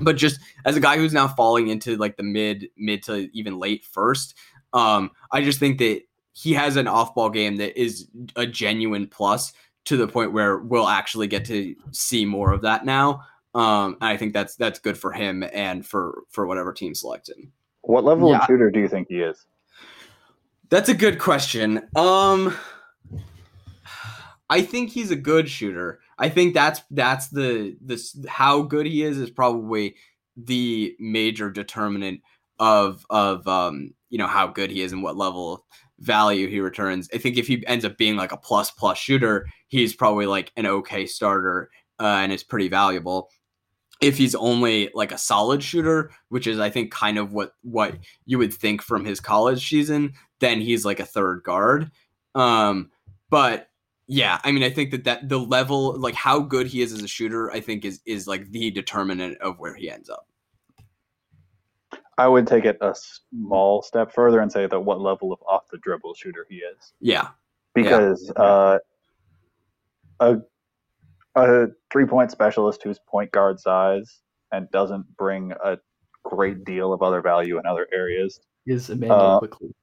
But 0.00 0.16
just 0.16 0.40
as 0.64 0.76
a 0.76 0.80
guy 0.80 0.96
who's 0.96 1.12
now 1.12 1.28
falling 1.28 1.68
into 1.68 1.96
like 1.96 2.16
the 2.16 2.22
mid 2.22 2.68
mid 2.76 3.02
to 3.04 3.28
even 3.36 3.58
late 3.58 3.84
first 3.84 4.34
um 4.72 5.10
i 5.32 5.40
just 5.40 5.60
think 5.60 5.78
that 5.78 6.02
he 6.36 6.52
has 6.52 6.76
an 6.76 6.86
off-ball 6.86 7.30
game 7.30 7.56
that 7.56 7.80
is 7.80 8.08
a 8.36 8.46
genuine 8.46 9.06
plus 9.06 9.54
to 9.86 9.96
the 9.96 10.06
point 10.06 10.32
where 10.32 10.58
we'll 10.58 10.88
actually 10.88 11.26
get 11.26 11.46
to 11.46 11.74
see 11.92 12.26
more 12.26 12.52
of 12.52 12.60
that 12.60 12.84
now 12.84 13.22
um 13.56 13.96
i 14.00 14.16
think 14.16 14.32
that's 14.32 14.54
that's 14.56 14.78
good 14.78 14.96
for 14.96 15.12
him 15.12 15.44
and 15.52 15.84
for 15.84 16.22
for 16.30 16.46
whatever 16.46 16.72
team 16.72 16.94
selects 16.94 17.28
him 17.28 17.52
what 17.82 18.04
level 18.04 18.30
yeah. 18.30 18.38
of 18.38 18.44
shooter 18.46 18.70
do 18.70 18.80
you 18.80 18.88
think 18.88 19.08
he 19.08 19.20
is 19.20 19.46
that's 20.68 20.88
a 20.88 20.94
good 20.94 21.18
question 21.18 21.88
um 21.96 22.56
I 24.48 24.62
think 24.62 24.90
he's 24.90 25.10
a 25.10 25.16
good 25.16 25.48
shooter. 25.48 26.00
I 26.18 26.28
think 26.28 26.54
that's 26.54 26.80
that's 26.90 27.28
the 27.28 27.76
this 27.80 28.16
how 28.28 28.62
good 28.62 28.86
he 28.86 29.02
is 29.02 29.18
is 29.18 29.30
probably 29.30 29.96
the 30.36 30.94
major 30.98 31.50
determinant 31.50 32.20
of 32.58 33.04
of 33.10 33.46
um 33.48 33.92
you 34.08 34.18
know 34.18 34.26
how 34.26 34.46
good 34.46 34.70
he 34.70 34.82
is 34.82 34.92
and 34.92 35.02
what 35.02 35.16
level 35.16 35.54
of 35.54 35.60
value 35.98 36.48
he 36.48 36.60
returns. 36.60 37.08
I 37.12 37.18
think 37.18 37.38
if 37.38 37.46
he 37.46 37.66
ends 37.66 37.84
up 37.84 37.96
being 37.96 38.16
like 38.16 38.32
a 38.32 38.36
plus 38.36 38.70
plus 38.70 38.98
shooter, 38.98 39.46
he's 39.68 39.96
probably 39.96 40.26
like 40.26 40.52
an 40.56 40.66
okay 40.66 41.06
starter 41.06 41.70
uh, 41.98 42.04
and 42.04 42.32
is 42.32 42.44
pretty 42.44 42.68
valuable. 42.68 43.30
If 44.00 44.18
he's 44.18 44.34
only 44.34 44.90
like 44.94 45.12
a 45.12 45.18
solid 45.18 45.62
shooter, 45.62 46.10
which 46.28 46.46
is 46.46 46.58
I 46.58 46.70
think 46.70 46.92
kind 46.92 47.18
of 47.18 47.32
what 47.32 47.52
what 47.62 47.96
you 48.26 48.38
would 48.38 48.52
think 48.52 48.82
from 48.82 49.04
his 49.04 49.20
college 49.20 49.66
season, 49.68 50.12
then 50.40 50.60
he's 50.60 50.84
like 50.84 51.00
a 51.00 51.06
third 51.06 51.42
guard. 51.42 51.90
Um, 52.34 52.90
but 53.30 53.68
yeah, 54.06 54.38
I 54.44 54.52
mean, 54.52 54.62
I 54.62 54.70
think 54.70 54.90
that 54.92 55.04
that 55.04 55.28
the 55.28 55.38
level, 55.38 55.98
like 55.98 56.14
how 56.14 56.40
good 56.40 56.66
he 56.66 56.82
is 56.82 56.92
as 56.92 57.02
a 57.02 57.08
shooter, 57.08 57.50
I 57.50 57.60
think 57.60 57.84
is 57.84 58.00
is 58.06 58.26
like 58.26 58.50
the 58.50 58.70
determinant 58.70 59.38
of 59.38 59.58
where 59.58 59.74
he 59.74 59.90
ends 59.90 60.08
up. 60.08 60.28
I 62.18 62.28
would 62.28 62.46
take 62.46 62.64
it 62.64 62.78
a 62.80 62.94
small 62.94 63.82
step 63.82 64.12
further 64.12 64.40
and 64.40 64.50
say 64.50 64.66
that 64.66 64.80
what 64.80 65.00
level 65.00 65.32
of 65.32 65.40
off 65.46 65.68
the 65.70 65.78
dribble 65.78 66.14
shooter 66.14 66.46
he 66.48 66.56
is. 66.56 66.92
Yeah, 67.00 67.28
because 67.74 68.32
yeah. 68.36 68.42
Uh, 68.42 68.78
a 70.20 70.36
a 71.36 71.68
three 71.92 72.06
point 72.06 72.30
specialist 72.30 72.82
who's 72.82 72.98
point 73.08 73.30
guard 73.30 73.60
size 73.60 74.20
and 74.52 74.70
doesn't 74.70 75.04
bring 75.16 75.52
a 75.64 75.78
great 76.24 76.64
deal 76.64 76.92
of 76.92 77.02
other 77.02 77.20
value 77.20 77.58
in 77.58 77.66
other 77.66 77.86
areas 77.92 78.40
is 78.66 78.90
Emmanuel 78.90 79.20
uh, 79.20 79.38
Quickley. 79.38 79.74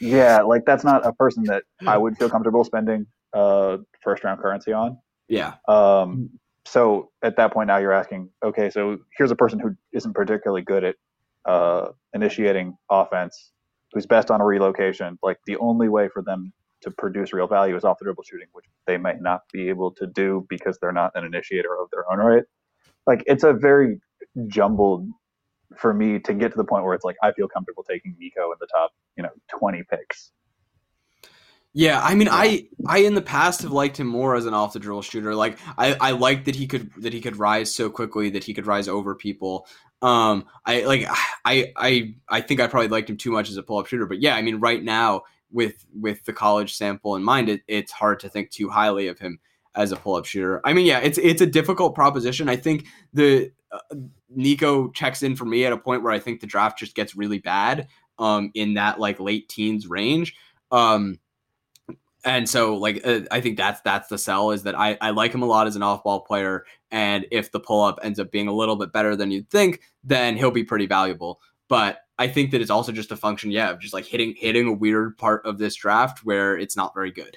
Yeah, 0.00 0.40
like 0.42 0.64
that's 0.64 0.84
not 0.84 1.06
a 1.06 1.12
person 1.12 1.44
that 1.44 1.64
I 1.86 1.98
would 1.98 2.16
feel 2.16 2.30
comfortable 2.30 2.64
spending 2.64 3.06
uh, 3.32 3.78
first 4.02 4.24
round 4.24 4.40
currency 4.40 4.72
on. 4.72 4.98
Yeah. 5.28 5.54
Um, 5.68 6.30
so 6.64 7.10
at 7.22 7.36
that 7.36 7.52
point 7.52 7.68
now 7.68 7.78
you're 7.78 7.92
asking, 7.92 8.30
okay, 8.44 8.70
so 8.70 8.98
here's 9.16 9.30
a 9.30 9.36
person 9.36 9.58
who 9.58 9.76
isn't 9.92 10.14
particularly 10.14 10.62
good 10.62 10.84
at 10.84 10.96
uh, 11.44 11.88
initiating 12.14 12.76
offense, 12.90 13.52
who's 13.92 14.06
best 14.06 14.30
on 14.30 14.40
a 14.40 14.44
relocation. 14.44 15.18
Like 15.22 15.38
the 15.46 15.56
only 15.56 15.88
way 15.88 16.08
for 16.12 16.22
them 16.22 16.52
to 16.82 16.90
produce 16.90 17.32
real 17.32 17.46
value 17.46 17.76
is 17.76 17.84
off 17.84 17.98
the 17.98 18.04
dribble 18.04 18.24
shooting, 18.24 18.48
which 18.52 18.66
they 18.86 18.96
might 18.96 19.20
not 19.20 19.42
be 19.52 19.68
able 19.68 19.90
to 19.92 20.06
do 20.06 20.46
because 20.48 20.78
they're 20.78 20.92
not 20.92 21.12
an 21.14 21.24
initiator 21.24 21.76
of 21.80 21.88
their 21.90 22.10
own 22.10 22.18
right. 22.18 22.44
Like 23.06 23.22
it's 23.26 23.44
a 23.44 23.52
very 23.52 24.00
jumbled 24.46 25.08
for 25.76 25.94
me 25.94 26.18
to 26.18 26.34
get 26.34 26.52
to 26.52 26.56
the 26.56 26.64
point 26.64 26.84
where 26.84 26.94
it's 26.94 27.04
like 27.04 27.16
I 27.22 27.32
feel 27.32 27.48
comfortable 27.48 27.84
taking 27.84 28.16
Nico 28.18 28.52
in 28.52 28.58
the 28.60 28.66
top, 28.66 28.92
you 29.16 29.22
know, 29.22 29.30
20 29.58 29.82
picks. 29.84 30.32
Yeah, 31.72 32.00
I 32.02 32.16
mean, 32.16 32.28
I 32.28 32.66
I 32.84 32.98
in 32.98 33.14
the 33.14 33.22
past 33.22 33.62
have 33.62 33.70
liked 33.70 33.98
him 33.98 34.08
more 34.08 34.34
as 34.34 34.44
an 34.44 34.54
off 34.54 34.72
the 34.72 34.80
dribble 34.80 35.02
shooter. 35.02 35.36
Like 35.36 35.56
I 35.78 35.94
I 36.00 36.10
liked 36.12 36.46
that 36.46 36.56
he 36.56 36.66
could 36.66 36.90
that 36.98 37.12
he 37.12 37.20
could 37.20 37.36
rise 37.36 37.72
so 37.72 37.88
quickly 37.88 38.30
that 38.30 38.42
he 38.42 38.54
could 38.54 38.66
rise 38.66 38.88
over 38.88 39.14
people. 39.14 39.68
Um, 40.02 40.46
I 40.66 40.82
like 40.82 41.06
I 41.44 41.72
I 41.76 42.14
I 42.28 42.40
think 42.40 42.60
I 42.60 42.66
probably 42.66 42.88
liked 42.88 43.08
him 43.08 43.16
too 43.16 43.30
much 43.30 43.50
as 43.50 43.56
a 43.56 43.62
pull 43.62 43.78
up 43.78 43.86
shooter. 43.86 44.06
But 44.06 44.20
yeah, 44.20 44.34
I 44.34 44.42
mean, 44.42 44.56
right 44.56 44.82
now 44.82 45.22
with 45.52 45.86
with 45.98 46.24
the 46.24 46.32
college 46.32 46.74
sample 46.74 47.16
in 47.16 47.22
mind, 47.22 47.48
it, 47.48 47.62
it's 47.68 47.92
hard 47.92 48.20
to 48.20 48.28
think 48.28 48.50
too 48.50 48.68
highly 48.68 49.08
of 49.08 49.18
him 49.18 49.38
as 49.74 49.92
a 49.92 49.96
pull 49.96 50.16
up 50.16 50.26
shooter. 50.26 50.60
I 50.64 50.72
mean, 50.72 50.86
yeah, 50.86 50.98
it's 50.98 51.18
it's 51.18 51.42
a 51.42 51.46
difficult 51.46 51.94
proposition. 51.94 52.48
I 52.48 52.56
think 52.56 52.86
the 53.12 53.52
uh, 53.72 53.96
Nico 54.28 54.90
checks 54.90 55.22
in 55.22 55.36
for 55.36 55.44
me 55.44 55.64
at 55.64 55.72
a 55.72 55.78
point 55.78 56.02
where 56.02 56.12
I 56.12 56.18
think 56.18 56.40
the 56.40 56.46
draft 56.46 56.78
just 56.78 56.94
gets 56.94 57.16
really 57.16 57.38
bad. 57.38 57.88
Um, 58.18 58.50
in 58.52 58.74
that 58.74 59.00
like 59.00 59.18
late 59.18 59.48
teens 59.48 59.86
range. 59.86 60.34
Um 60.70 61.18
and 62.24 62.48
so 62.48 62.76
like 62.76 63.00
uh, 63.06 63.20
I 63.30 63.40
think 63.40 63.56
that's 63.56 63.80
that's 63.80 64.08
the 64.08 64.18
sell 64.18 64.50
is 64.50 64.62
that 64.64 64.78
I, 64.78 64.98
I 65.00 65.10
like 65.10 65.32
him 65.32 65.42
a 65.42 65.46
lot 65.46 65.66
as 65.66 65.76
an 65.76 65.82
off 65.82 66.04
ball 66.04 66.20
player 66.20 66.64
and 66.90 67.26
if 67.30 67.50
the 67.50 67.60
pull 67.60 67.82
up 67.82 67.98
ends 68.02 68.18
up 68.18 68.30
being 68.30 68.48
a 68.48 68.52
little 68.52 68.76
bit 68.76 68.92
better 68.92 69.16
than 69.16 69.30
you'd 69.30 69.48
think 69.48 69.80
then 70.04 70.36
he'll 70.36 70.50
be 70.50 70.64
pretty 70.64 70.86
valuable 70.86 71.40
but 71.68 72.00
I 72.20 72.28
think 72.28 72.50
that 72.50 72.60
it's 72.60 72.70
also 72.70 72.92
just 72.92 73.10
a 73.10 73.16
function 73.16 73.50
yeah 73.50 73.70
of 73.70 73.80
just 73.80 73.94
like 73.94 74.04
hitting 74.04 74.34
hitting 74.36 74.68
a 74.68 74.72
weird 74.72 75.18
part 75.18 75.44
of 75.44 75.58
this 75.58 75.74
draft 75.74 76.20
where 76.24 76.56
it's 76.56 76.76
not 76.76 76.94
very 76.94 77.10
good 77.10 77.36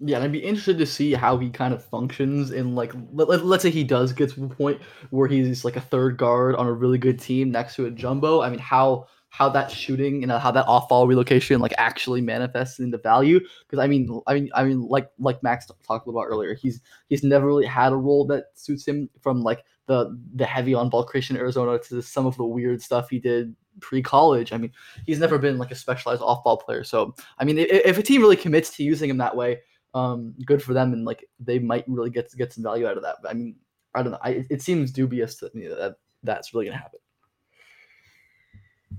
yeah 0.00 0.16
and 0.16 0.24
I'd 0.24 0.32
be 0.32 0.40
interested 0.40 0.78
to 0.78 0.86
see 0.86 1.14
how 1.14 1.38
he 1.38 1.48
kind 1.48 1.72
of 1.72 1.84
functions 1.84 2.50
in 2.50 2.74
like 2.74 2.92
let, 3.12 3.44
let's 3.44 3.62
say 3.62 3.70
he 3.70 3.84
does 3.84 4.12
get 4.12 4.30
to 4.30 4.40
the 4.40 4.54
point 4.54 4.80
where 5.10 5.28
he's 5.28 5.64
like 5.64 5.76
a 5.76 5.80
third 5.80 6.16
guard 6.16 6.56
on 6.56 6.66
a 6.66 6.72
really 6.72 6.98
good 6.98 7.18
team 7.18 7.50
next 7.50 7.76
to 7.76 7.86
a 7.86 7.90
jumbo 7.90 8.42
I 8.42 8.50
mean 8.50 8.58
how 8.58 9.06
how 9.30 9.48
that 9.50 9.70
shooting 9.70 10.22
and 10.22 10.32
how 10.32 10.50
that 10.50 10.66
off 10.66 10.88
ball 10.88 11.06
relocation 11.06 11.60
like 11.60 11.74
actually 11.78 12.20
manifests 12.20 12.78
into 12.78 12.98
value. 12.98 13.40
Because 13.68 13.82
I 13.82 13.86
mean, 13.86 14.20
I 14.26 14.34
mean, 14.34 14.50
I 14.54 14.64
mean, 14.64 14.88
like 14.88 15.10
like 15.18 15.42
Max 15.42 15.66
talked 15.86 16.08
about 16.08 16.24
earlier, 16.24 16.54
he's 16.54 16.80
he's 17.08 17.22
never 17.22 17.46
really 17.46 17.66
had 17.66 17.92
a 17.92 17.96
role 17.96 18.26
that 18.28 18.46
suits 18.54 18.86
him 18.86 19.08
from 19.20 19.42
like 19.42 19.64
the 19.88 20.16
the 20.36 20.46
heavy 20.46 20.74
on 20.74 20.88
ball 20.88 21.02
creation 21.02 21.34
in 21.34 21.42
Arizona 21.42 21.78
to 21.78 22.00
some 22.00 22.26
of 22.26 22.36
the 22.36 22.44
weird 22.44 22.80
stuff 22.80 23.10
he 23.10 23.18
did 23.18 23.56
pre 23.80 24.02
college. 24.02 24.52
I 24.52 24.58
mean, 24.58 24.72
he's 25.06 25.18
never 25.18 25.38
been 25.38 25.58
like 25.58 25.72
a 25.72 25.74
specialized 25.74 26.22
off 26.22 26.44
ball 26.44 26.58
player. 26.58 26.84
So 26.84 27.16
I 27.38 27.44
mean, 27.44 27.58
if, 27.58 27.68
if 27.70 27.98
a 27.98 28.02
team 28.02 28.20
really 28.20 28.36
commits 28.36 28.70
to 28.76 28.84
using 28.84 29.10
him 29.10 29.18
that 29.18 29.34
way, 29.34 29.60
um, 29.94 30.34
good 30.44 30.62
for 30.62 30.74
them, 30.74 30.92
and 30.92 31.04
like 31.04 31.28
they 31.40 31.58
might 31.58 31.84
really 31.88 32.10
get 32.10 32.32
get 32.36 32.52
some 32.52 32.62
value 32.62 32.86
out 32.86 32.96
of 32.96 33.02
that. 33.02 33.16
But 33.22 33.32
I 33.32 33.34
mean, 33.34 33.56
I 33.94 34.02
don't 34.04 34.12
know. 34.12 34.20
I, 34.22 34.46
it 34.48 34.62
seems 34.62 34.92
dubious 34.92 35.34
to 35.36 35.50
me 35.54 35.66
that 35.66 35.96
that's 36.22 36.54
really 36.54 36.66
gonna 36.66 36.78
happen 36.78 37.00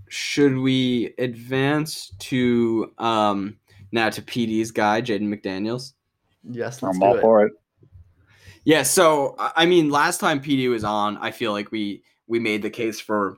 should 0.10 0.58
we 0.58 1.14
advance 1.20 2.12
to 2.20 2.92
um 2.98 3.58
now 3.92 4.10
to 4.10 4.22
PD's 4.22 4.72
guy, 4.72 5.02
Jaden 5.02 5.22
McDaniels? 5.34 5.94
Yes, 6.44 6.82
I'm 6.84 7.02
all 7.02 7.18
it. 7.18 7.22
for 7.22 7.46
it. 7.46 7.54
Yeah, 8.70 8.84
so 8.84 9.34
I 9.40 9.66
mean, 9.66 9.90
last 9.90 10.20
time 10.20 10.40
PD 10.40 10.70
was 10.70 10.84
on, 10.84 11.18
I 11.18 11.32
feel 11.32 11.54
like 11.54 11.72
we 11.72 12.04
we 12.28 12.38
made 12.38 12.62
the 12.62 12.70
case 12.70 13.00
for 13.00 13.38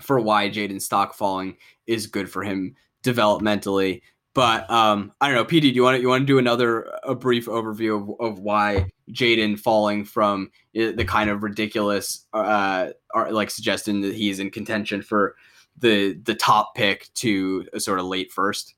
for 0.00 0.18
why 0.18 0.48
Jaden 0.48 0.80
stock 0.80 1.12
falling 1.12 1.58
is 1.86 2.06
good 2.06 2.30
for 2.30 2.42
him 2.42 2.74
developmentally. 3.04 4.00
But 4.32 4.70
um, 4.70 5.12
I 5.20 5.28
don't 5.28 5.36
know, 5.36 5.44
PD. 5.44 5.60
Do 5.60 5.68
you 5.68 5.82
want 5.82 5.96
to, 5.96 6.00
you 6.00 6.08
want 6.08 6.22
to 6.22 6.26
do 6.26 6.38
another 6.38 6.90
a 7.02 7.14
brief 7.14 7.44
overview 7.44 8.00
of, 8.00 8.20
of 8.20 8.38
why 8.38 8.88
Jaden 9.12 9.60
falling 9.60 10.06
from 10.06 10.50
the 10.72 11.04
kind 11.06 11.28
of 11.28 11.42
ridiculous, 11.42 12.26
uh, 12.32 12.92
like 13.30 13.50
suggesting 13.50 14.00
that 14.00 14.14
he's 14.14 14.38
in 14.38 14.50
contention 14.50 15.02
for 15.02 15.36
the 15.76 16.14
the 16.22 16.34
top 16.34 16.74
pick 16.74 17.10
to 17.16 17.68
a 17.74 17.80
sort 17.80 18.00
of 18.00 18.06
late 18.06 18.32
first? 18.32 18.76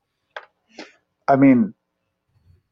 I 1.28 1.36
mean, 1.36 1.74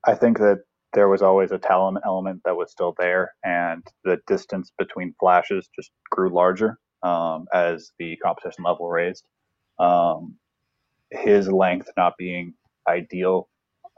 I 0.05 0.17
think 0.17 0.39
that 0.39 0.65
there 0.93 1.09
was 1.09 1.22
always 1.22 1.53
a 1.53 1.59
talent 1.59 1.99
element 2.05 2.41
that 2.45 2.57
was 2.57 2.70
still 2.70 2.95
there, 2.99 3.34
and 3.45 3.86
the 4.05 4.18
distance 4.26 4.72
between 4.78 5.14
flashes 5.20 5.68
just 5.76 5.91
grew 6.11 6.32
larger 6.32 6.78
um, 7.03 7.47
as 7.53 7.93
the 7.99 8.16
competition 8.16 8.64
level 8.64 8.89
raised. 8.89 9.24
Um, 9.78 10.36
his 11.11 11.49
length 11.49 11.91
not 11.97 12.14
being 12.18 12.55
ideal 12.89 13.49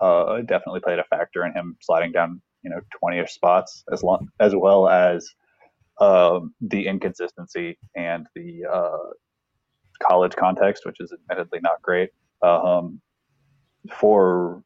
uh, 0.01 0.41
definitely 0.43 0.81
played 0.81 0.99
a 0.99 1.05
factor 1.05 1.45
in 1.45 1.53
him 1.53 1.77
sliding 1.81 2.13
down 2.13 2.41
you 2.63 2.71
know 2.71 2.81
20ish 3.03 3.31
spots 3.31 3.85
as 3.93 4.03
long 4.03 4.29
as 4.41 4.55
well 4.55 4.89
as 4.89 5.29
um, 6.01 6.55
the 6.61 6.87
inconsistency 6.87 7.79
and 7.95 8.27
the 8.35 8.63
uh, 8.71 9.11
college 10.03 10.35
context, 10.35 10.87
which 10.87 11.01
is 11.01 11.13
admittedly 11.13 11.61
not 11.63 11.81
great. 11.83 12.11
Um, 12.43 13.01
for 13.91 14.63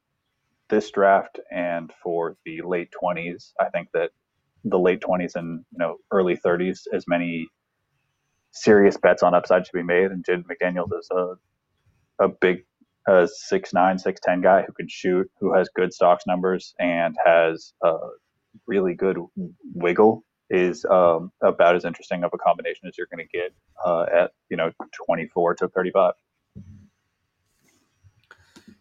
this 0.69 0.91
draft 0.91 1.39
and 1.51 1.91
for 2.01 2.37
the 2.45 2.61
late 2.63 2.89
20s, 3.03 3.51
I 3.59 3.69
think 3.69 3.89
that 3.93 4.11
the 4.63 4.79
late 4.79 5.01
20s 5.01 5.35
and 5.35 5.63
you 5.71 5.77
know 5.77 5.97
early 6.11 6.35
30s, 6.37 6.81
as 6.93 7.05
many 7.07 7.47
serious 8.51 8.97
bets 8.97 9.21
on 9.21 9.35
upside 9.35 9.65
should 9.65 9.73
be 9.73 9.83
made. 9.83 10.11
And 10.11 10.25
Jaden 10.25 10.45
McDaniels 10.45 10.97
is 10.97 11.09
a 11.11 11.35
a 12.19 12.29
big 12.29 12.65
uh, 13.07 13.27
six 13.27 13.73
nine, 13.73 13.99
six 13.99 14.19
ten 14.23 14.41
guy 14.41 14.63
who 14.63 14.73
can 14.73 14.87
shoot, 14.87 15.29
who 15.39 15.53
has 15.53 15.69
good 15.75 15.93
stocks 15.93 16.25
numbers, 16.25 16.73
and 16.79 17.15
has 17.23 17.73
a 17.83 17.93
really 18.65 18.95
good 18.95 19.17
wiggle. 19.73 20.23
Is 20.49 20.85
um, 20.85 21.31
about 21.41 21.75
as 21.75 21.85
interesting 21.85 22.23
of 22.23 22.31
a 22.33 22.37
combination 22.37 22.87
as 22.87 22.97
you're 22.97 23.07
going 23.07 23.27
to 23.27 23.37
get 23.37 23.51
uh, 23.83 24.05
at 24.13 24.31
you 24.49 24.57
know 24.57 24.71
24 25.05 25.55
to 25.55 25.67
35. 25.69 26.13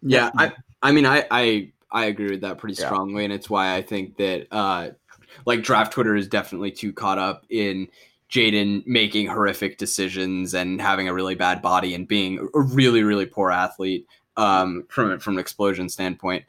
Yeah, 0.03 0.30
I 0.37 0.53
I 0.82 0.93
mean 0.93 1.07
I 1.07 1.26
I 1.30 1.72
I 1.95 2.07
agree 2.07 2.30
with 2.30 2.42
that 2.42 2.59
pretty 2.59 2.74
Yeah. 2.78 2.86
strongly, 2.88 3.24
and 3.24 3.32
it's 3.32 3.49
why 3.49 3.74
I 3.74 3.80
think 3.80 4.16
that 4.18 4.47
uh 4.51 4.90
like 5.47 5.62
draft 5.62 5.92
Twitter 5.92 6.14
is 6.14 6.28
definitely 6.28 6.70
too 6.70 6.92
caught 6.92 7.18
up 7.18 7.47
in 7.49 7.88
Jaden 8.30 8.86
making 8.86 9.28
horrific 9.28 9.78
decisions 9.78 10.55
and 10.55 10.80
having 10.80 11.09
a 11.09 11.14
really 11.14 11.34
bad 11.34 11.62
body 11.62 11.95
and 11.95 12.07
being 12.07 12.47
a 12.55 12.61
really 12.61 13.03
really 13.03 13.26
poor 13.26 13.51
athlete 13.51 14.07
um 14.36 14.84
from 14.88 15.18
from 15.20 15.34
an 15.34 15.40
explosion 15.40 15.88
standpoint. 15.88 16.45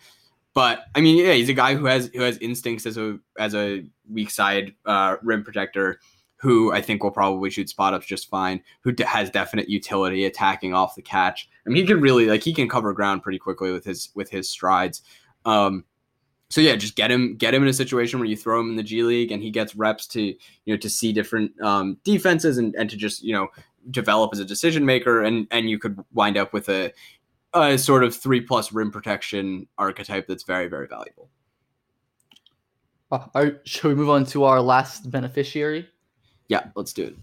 But 0.53 0.85
I 0.95 1.01
mean, 1.01 1.17
yeah, 1.23 1.33
he's 1.33 1.49
a 1.49 1.53
guy 1.53 1.75
who 1.75 1.85
has 1.85 2.09
who 2.13 2.21
has 2.21 2.37
instincts 2.39 2.85
as 2.85 2.97
a 2.97 3.19
as 3.37 3.53
a 3.53 3.85
weak 4.09 4.29
side 4.31 4.73
uh, 4.85 5.17
rim 5.21 5.43
protector. 5.43 5.99
Who 6.37 6.71
I 6.71 6.81
think 6.81 7.03
will 7.03 7.11
probably 7.11 7.49
shoot 7.49 7.69
spot 7.69 7.93
ups 7.93 8.05
just 8.05 8.29
fine. 8.29 8.61
Who 8.81 8.91
d- 8.91 9.03
has 9.03 9.29
definite 9.29 9.67
utility 9.69 10.25
attacking 10.25 10.73
off 10.73 10.95
the 10.95 11.01
catch. 11.01 11.49
I 11.65 11.69
mean, 11.69 11.77
he 11.77 11.87
can 11.87 11.99
really 12.01 12.27
like 12.27 12.43
he 12.43 12.53
can 12.53 12.69
cover 12.69 12.93
ground 12.93 13.23
pretty 13.23 13.39
quickly 13.39 13.71
with 13.71 13.83
his 13.85 14.09
with 14.15 14.29
his 14.29 14.49
strides. 14.49 15.01
Um, 15.45 15.85
so 16.49 16.61
yeah, 16.61 16.75
just 16.75 16.95
get 16.95 17.11
him 17.11 17.35
get 17.37 17.53
him 17.53 17.63
in 17.63 17.69
a 17.69 17.73
situation 17.73 18.19
where 18.19 18.27
you 18.27 18.37
throw 18.37 18.59
him 18.59 18.69
in 18.69 18.75
the 18.75 18.83
G 18.83 19.03
League 19.03 19.31
and 19.31 19.41
he 19.41 19.49
gets 19.49 19.75
reps 19.75 20.07
to 20.07 20.21
you 20.21 20.37
know 20.67 20.77
to 20.77 20.89
see 20.89 21.11
different 21.11 21.59
um, 21.61 21.97
defenses 22.03 22.57
and, 22.57 22.75
and 22.75 22.89
to 22.89 22.97
just 22.97 23.23
you 23.23 23.33
know 23.33 23.47
develop 23.91 24.31
as 24.33 24.39
a 24.39 24.45
decision 24.45 24.85
maker 24.85 25.23
and 25.23 25.47
and 25.51 25.69
you 25.69 25.79
could 25.79 26.03
wind 26.13 26.37
up 26.37 26.53
with 26.53 26.69
a 26.69 26.91
a 27.53 27.77
sort 27.77 28.03
of 28.03 28.15
three 28.15 28.41
plus 28.41 28.71
rim 28.71 28.91
protection 28.91 29.67
archetype 29.77 30.27
that's 30.27 30.43
very 30.43 30.67
very 30.67 30.87
valuable. 30.87 31.29
Uh, 33.11 33.25
right, 33.33 33.55
shall 33.65 33.89
we 33.89 33.95
move 33.95 34.09
on 34.09 34.25
to 34.25 34.43
our 34.43 34.61
last 34.61 35.09
beneficiary? 35.09 35.87
Yeah, 36.47 36.67
let's 36.75 36.93
do 36.93 37.05
it. 37.05 37.15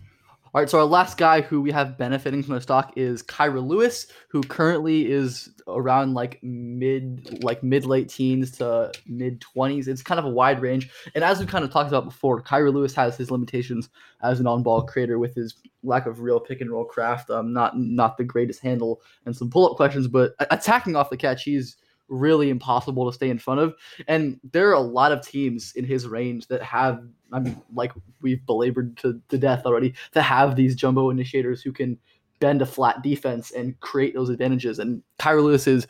All 0.55 0.61
right, 0.61 0.69
so 0.69 0.79
our 0.79 0.85
last 0.85 1.17
guy 1.17 1.41
who 1.41 1.63
we 1.63 1.71
have 1.71 1.97
benefiting 1.97 2.43
from 2.43 2.57
the 2.57 2.61
stock 2.61 2.93
is 2.95 3.23
Kira 3.23 3.67
Lewis, 3.67 4.07
who 4.29 4.43
currently 4.43 5.11
is 5.11 5.49
around 5.67 6.13
like 6.13 6.43
mid, 6.43 7.43
like 7.43 7.63
mid 7.63 7.87
late 7.87 8.11
teens 8.11 8.51
to 8.59 8.93
mid 9.07 9.41
twenties. 9.41 9.89
It's 9.89 10.03
kind 10.03 10.19
of 10.19 10.27
a 10.27 10.29
wide 10.31 10.61
range, 10.61 10.91
and 11.15 11.25
as 11.25 11.41
we 11.41 11.47
kind 11.47 11.65
of 11.65 11.73
talked 11.73 11.89
about 11.89 12.05
before, 12.05 12.43
Kira 12.43 12.71
Lewis 12.71 12.95
has 12.95 13.17
his 13.17 13.31
limitations 13.31 13.89
as 14.23 14.41
an 14.41 14.47
on-ball 14.47 14.83
creator 14.83 15.19
with 15.19 15.35
his 15.35 15.55
lack 15.85 16.05
of 16.05 16.21
real 16.21 16.39
pick 16.39 16.61
and 16.61 16.71
roll 16.71 16.85
craft. 16.85 17.31
Um, 17.31 17.55
not 17.55 17.79
not 17.79 18.19
the 18.19 18.25
greatest 18.25 18.61
handle 18.61 19.01
and 19.25 19.35
some 19.35 19.49
pull-up 19.49 19.79
questions, 19.79 20.07
but 20.07 20.35
attacking 20.39 20.97
off 20.97 21.09
the 21.09 21.17
catch, 21.17 21.45
he's 21.45 21.77
really 22.13 22.51
impossible 22.51 23.11
to 23.11 23.15
stay 23.15 23.31
in 23.31 23.39
front 23.39 23.61
of. 23.61 23.75
And 24.07 24.39
there 24.53 24.69
are 24.69 24.75
a 24.75 24.81
lot 24.81 25.13
of 25.13 25.27
teams 25.27 25.73
in 25.75 25.85
his 25.85 26.07
range 26.07 26.47
that 26.49 26.63
have, 26.63 27.03
I 27.33 27.41
mean, 27.41 27.61
like 27.75 27.93
we've 28.21 28.45
belabored 28.47 28.97
to, 28.99 29.21
to 29.31 29.39
death 29.39 29.65
already, 29.65 29.95
that 30.13 30.23
have 30.23 30.55
these 30.55 30.77
jumbo 30.77 31.11
initiators 31.11 31.63
who 31.63 31.73
can 31.73 31.99
bend 32.39 32.61
a 32.61 32.67
flat 32.67 33.03
defense 33.03 33.51
and 33.53 33.79
create 33.81 34.15
those 34.15 34.29
advantages. 34.29 34.79
And 34.79 35.03
Kira 35.19 35.43
Lewis 35.43 35.67
is 35.67 35.87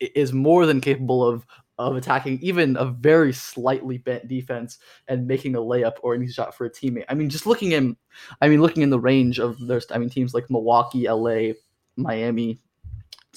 is 0.00 0.32
more 0.32 0.66
than 0.66 0.80
capable 0.80 1.24
of 1.24 1.46
of 1.78 1.94
attacking 1.94 2.40
even 2.42 2.76
a 2.76 2.84
very 2.84 3.32
slightly 3.32 3.98
bent 3.98 4.26
defense 4.26 4.78
and 5.06 5.28
making 5.28 5.54
a 5.54 5.60
layup 5.60 5.94
or 6.02 6.14
an 6.14 6.22
easy 6.22 6.32
shot 6.32 6.52
for 6.52 6.64
a 6.64 6.70
teammate. 6.70 7.04
I 7.08 7.14
mean, 7.14 7.28
just 7.28 7.46
looking 7.46 7.70
in, 7.70 7.96
I 8.40 8.48
mean, 8.48 8.60
looking 8.60 8.82
in 8.82 8.90
the 8.90 8.98
range 8.98 9.38
of 9.38 9.64
there's, 9.64 9.86
I 9.92 9.98
mean, 9.98 10.10
teams 10.10 10.34
like 10.34 10.50
Milwaukee, 10.50 11.08
LA, 11.08 11.52
Miami, 11.96 12.60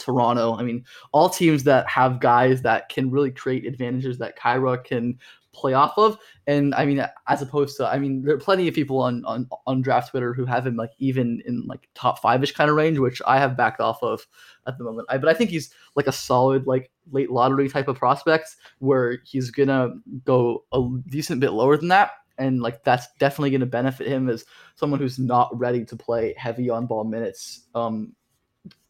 Toronto. 0.02 0.56
I 0.56 0.64
mean, 0.64 0.84
all 1.12 1.30
teams 1.30 1.64
that 1.66 1.88
have 1.88 2.20
guys 2.20 2.62
that 2.64 2.90
can 2.90 3.12
really 3.12 3.32
create 3.32 3.66
advantages 3.66 4.18
that 4.18 4.38
Kira 4.38 4.84
can 4.84 5.20
play 5.54 5.74
off 5.74 5.98
of. 5.98 6.18
And 6.48 6.74
I 6.76 6.86
mean, 6.86 7.06
as 7.28 7.42
opposed 7.42 7.78
to, 7.78 7.88
I 7.88 8.00
mean, 8.00 8.24
there 8.24 8.36
are 8.36 8.40
plenty 8.40 8.68
of 8.68 8.74
people 8.74 9.00
on 9.00 9.24
on, 9.26 9.50
on 9.68 9.82
draft 9.82 10.12
Twitter 10.12 10.34
who 10.34 10.46
have 10.46 10.66
him 10.66 10.76
like 10.76 10.92
even 11.00 11.42
in 11.46 11.66
like 11.68 11.88
top 11.94 12.20
five 12.20 12.42
ish 12.44 12.54
kind 12.54 12.70
of 12.70 12.76
range, 12.76 13.00
which 13.00 13.22
I 13.28 13.40
have 13.40 13.58
backed 13.58 13.82
off 13.82 14.02
of 14.02 14.26
at 14.68 14.78
the 14.78 14.84
moment. 14.84 15.08
I, 15.10 15.18
but 15.18 15.30
I 15.30 15.34
think 15.34 15.50
he's 15.50 15.74
like 15.96 16.08
a 16.08 16.12
solid 16.12 16.68
like 16.68 16.92
late 17.12 17.32
lottery 17.32 17.70
type 17.70 17.88
of 17.88 17.98
prospect 17.98 18.56
where 18.80 19.20
he's 19.26 19.52
gonna 19.52 19.92
go 20.26 20.64
a 20.72 20.88
decent 21.10 21.42
bit 21.42 21.52
lower 21.52 21.78
than 21.78 21.90
that. 21.90 22.12
And 22.38 22.62
like 22.62 22.84
that's 22.84 23.08
definitely 23.20 23.52
going 23.52 23.60
to 23.60 23.68
benefit 23.68 24.08
him 24.08 24.28
as 24.28 24.46
someone 24.74 25.00
who's 25.00 25.20
not 25.20 25.56
ready 25.56 25.86
to 25.86 25.96
play 25.96 26.34
heavy 26.38 26.72
on 26.72 26.88
ball 26.88 27.04
minutes 27.04 27.68
um, 27.76 28.16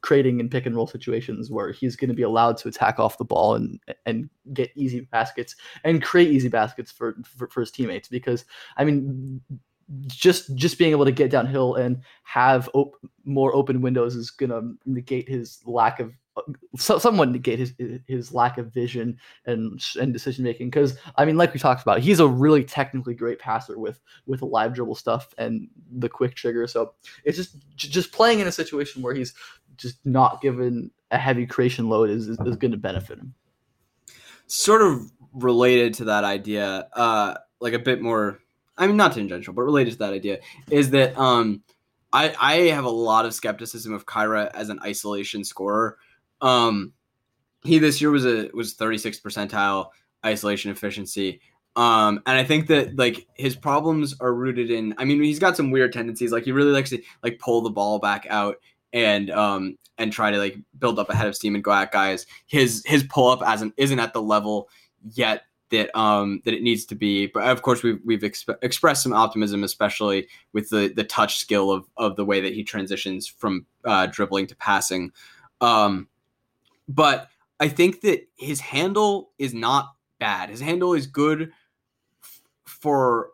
creating 0.01 0.39
in 0.39 0.49
pick 0.49 0.65
and 0.65 0.75
roll 0.75 0.87
situations 0.87 1.51
where 1.51 1.71
he's 1.71 1.95
going 1.95 2.09
to 2.09 2.15
be 2.15 2.23
allowed 2.23 2.57
to 2.57 2.67
attack 2.67 2.99
off 2.99 3.17
the 3.17 3.25
ball 3.25 3.55
and 3.55 3.79
and 4.05 4.29
get 4.53 4.71
easy 4.75 5.01
baskets 5.11 5.55
and 5.83 6.01
create 6.01 6.31
easy 6.31 6.49
baskets 6.49 6.91
for 6.91 7.15
for, 7.23 7.47
for 7.47 7.59
his 7.61 7.71
teammates 7.71 8.07
because 8.07 8.45
I 8.77 8.83
mean 8.83 9.41
just 10.07 10.55
just 10.55 10.77
being 10.77 10.91
able 10.91 11.05
to 11.05 11.11
get 11.11 11.31
downhill 11.31 11.75
and 11.75 12.01
have 12.23 12.69
op- 12.73 12.95
more 13.25 13.53
open 13.55 13.81
windows 13.81 14.15
is 14.15 14.31
going 14.31 14.49
to 14.49 14.73
negate 14.85 15.27
his 15.27 15.61
lack 15.65 15.99
of 15.99 16.13
so, 16.77 16.97
somewhat 16.97 17.29
negate 17.29 17.59
his 17.59 17.73
his 18.07 18.33
lack 18.33 18.57
of 18.57 18.73
vision 18.73 19.17
and 19.45 19.83
and 19.99 20.13
decision 20.13 20.45
making 20.45 20.69
because 20.69 20.97
I 21.17 21.25
mean 21.25 21.35
like 21.35 21.53
we 21.53 21.59
talked 21.59 21.81
about 21.81 21.99
he's 21.99 22.21
a 22.21 22.27
really 22.27 22.63
technically 22.63 23.13
great 23.13 23.37
passer 23.37 23.77
with 23.77 23.99
with 24.25 24.39
the 24.39 24.45
live 24.45 24.73
dribble 24.73 24.95
stuff 24.95 25.33
and 25.37 25.67
the 25.91 26.07
quick 26.07 26.35
trigger. 26.35 26.67
So 26.67 26.93
it's 27.25 27.35
just 27.37 27.57
just 27.75 28.13
playing 28.13 28.39
in 28.39 28.47
a 28.47 28.51
situation 28.51 29.01
where 29.01 29.13
he's 29.13 29.33
just 29.77 29.97
not 30.05 30.41
given 30.41 30.91
a 31.11 31.17
heavy 31.17 31.45
creation 31.45 31.89
load 31.89 32.09
is 32.09 32.27
is, 32.27 32.39
is 32.39 32.55
going 32.55 32.71
to 32.71 32.77
benefit 32.77 33.19
him. 33.19 33.33
Sort 34.47 34.81
of 34.81 35.11
related 35.33 35.93
to 35.95 36.05
that 36.05 36.23
idea, 36.23 36.87
uh, 36.93 37.35
like 37.59 37.73
a 37.73 37.79
bit 37.79 38.01
more. 38.01 38.39
I 38.77 38.87
mean, 38.87 38.97
not 38.97 39.13
tangential, 39.13 39.53
but 39.53 39.61
related 39.63 39.93
to 39.93 39.99
that 39.99 40.13
idea 40.13 40.39
is 40.69 40.89
that 40.91 41.17
um, 41.17 41.61
I 42.11 42.33
I 42.39 42.53
have 42.69 42.85
a 42.85 42.89
lot 42.89 43.25
of 43.25 43.33
skepticism 43.33 43.93
of 43.93 44.05
Kira 44.05 44.49
as 44.53 44.69
an 44.69 44.79
isolation 44.83 45.43
scorer. 45.43 45.97
Um, 46.41 46.93
he 47.63 47.79
this 47.79 48.01
year 48.01 48.11
was 48.11 48.25
a 48.25 48.49
was 48.53 48.73
36 48.73 49.19
percentile 49.19 49.89
isolation 50.25 50.71
efficiency. 50.71 51.41
Um, 51.75 52.21
and 52.25 52.37
I 52.37 52.43
think 52.43 52.67
that 52.67 52.97
like 52.97 53.27
his 53.35 53.55
problems 53.55 54.15
are 54.19 54.33
rooted 54.33 54.69
in. 54.69 54.93
I 54.97 55.05
mean, 55.05 55.23
he's 55.23 55.39
got 55.39 55.55
some 55.55 55.71
weird 55.71 55.93
tendencies. 55.93 56.31
Like 56.31 56.43
he 56.43 56.51
really 56.51 56.71
likes 56.71 56.89
to 56.89 57.01
like 57.23 57.39
pull 57.39 57.61
the 57.61 57.69
ball 57.69 57.99
back 57.99 58.27
out 58.29 58.57
and 58.93 59.29
um 59.31 59.77
and 59.97 60.11
try 60.11 60.31
to 60.31 60.37
like 60.37 60.57
build 60.79 60.99
up 60.99 61.09
ahead 61.09 61.27
of 61.27 61.35
steam 61.35 61.55
and 61.55 61.63
go 61.63 61.71
at 61.71 61.91
guys. 61.91 62.25
His 62.47 62.83
his 62.85 63.03
pull 63.03 63.29
up 63.29 63.41
as 63.47 63.61
an 63.61 63.73
isn't 63.77 63.99
at 63.99 64.13
the 64.13 64.21
level 64.21 64.69
yet 65.13 65.43
that 65.71 65.95
um 65.97 66.41
that 66.45 66.53
it 66.53 66.61
needs 66.61 66.85
to 66.85 66.95
be. 66.95 67.27
But 67.27 67.43
of 67.43 67.61
course, 67.61 67.81
we've 67.81 67.99
we've 68.05 68.21
exp- 68.21 68.57
expressed 68.61 69.03
some 69.03 69.13
optimism, 69.13 69.63
especially 69.63 70.27
with 70.53 70.69
the 70.69 70.93
the 70.95 71.03
touch 71.03 71.37
skill 71.37 71.71
of 71.71 71.85
of 71.97 72.15
the 72.15 72.25
way 72.25 72.41
that 72.41 72.53
he 72.53 72.63
transitions 72.63 73.27
from 73.27 73.65
uh, 73.85 74.07
dribbling 74.07 74.47
to 74.47 74.55
passing. 74.55 75.11
Um, 75.61 76.07
but 76.87 77.29
I 77.59 77.67
think 77.67 78.01
that 78.01 78.27
his 78.37 78.59
handle 78.59 79.31
is 79.39 79.53
not 79.53 79.93
bad. 80.19 80.49
His 80.49 80.59
handle 80.59 80.93
is 80.93 81.07
good 81.07 81.51
f- 82.21 82.41
for 82.65 83.29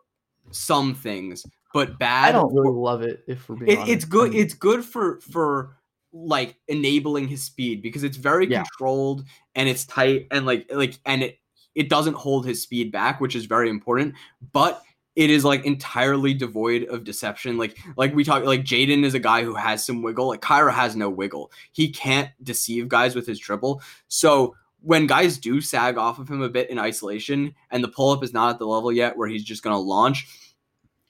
some 0.50 0.94
things, 0.94 1.44
but 1.74 1.98
bad. 1.98 2.30
I 2.30 2.32
don't 2.32 2.52
really 2.54 2.68
for- 2.68 2.72
love 2.72 3.02
it 3.02 3.24
if 3.26 3.48
we're 3.48 3.56
being 3.56 3.70
it, 3.70 3.78
honest. 3.78 3.92
it's 3.92 4.04
good. 4.04 4.32
Mean, 4.32 4.40
It's 4.42 4.54
good 4.54 4.84
for 4.84 5.20
for 5.20 5.76
like 6.12 6.56
enabling 6.68 7.28
his 7.28 7.42
speed 7.44 7.82
because 7.82 8.02
it's 8.02 8.16
very 8.16 8.46
Yeah. 8.48 8.62
controlled 8.64 9.24
and 9.54 9.68
it's 9.68 9.84
tight 9.84 10.26
and 10.30 10.46
like 10.46 10.66
like 10.72 10.98
and 11.04 11.22
it 11.22 11.38
it 11.74 11.88
doesn't 11.88 12.14
hold 12.14 12.46
his 12.46 12.62
speed 12.62 12.90
back, 12.90 13.20
which 13.20 13.36
is 13.36 13.44
very 13.44 13.68
important. 13.70 14.14
But 14.52 14.82
it 15.16 15.30
is 15.30 15.44
like 15.44 15.64
entirely 15.66 16.32
devoid 16.32 16.84
of 16.84 17.04
deception. 17.04 17.58
Like 17.58 17.76
like 17.96 18.14
we 18.14 18.24
talk 18.24 18.44
like 18.44 18.62
Jaden 18.64 19.04
is 19.04 19.14
a 19.14 19.18
guy 19.18 19.42
who 19.44 19.54
has 19.54 19.84
some 19.84 20.00
wiggle. 20.02 20.28
Like 20.28 20.40
Kira 20.40 20.72
has 20.72 20.96
no 20.96 21.10
wiggle. 21.10 21.52
He 21.72 21.90
can't 21.90 22.30
deceive 22.42 22.88
guys 22.88 23.14
with 23.14 23.26
his 23.26 23.38
dribble. 23.38 23.82
So 24.08 24.54
when 24.80 25.06
guys 25.08 25.38
do 25.38 25.60
sag 25.60 25.98
off 25.98 26.20
of 26.20 26.30
him 26.30 26.40
a 26.40 26.48
bit 26.48 26.70
in 26.70 26.78
isolation 26.78 27.52
and 27.72 27.82
the 27.82 27.88
pull 27.88 28.10
up 28.12 28.22
is 28.22 28.32
not 28.32 28.50
at 28.50 28.58
the 28.60 28.66
level 28.66 28.92
yet 28.92 29.16
where 29.16 29.28
he's 29.28 29.42
just 29.44 29.64
going 29.64 29.74
to 29.74 29.78
launch, 29.80 30.28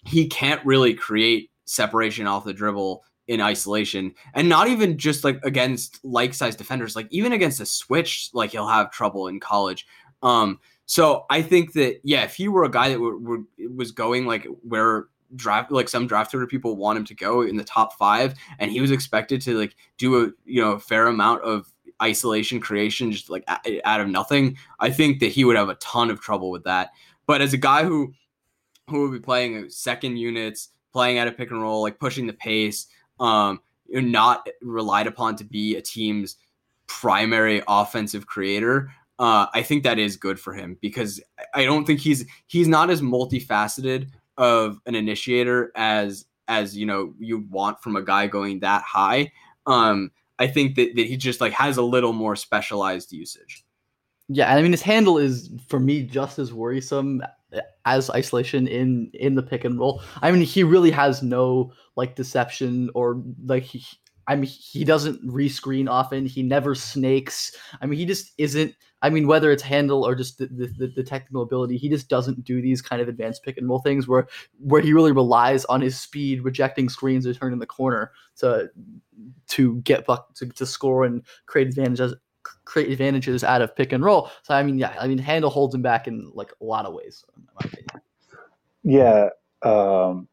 he 0.08 0.26
can't 0.26 0.64
really 0.64 0.94
create 0.94 1.50
separation 1.64 2.26
off 2.26 2.44
the 2.44 2.52
dribble 2.52 3.04
in 3.26 3.40
isolation 3.40 4.14
and 4.34 4.48
not 4.48 4.68
even 4.68 4.96
just 4.96 5.22
like 5.22 5.38
against 5.44 6.02
like 6.04 6.32
size 6.32 6.56
defenders 6.56 6.96
like 6.96 7.06
even 7.10 7.32
against 7.32 7.60
a 7.60 7.66
switch 7.66 8.30
like 8.32 8.50
he'll 8.50 8.66
have 8.66 8.90
trouble 8.90 9.28
in 9.28 9.38
college 9.38 9.86
um 10.22 10.58
So 10.86 11.26
I 11.28 11.42
think 11.42 11.74
that 11.74 12.00
yeah, 12.02 12.24
if 12.24 12.34
he 12.34 12.48
were 12.48 12.64
a 12.64 12.70
guy 12.70 12.88
that 12.88 13.44
was 13.76 13.92
going 13.92 14.24
like 14.24 14.46
where 14.62 15.08
draft 15.36 15.70
like 15.70 15.86
some 15.90 16.06
draft 16.06 16.32
order 16.32 16.46
people 16.46 16.76
want 16.76 16.96
him 16.98 17.04
to 17.04 17.14
go 17.14 17.42
in 17.42 17.56
the 17.56 17.64
top 17.64 17.92
five, 17.98 18.32
and 18.58 18.70
he 18.70 18.80
was 18.80 18.90
expected 18.90 19.42
to 19.42 19.58
like 19.58 19.76
do 19.98 20.24
a 20.24 20.30
you 20.46 20.62
know 20.62 20.72
a 20.72 20.80
fair 20.80 21.06
amount 21.06 21.42
of 21.42 21.70
isolation 22.00 22.58
creation 22.58 23.12
just 23.12 23.28
like 23.28 23.44
out 23.84 24.00
of 24.00 24.08
nothing, 24.08 24.56
I 24.80 24.90
think 24.90 25.20
that 25.20 25.30
he 25.30 25.44
would 25.44 25.56
have 25.56 25.68
a 25.68 25.74
ton 25.74 26.10
of 26.10 26.22
trouble 26.22 26.50
with 26.50 26.64
that. 26.64 26.92
But 27.26 27.42
as 27.42 27.52
a 27.52 27.58
guy 27.58 27.84
who 27.84 28.14
who 28.88 29.02
would 29.02 29.12
be 29.12 29.24
playing 29.24 29.68
second 29.70 30.16
units, 30.16 30.70
playing 30.92 31.18
at 31.18 31.28
a 31.28 31.32
pick 31.32 31.50
and 31.50 31.60
roll, 31.60 31.82
like 31.82 31.98
pushing 31.98 32.26
the 32.26 32.32
pace, 32.32 32.86
um, 33.20 33.60
not 33.88 34.48
relied 34.62 35.06
upon 35.06 35.36
to 35.36 35.44
be 35.44 35.76
a 35.76 35.82
team's 35.82 36.36
primary 36.86 37.62
offensive 37.68 38.26
creator. 38.26 38.90
Uh, 39.18 39.46
I 39.52 39.62
think 39.62 39.82
that 39.82 39.98
is 39.98 40.16
good 40.16 40.38
for 40.38 40.52
him 40.52 40.76
because 40.80 41.20
I 41.54 41.64
don't 41.64 41.84
think 41.84 42.00
he's 42.00 42.24
he's 42.46 42.68
not 42.68 42.90
as 42.90 43.02
multifaceted 43.02 44.08
of 44.36 44.80
an 44.86 44.94
initiator 44.94 45.72
as 45.74 46.26
as 46.46 46.76
you 46.76 46.86
know 46.86 47.14
you 47.18 47.46
want 47.50 47.82
from 47.82 47.96
a 47.96 48.02
guy 48.02 48.26
going 48.26 48.60
that 48.60 48.82
high. 48.82 49.32
Um, 49.66 50.12
I 50.38 50.46
think 50.46 50.76
that, 50.76 50.94
that 50.94 51.06
he 51.06 51.16
just 51.16 51.40
like 51.40 51.52
has 51.52 51.76
a 51.76 51.82
little 51.82 52.12
more 52.12 52.36
specialized 52.36 53.12
usage. 53.12 53.64
Yeah, 54.28 54.54
I 54.54 54.62
mean 54.62 54.72
his 54.72 54.82
handle 54.82 55.18
is 55.18 55.50
for 55.68 55.80
me 55.80 56.02
just 56.02 56.38
as 56.38 56.52
worrisome 56.52 57.22
as 57.84 58.10
isolation 58.10 58.66
in 58.66 59.10
in 59.14 59.34
the 59.34 59.42
pick 59.42 59.64
and 59.64 59.78
roll. 59.78 60.02
I 60.22 60.30
mean 60.30 60.42
he 60.42 60.64
really 60.64 60.90
has 60.90 61.22
no 61.22 61.72
like 61.96 62.16
deception 62.16 62.90
or 62.94 63.22
like 63.44 63.62
he, 63.62 63.84
I 64.26 64.36
mean 64.36 64.50
he 64.50 64.84
doesn't 64.84 65.26
rescreen 65.26 65.88
often. 65.88 66.26
He 66.26 66.42
never 66.42 66.74
snakes. 66.74 67.56
I 67.80 67.86
mean 67.86 67.98
he 67.98 68.06
just 68.06 68.32
isn't 68.38 68.74
I 69.00 69.10
mean, 69.10 69.28
whether 69.28 69.52
it's 69.52 69.62
handle 69.62 70.04
or 70.04 70.14
just 70.14 70.38
the, 70.38 70.46
the, 70.46 70.92
the, 70.94 71.04
technical 71.04 71.42
ability, 71.42 71.76
he 71.76 71.88
just 71.88 72.08
doesn't 72.08 72.42
do 72.42 72.60
these 72.60 72.82
kind 72.82 73.00
of 73.00 73.08
advanced 73.08 73.44
pick 73.44 73.56
and 73.56 73.68
roll 73.68 73.78
things 73.78 74.08
where 74.08 74.26
where 74.58 74.82
he 74.82 74.92
really 74.92 75.12
relies 75.12 75.64
on 75.66 75.80
his 75.80 75.98
speed, 75.98 76.42
rejecting 76.42 76.88
screens 76.88 77.26
or 77.26 77.32
turning 77.32 77.60
the 77.60 77.66
corner 77.66 78.10
to 78.38 78.68
to 79.48 79.76
get 79.82 80.04
buck 80.04 80.34
to, 80.34 80.46
to 80.46 80.66
score 80.66 81.04
and 81.04 81.22
create 81.46 81.68
advantages 81.68 82.14
create 82.64 82.90
advantages 82.90 83.44
out 83.44 83.62
of 83.62 83.74
pick 83.76 83.92
and 83.92 84.04
roll. 84.04 84.30
So 84.42 84.54
I 84.54 84.62
mean, 84.62 84.78
yeah, 84.78 84.94
I 85.00 85.08
mean, 85.08 85.18
handle 85.18 85.50
holds 85.50 85.74
him 85.74 85.82
back 85.82 86.06
in 86.08 86.30
like 86.34 86.52
a 86.60 86.64
lot 86.64 86.86
of 86.86 86.94
ways. 86.94 87.24
Yeah, 88.82 89.30
um, 89.62 90.28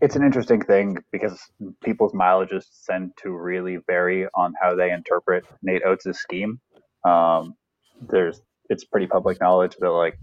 it's 0.00 0.16
an 0.16 0.22
interesting 0.22 0.60
thing 0.62 0.98
because 1.12 1.40
people's 1.82 2.12
mileages 2.12 2.64
tend 2.86 3.12
to 3.22 3.30
really 3.30 3.78
vary 3.86 4.26
on 4.34 4.54
how 4.60 4.74
they 4.74 4.90
interpret 4.90 5.44
Nate 5.62 5.82
Oats' 5.84 6.18
scheme. 6.18 6.60
Um, 7.04 7.54
there's 8.08 8.40
it's 8.68 8.84
pretty 8.84 9.06
public 9.06 9.40
knowledge 9.40 9.76
that 9.80 9.90
like 9.90 10.18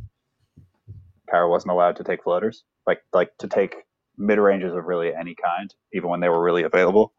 Kira 1.32 1.50
wasn't 1.50 1.72
allowed 1.72 1.96
to 1.98 2.04
take 2.04 2.24
floaters, 2.24 2.64
like 2.86 3.02
like 3.14 3.36
to 3.40 3.48
take 3.48 3.76
mid 4.18 4.38
ranges 4.38 4.74
of 4.74 4.86
really 4.86 5.14
any 5.14 5.36
kind, 5.36 5.74
even 5.94 6.10
when 6.10 6.20
they 6.20 6.30
were 6.30 6.42
really 6.42 6.64
available. 6.64 7.14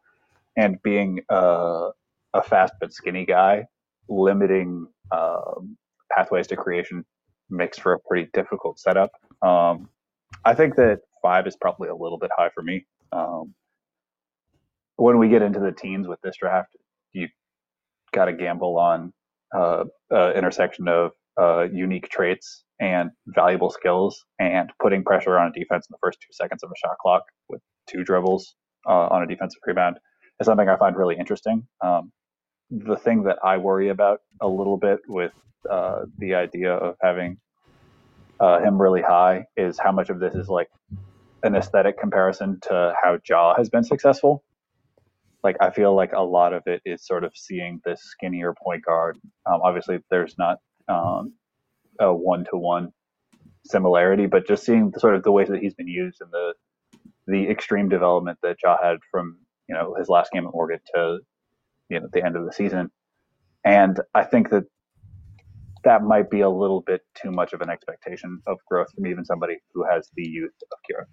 And 0.57 0.81
being 0.81 1.21
uh, 1.29 1.89
a 2.35 2.43
fast 2.43 2.73
but 2.79 2.93
skinny 2.93 3.25
guy, 3.25 3.65
limiting 4.09 4.87
um, 5.11 5.77
pathways 6.11 6.47
to 6.47 6.55
creation 6.55 7.03
makes 7.49 7.77
for 7.79 7.93
a 7.93 7.99
pretty 7.99 8.29
difficult 8.33 8.79
setup. 8.79 9.11
Um, 9.41 9.89
I 10.43 10.53
think 10.53 10.75
that 10.75 10.99
five 11.21 11.47
is 11.47 11.55
probably 11.55 11.89
a 11.89 11.95
little 11.95 12.17
bit 12.19 12.31
high 12.35 12.49
for 12.53 12.61
me. 12.61 12.85
Um, 13.11 13.53
when 14.97 15.17
we 15.17 15.29
get 15.29 15.41
into 15.41 15.59
the 15.59 15.71
teens 15.71 16.07
with 16.07 16.19
this 16.21 16.35
draft, 16.37 16.75
you 17.13 17.27
got 18.13 18.25
to 18.25 18.33
gamble 18.33 18.77
on 18.77 19.13
uh, 19.55 19.85
uh, 20.13 20.33
intersection 20.33 20.87
of 20.87 21.11
uh, 21.39 21.63
unique 21.71 22.09
traits 22.09 22.63
and 22.79 23.09
valuable 23.27 23.69
skills 23.69 24.25
and 24.39 24.71
putting 24.81 25.03
pressure 25.03 25.37
on 25.37 25.47
a 25.47 25.59
defense 25.59 25.87
in 25.89 25.93
the 25.93 25.97
first 26.01 26.19
two 26.21 26.31
seconds 26.31 26.63
of 26.63 26.69
a 26.69 26.77
shot 26.77 26.97
clock 27.01 27.23
with 27.49 27.61
two 27.89 28.03
dribbles 28.03 28.55
uh, 28.87 29.07
on 29.07 29.23
a 29.23 29.27
defensive 29.27 29.59
rebound 29.65 29.97
is 30.39 30.45
something 30.45 30.67
I 30.67 30.77
find 30.77 30.95
really 30.95 31.15
interesting. 31.17 31.67
Um, 31.83 32.11
the 32.71 32.97
thing 32.97 33.23
that 33.23 33.37
I 33.43 33.57
worry 33.57 33.89
about 33.89 34.21
a 34.41 34.47
little 34.47 34.77
bit 34.77 34.99
with 35.07 35.31
uh, 35.69 36.05
the 36.17 36.35
idea 36.35 36.73
of 36.73 36.95
having 37.01 37.37
uh, 38.39 38.59
him 38.59 38.81
really 38.81 39.01
high 39.01 39.45
is 39.55 39.79
how 39.79 39.91
much 39.91 40.09
of 40.09 40.19
this 40.19 40.35
is 40.35 40.49
like 40.49 40.69
an 41.43 41.55
aesthetic 41.55 41.99
comparison 41.99 42.59
to 42.63 42.93
how 43.01 43.19
Ja 43.27 43.55
has 43.55 43.69
been 43.69 43.83
successful 43.83 44.43
like 45.45 45.57
I 45.61 45.69
feel 45.69 45.95
like 45.95 46.11
a 46.11 46.23
lot 46.23 46.53
of 46.53 46.63
it 46.65 46.81
is 46.85 47.05
sort 47.05 47.23
of 47.23 47.31
seeing 47.35 47.79
this 47.85 48.01
skinnier 48.01 48.55
point 48.61 48.83
guard. 48.83 49.19
Um, 49.45 49.61
obviously, 49.63 49.99
there's 50.09 50.35
not 50.39 50.57
um, 50.89 51.33
a 51.99 52.13
one 52.13 52.45
to 52.45 52.57
one 52.57 52.91
similarity, 53.63 54.25
but 54.25 54.47
just 54.47 54.65
seeing 54.65 54.89
the, 54.89 54.99
sort 54.99 55.15
of 55.15 55.21
the 55.21 55.31
ways 55.31 55.49
that 55.49 55.61
he's 55.61 55.75
been 55.75 55.87
used 55.87 56.19
and 56.19 56.31
the 56.31 56.53
the 57.27 57.47
extreme 57.47 57.89
development 57.89 58.39
that 58.41 58.57
Ja 58.63 58.77
had 58.81 58.97
from 59.11 59.37
you 59.69 59.75
know 59.75 59.95
his 59.97 60.09
last 60.09 60.31
game 60.31 60.47
at 60.47 60.49
Oregon 60.49 60.79
to 60.95 61.19
you 61.89 61.99
know 61.99 62.07
the 62.11 62.23
end 62.23 62.35
of 62.35 62.45
the 62.45 62.53
season, 62.53 62.91
and 63.63 63.99
I 64.13 64.23
think 64.23 64.49
that 64.49 64.65
that 65.83 66.03
might 66.03 66.29
be 66.29 66.41
a 66.41 66.49
little 66.49 66.81
bit 66.81 67.01
too 67.15 67.31
much 67.31 67.53
of 67.53 67.61
an 67.61 67.69
expectation 67.69 68.41
of 68.47 68.57
growth 68.67 68.87
from 68.93 69.05
even 69.05 69.23
somebody 69.23 69.57
who 69.73 69.85
has 69.85 70.09
the 70.15 70.27
youth 70.27 70.53
of 70.71 70.79
Kira. 70.89 71.05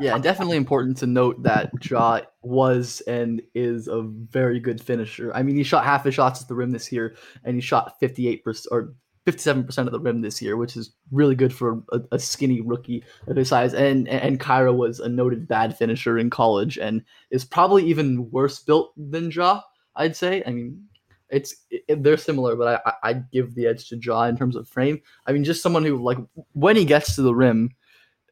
Yeah, 0.00 0.14
and 0.14 0.22
definitely 0.22 0.56
important 0.56 0.98
to 0.98 1.06
note 1.06 1.42
that 1.42 1.72
Ja 1.84 2.20
was 2.42 3.00
and 3.08 3.42
is 3.54 3.88
a 3.88 4.02
very 4.02 4.60
good 4.60 4.80
finisher. 4.80 5.32
I 5.34 5.42
mean, 5.42 5.56
he 5.56 5.64
shot 5.64 5.84
half 5.84 6.04
his 6.04 6.14
shots 6.14 6.40
at 6.40 6.48
the 6.48 6.54
rim 6.54 6.70
this 6.70 6.92
year, 6.92 7.16
and 7.44 7.56
he 7.56 7.60
shot 7.60 8.00
58% 8.00 8.66
or 8.70 8.94
57% 9.32 9.78
of 9.78 9.92
the 9.92 10.00
rim 10.00 10.22
this 10.22 10.40
year, 10.40 10.56
which 10.56 10.76
is 10.76 10.92
really 11.10 11.34
good 11.34 11.52
for 11.52 11.82
a, 11.92 12.00
a, 12.12 12.18
skinny 12.18 12.60
rookie 12.60 13.04
of 13.26 13.36
his 13.36 13.48
size. 13.48 13.74
And 13.74 14.08
and 14.08 14.40
Kira 14.40 14.74
was 14.74 15.00
a 15.00 15.08
noted 15.08 15.46
bad 15.46 15.76
finisher 15.76 16.18
in 16.18 16.30
college 16.30 16.78
and 16.78 17.02
is 17.30 17.44
probably 17.44 17.84
even 17.84 18.30
worse 18.30 18.58
built 18.58 18.92
than 18.96 19.30
Ja, 19.30 19.60
I'd 19.96 20.16
say. 20.16 20.42
I 20.46 20.50
mean, 20.50 20.82
it's 21.28 21.54
it, 21.70 22.02
they're 22.02 22.16
similar, 22.16 22.56
but 22.56 22.82
I 22.84 22.92
I'd 23.02 23.30
give 23.30 23.54
the 23.54 23.66
edge 23.66 23.88
to 23.90 23.98
Ja 24.02 24.24
in 24.24 24.36
terms 24.36 24.56
of 24.56 24.68
frame. 24.68 25.00
I 25.26 25.32
mean, 25.32 25.44
just 25.44 25.62
someone 25.62 25.84
who 25.84 26.02
like 26.02 26.18
when 26.52 26.76
he 26.76 26.84
gets 26.84 27.14
to 27.16 27.22
the 27.22 27.34
rim 27.34 27.70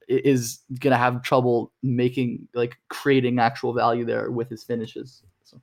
is 0.09 0.61
gonna 0.81 0.97
have 0.97 1.23
trouble 1.23 1.73
making 1.83 2.49
like 2.55 2.79
creating 2.89 3.39
actual 3.39 3.75
value 3.75 4.05
there 4.05 4.31
with 4.31 4.49
his 4.49 4.65
finishes. 4.65 5.23
So. 5.45 5.61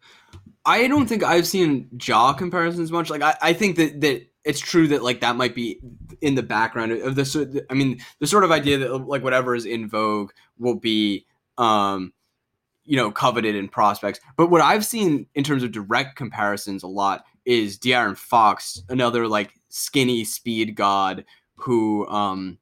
I 0.66 0.88
don't 0.88 1.08
think 1.08 1.24
I've 1.24 1.48
seen 1.48 1.90
Ja 2.02 2.34
comparisons 2.34 2.92
much. 2.92 3.10
Like 3.10 3.22
I, 3.22 3.36
I 3.42 3.54
think 3.54 3.76
that 3.78 4.00
that 4.02 4.28
it's 4.46 4.60
true 4.60 4.88
that 4.90 5.04
like 5.04 5.22
that 5.22 5.36
might 5.36 5.56
be 5.56 5.80
in 6.22 6.36
the 6.36 6.44
background 6.44 6.92
of 6.92 7.16
this. 7.16 7.36
I 7.36 7.74
mean, 7.74 8.00
the 8.20 8.28
sort 8.28 8.44
of 8.44 8.52
idea 8.52 8.78
that 8.78 8.94
like 9.08 9.24
whatever 9.24 9.56
is 9.56 9.66
in 9.66 9.88
vogue 9.88 10.32
will 10.58 10.76
be, 10.76 11.26
um, 11.58 12.14
you 12.86 12.98
know, 12.98 13.12
coveted 13.12 13.56
in 13.56 13.70
prospects. 13.70 14.20
But 14.36 14.50
what 14.50 14.62
I've 14.62 14.86
seen 14.86 15.28
in 15.36 15.44
terms 15.44 15.64
of 15.64 15.72
direct 15.72 16.16
comparisons 16.16 16.84
a 16.84 16.88
lot 16.88 17.24
is 17.46 17.78
De'Aaron 17.80 18.18
Fox, 18.18 18.82
another 18.90 19.28
like 19.28 19.54
skinny 19.70 20.24
speed 20.24 20.76
god 20.76 21.26
who, 21.56 22.08
um, 22.08 22.58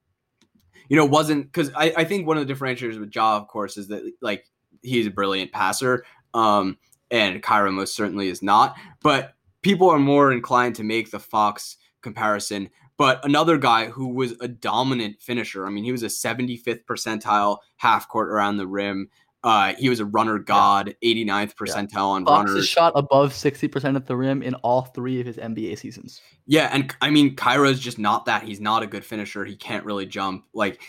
you 0.90 0.96
know, 0.96 1.06
wasn't 1.06 1.46
because 1.46 1.72
I, 1.76 1.94
I 1.98 2.04
think 2.04 2.28
one 2.28 2.38
of 2.38 2.48
the 2.48 2.54
differentiators 2.54 3.00
with 3.00 3.16
Ja, 3.16 3.38
of 3.38 3.48
course, 3.48 3.78
is 3.78 3.88
that 3.88 4.04
like 4.22 4.46
he's 4.84 5.08
a 5.08 5.12
brilliant 5.12 5.52
passer. 5.52 6.04
Um, 6.34 6.78
and 7.10 7.42
Kira 7.44 7.74
most 7.74 7.96
certainly 7.96 8.30
is 8.30 8.42
not. 8.42 8.78
But 9.02 9.34
people 9.62 9.90
are 9.90 10.00
more 10.00 10.32
inclined 10.32 10.76
to 10.76 10.84
make 10.84 11.12
the 11.12 11.20
Fox 11.20 11.78
comparison. 12.02 12.70
But 12.98 13.24
another 13.26 13.58
guy 13.58 13.88
who 13.88 14.10
was 14.10 14.34
a 14.42 14.48
dominant 14.48 15.22
finisher, 15.22 15.66
I 15.66 15.70
mean, 15.70 15.84
he 15.84 15.92
was 15.92 16.04
a 16.04 16.08
75th 16.08 16.86
percentile 16.86 17.58
half 17.78 18.08
court 18.08 18.30
around 18.30 18.58
the 18.58 18.68
rim. 18.68 19.10
Uh, 19.44 19.74
he 19.74 19.90
was 19.90 20.00
a 20.00 20.06
runner 20.06 20.38
god, 20.38 20.96
yeah. 21.02 21.16
89th 21.16 21.56
percentile 21.56 21.94
yeah. 21.94 22.02
on 22.02 22.26
Fox 22.26 22.50
runners. 22.50 22.68
shot 22.68 22.94
above 22.96 23.34
60% 23.34 23.96
at 23.96 24.06
the 24.06 24.16
rim 24.16 24.44
in 24.44 24.54
all 24.56 24.84
three 24.84 25.20
of 25.20 25.26
his 25.26 25.38
NBA 25.38 25.80
seasons. 25.80 26.22
Yeah, 26.46 26.70
and 26.72 26.94
I 27.02 27.10
mean, 27.10 27.36
Kira 27.36 27.72
is 27.72 27.80
just 27.80 27.98
not 27.98 28.26
that. 28.26 28.44
He's 28.44 28.60
not 28.60 28.84
a 28.84 28.88
good 28.88 29.04
finisher. 29.04 29.46
He 29.46 29.56
can't 29.56 29.84
really 29.84 30.06
jump. 30.06 30.46
Like 30.54 30.80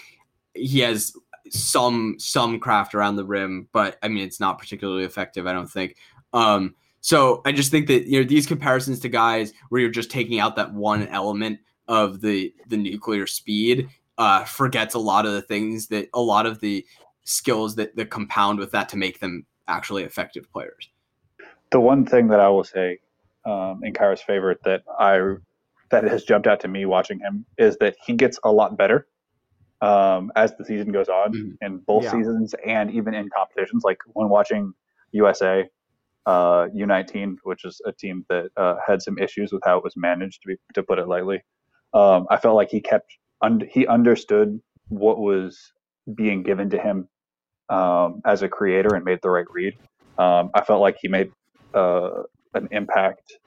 he 0.53 0.81
has 0.81 1.14
some 1.49 2.16
some 2.18 2.61
craft 2.61 2.95
around 2.95 3.16
the 3.16 3.25
rim, 3.25 3.68
but 3.73 3.97
I 4.03 4.09
mean, 4.09 4.25
it's 4.25 4.39
not 4.39 4.59
particularly 4.59 5.05
effective. 5.05 5.47
I 5.47 5.55
don't 5.55 5.70
think. 5.70 5.97
Um, 6.35 6.75
so 7.03 7.42
I 7.44 7.53
just 7.53 7.70
think 7.70 7.88
that 7.88 8.07
you 8.07 8.20
know 8.20 8.26
these 8.26 8.46
comparisons 8.46 9.00
to 9.00 9.09
guys 9.09 9.53
where 9.68 9.80
you're 9.80 9.90
just 9.90 10.11
taking 10.11 10.38
out 10.38 10.57
that 10.57 10.72
one 10.72 11.07
element 11.09 11.59
of 11.88 12.20
the 12.20 12.55
the 12.68 12.76
nuclear 12.76 13.26
speed 13.26 13.88
uh, 14.18 14.44
forgets 14.44 14.94
a 14.94 14.98
lot 14.98 15.26
of 15.26 15.32
the 15.32 15.42
things 15.42 15.88
that 15.88 16.09
a 16.14 16.20
lot 16.20 16.46
of 16.46 16.61
the 16.61 16.86
skills 17.24 17.74
that, 17.74 17.94
that 17.96 18.11
compound 18.11 18.59
with 18.59 18.70
that 18.70 18.88
to 18.90 18.96
make 18.96 19.20
them 19.20 19.44
actually 19.68 20.05
effective 20.05 20.50
players. 20.53 20.88
The 21.70 21.80
one 21.80 22.07
thing 22.07 22.28
that 22.28 22.40
I 22.40 22.48
will 22.48 22.64
say 22.64 22.98
um, 23.44 23.80
in 23.82 23.92
Kira's 23.92 24.22
favor 24.22 24.57
that 24.64 24.84
I 24.98 25.36
that 25.90 26.05
has 26.05 26.22
jumped 26.22 26.46
out 26.46 26.61
to 26.61 26.68
me 26.68 26.86
watching 26.86 27.18
him 27.18 27.44
is 27.59 27.76
that 27.78 27.96
he 28.07 28.14
gets 28.14 28.38
a 28.44 28.53
lot 28.53 28.76
better 28.78 29.09
um, 29.80 30.30
as 30.36 30.55
the 30.57 30.64
season 30.64 30.92
goes 30.92 31.09
on 31.09 31.32
mm-hmm. 31.32 31.66
in 31.66 31.78
both 31.78 32.05
yeah. 32.05 32.12
seasons 32.12 32.55
and 32.64 32.92
even 32.92 33.12
in 33.12 33.28
competitions. 33.36 33.82
Like 33.82 33.98
when 34.12 34.28
watching 34.28 34.72
USA 35.11 35.68
uh, 36.27 36.68
U19, 36.75 37.37
which 37.43 37.64
is 37.64 37.81
a 37.87 37.93
team 37.93 38.25
that 38.29 38.47
uh, 38.57 38.77
had 38.87 39.03
some 39.03 39.18
issues 39.18 39.53
with 39.53 39.62
how 39.64 39.79
it 39.79 39.85
was 39.85 39.95
managed, 39.97 40.43
to, 40.43 40.49
be, 40.49 40.57
to 40.75 40.83
put 40.83 40.99
it 40.99 41.09
lightly. 41.09 41.43
Um, 41.95 42.27
I 42.31 42.37
felt 42.37 42.57
like 42.57 42.70
he 42.70 42.81
kept 42.81 43.12
un- 43.43 43.68
he 43.70 43.87
understood 43.87 44.61
what 44.89 45.18
was 45.18 45.73
being 46.14 46.43
given 46.43 46.70
to 46.70 46.79
him 46.79 47.09
um, 47.68 48.20
as 48.25 48.43
a 48.43 48.49
creator 48.49 48.95
and 48.95 49.05
made 49.05 49.18
the 49.23 49.31
right 49.31 49.47
read. 49.51 49.75
Um, 50.18 50.51
I 50.55 50.62
felt 50.62 50.81
like 50.81 50.97
he 51.01 51.09
made 51.09 51.31
uh, 51.75 52.23
an 52.55 52.68
impact 52.70 53.39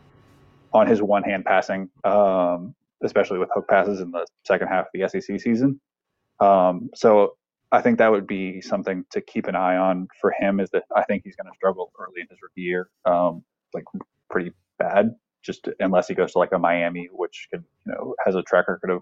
on 0.73 0.87
his 0.87 1.01
one 1.01 1.23
hand 1.23 1.45
passing, 1.45 1.89
um, 2.03 2.75
especially 3.03 3.39
with 3.39 3.49
hook 3.53 3.67
passes 3.67 4.01
in 4.01 4.11
the 4.11 4.25
second 4.45 4.67
half 4.67 4.85
of 4.85 4.91
the 4.93 5.07
SEC 5.07 5.39
season. 5.39 5.79
Um, 6.39 6.89
so 6.95 7.35
I 7.71 7.81
think 7.81 7.97
that 7.97 8.11
would 8.11 8.27
be 8.27 8.61
something 8.61 9.05
to 9.11 9.21
keep 9.21 9.47
an 9.47 9.55
eye 9.55 9.77
on 9.77 10.07
for 10.21 10.33
him. 10.39 10.59
Is 10.59 10.69
that 10.71 10.83
I 10.95 11.03
think 11.03 11.23
he's 11.23 11.35
going 11.35 11.51
to 11.51 11.55
struggle 11.55 11.91
early 11.99 12.21
in 12.21 12.27
his 12.29 12.39
rookie 12.41 12.61
year, 12.61 12.89
um, 13.05 13.43
like 13.73 13.85
pretty 14.29 14.51
bad. 14.79 15.15
Just 15.43 15.67
unless 15.79 16.07
he 16.07 16.15
goes 16.15 16.31
to 16.33 16.39
like 16.39 16.51
a 16.53 16.59
Miami, 16.59 17.07
which 17.11 17.47
can, 17.51 17.63
you 17.85 17.93
know 17.93 18.15
has 18.25 18.35
a 18.35 18.41
track 18.43 18.67
record 18.67 18.89
of 18.89 19.01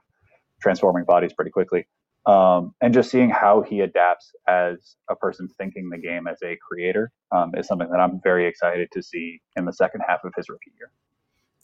transforming 0.61 1.05
bodies 1.05 1.33
pretty 1.33 1.51
quickly 1.51 1.85
um, 2.25 2.73
and 2.81 2.93
just 2.93 3.11
seeing 3.11 3.29
how 3.29 3.61
he 3.61 3.81
adapts 3.81 4.31
as 4.47 4.95
a 5.09 5.15
person 5.15 5.49
thinking 5.57 5.89
the 5.89 5.97
game 5.97 6.27
as 6.27 6.37
a 6.43 6.57
creator 6.67 7.11
um, 7.31 7.51
is 7.55 7.67
something 7.67 7.89
that 7.89 7.99
I'm 7.99 8.21
very 8.23 8.47
excited 8.47 8.89
to 8.93 9.03
see 9.03 9.41
in 9.57 9.65
the 9.65 9.73
second 9.73 10.01
half 10.07 10.23
of 10.23 10.31
his 10.35 10.47
rookie 10.49 10.71
year. 10.77 10.91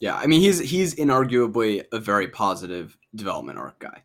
Yeah, 0.00 0.16
I 0.16 0.26
mean 0.26 0.40
he's 0.40 0.58
he's 0.58 0.94
inarguably 0.94 1.84
a 1.92 1.98
very 1.98 2.28
positive 2.28 2.96
development 3.14 3.58
arc 3.58 3.78
guy. 3.78 4.02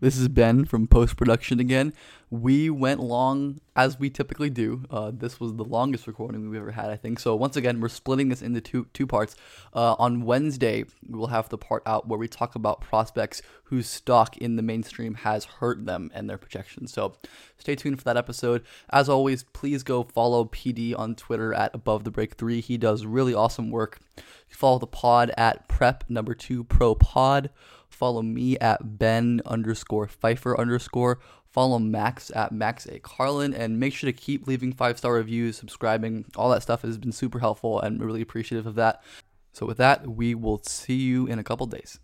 This 0.00 0.16
is 0.16 0.28
Ben 0.28 0.64
from 0.64 0.86
post 0.86 1.16
production 1.16 1.58
again. 1.58 1.92
We 2.30 2.70
went 2.70 3.00
long 3.00 3.60
as 3.74 3.98
we 3.98 4.10
typically 4.10 4.48
do. 4.48 4.84
Uh, 4.88 5.10
this 5.12 5.40
was 5.40 5.56
the 5.56 5.64
longest 5.64 6.06
recording 6.06 6.48
we've 6.48 6.60
ever 6.60 6.70
had, 6.70 6.88
I 6.90 6.96
think. 6.96 7.18
So 7.18 7.34
once 7.34 7.56
again, 7.56 7.80
we're 7.80 7.88
splitting 7.88 8.28
this 8.28 8.40
into 8.40 8.60
two 8.60 8.86
two 8.92 9.08
parts. 9.08 9.34
Uh, 9.74 9.96
on 9.98 10.24
Wednesday, 10.24 10.84
we 11.08 11.18
will 11.18 11.26
have 11.28 11.48
the 11.48 11.58
part 11.58 11.82
out 11.84 12.06
where 12.06 12.18
we 12.18 12.28
talk 12.28 12.54
about 12.54 12.80
prospects 12.80 13.42
whose 13.64 13.88
stock 13.88 14.36
in 14.36 14.54
the 14.54 14.62
mainstream 14.62 15.14
has 15.14 15.44
hurt 15.46 15.84
them 15.84 16.12
and 16.14 16.30
their 16.30 16.38
projections. 16.38 16.92
So 16.92 17.14
stay 17.56 17.74
tuned 17.74 17.98
for 17.98 18.04
that 18.04 18.16
episode. 18.16 18.62
As 18.90 19.08
always, 19.08 19.42
please 19.42 19.82
go 19.82 20.04
follow 20.04 20.44
PD 20.44 20.96
on 20.96 21.16
Twitter 21.16 21.52
at 21.52 21.74
Above 21.74 22.04
the 22.04 22.12
Break 22.12 22.34
Three. 22.34 22.60
He 22.60 22.78
does 22.78 23.04
really 23.04 23.34
awesome 23.34 23.70
work. 23.72 23.98
Follow 24.48 24.78
the 24.78 24.86
pod 24.86 25.32
at 25.36 25.66
Prep 25.66 26.04
Number 26.08 26.34
Two 26.34 26.62
Pro 26.62 26.94
Pod. 26.94 27.50
Follow 27.90 28.22
me 28.22 28.58
at 28.58 28.98
Ben 28.98 29.40
underscore 29.46 30.06
Pfeiffer 30.06 30.58
underscore. 30.58 31.18
Follow 31.46 31.78
Max 31.78 32.30
at 32.34 32.52
Max 32.52 32.86
A. 32.86 32.98
Carlin 33.00 33.54
and 33.54 33.80
make 33.80 33.94
sure 33.94 34.10
to 34.10 34.16
keep 34.16 34.46
leaving 34.46 34.72
five 34.72 34.98
star 34.98 35.14
reviews, 35.14 35.56
subscribing. 35.56 36.26
All 36.36 36.50
that 36.50 36.62
stuff 36.62 36.82
has 36.82 36.98
been 36.98 37.12
super 37.12 37.38
helpful 37.38 37.80
and 37.80 38.00
really 38.00 38.20
appreciative 38.20 38.66
of 38.66 38.74
that. 38.76 39.02
So, 39.52 39.66
with 39.66 39.78
that, 39.78 40.06
we 40.06 40.34
will 40.34 40.62
see 40.62 40.96
you 40.96 41.26
in 41.26 41.38
a 41.38 41.44
couple 41.44 41.66
days. 41.66 41.98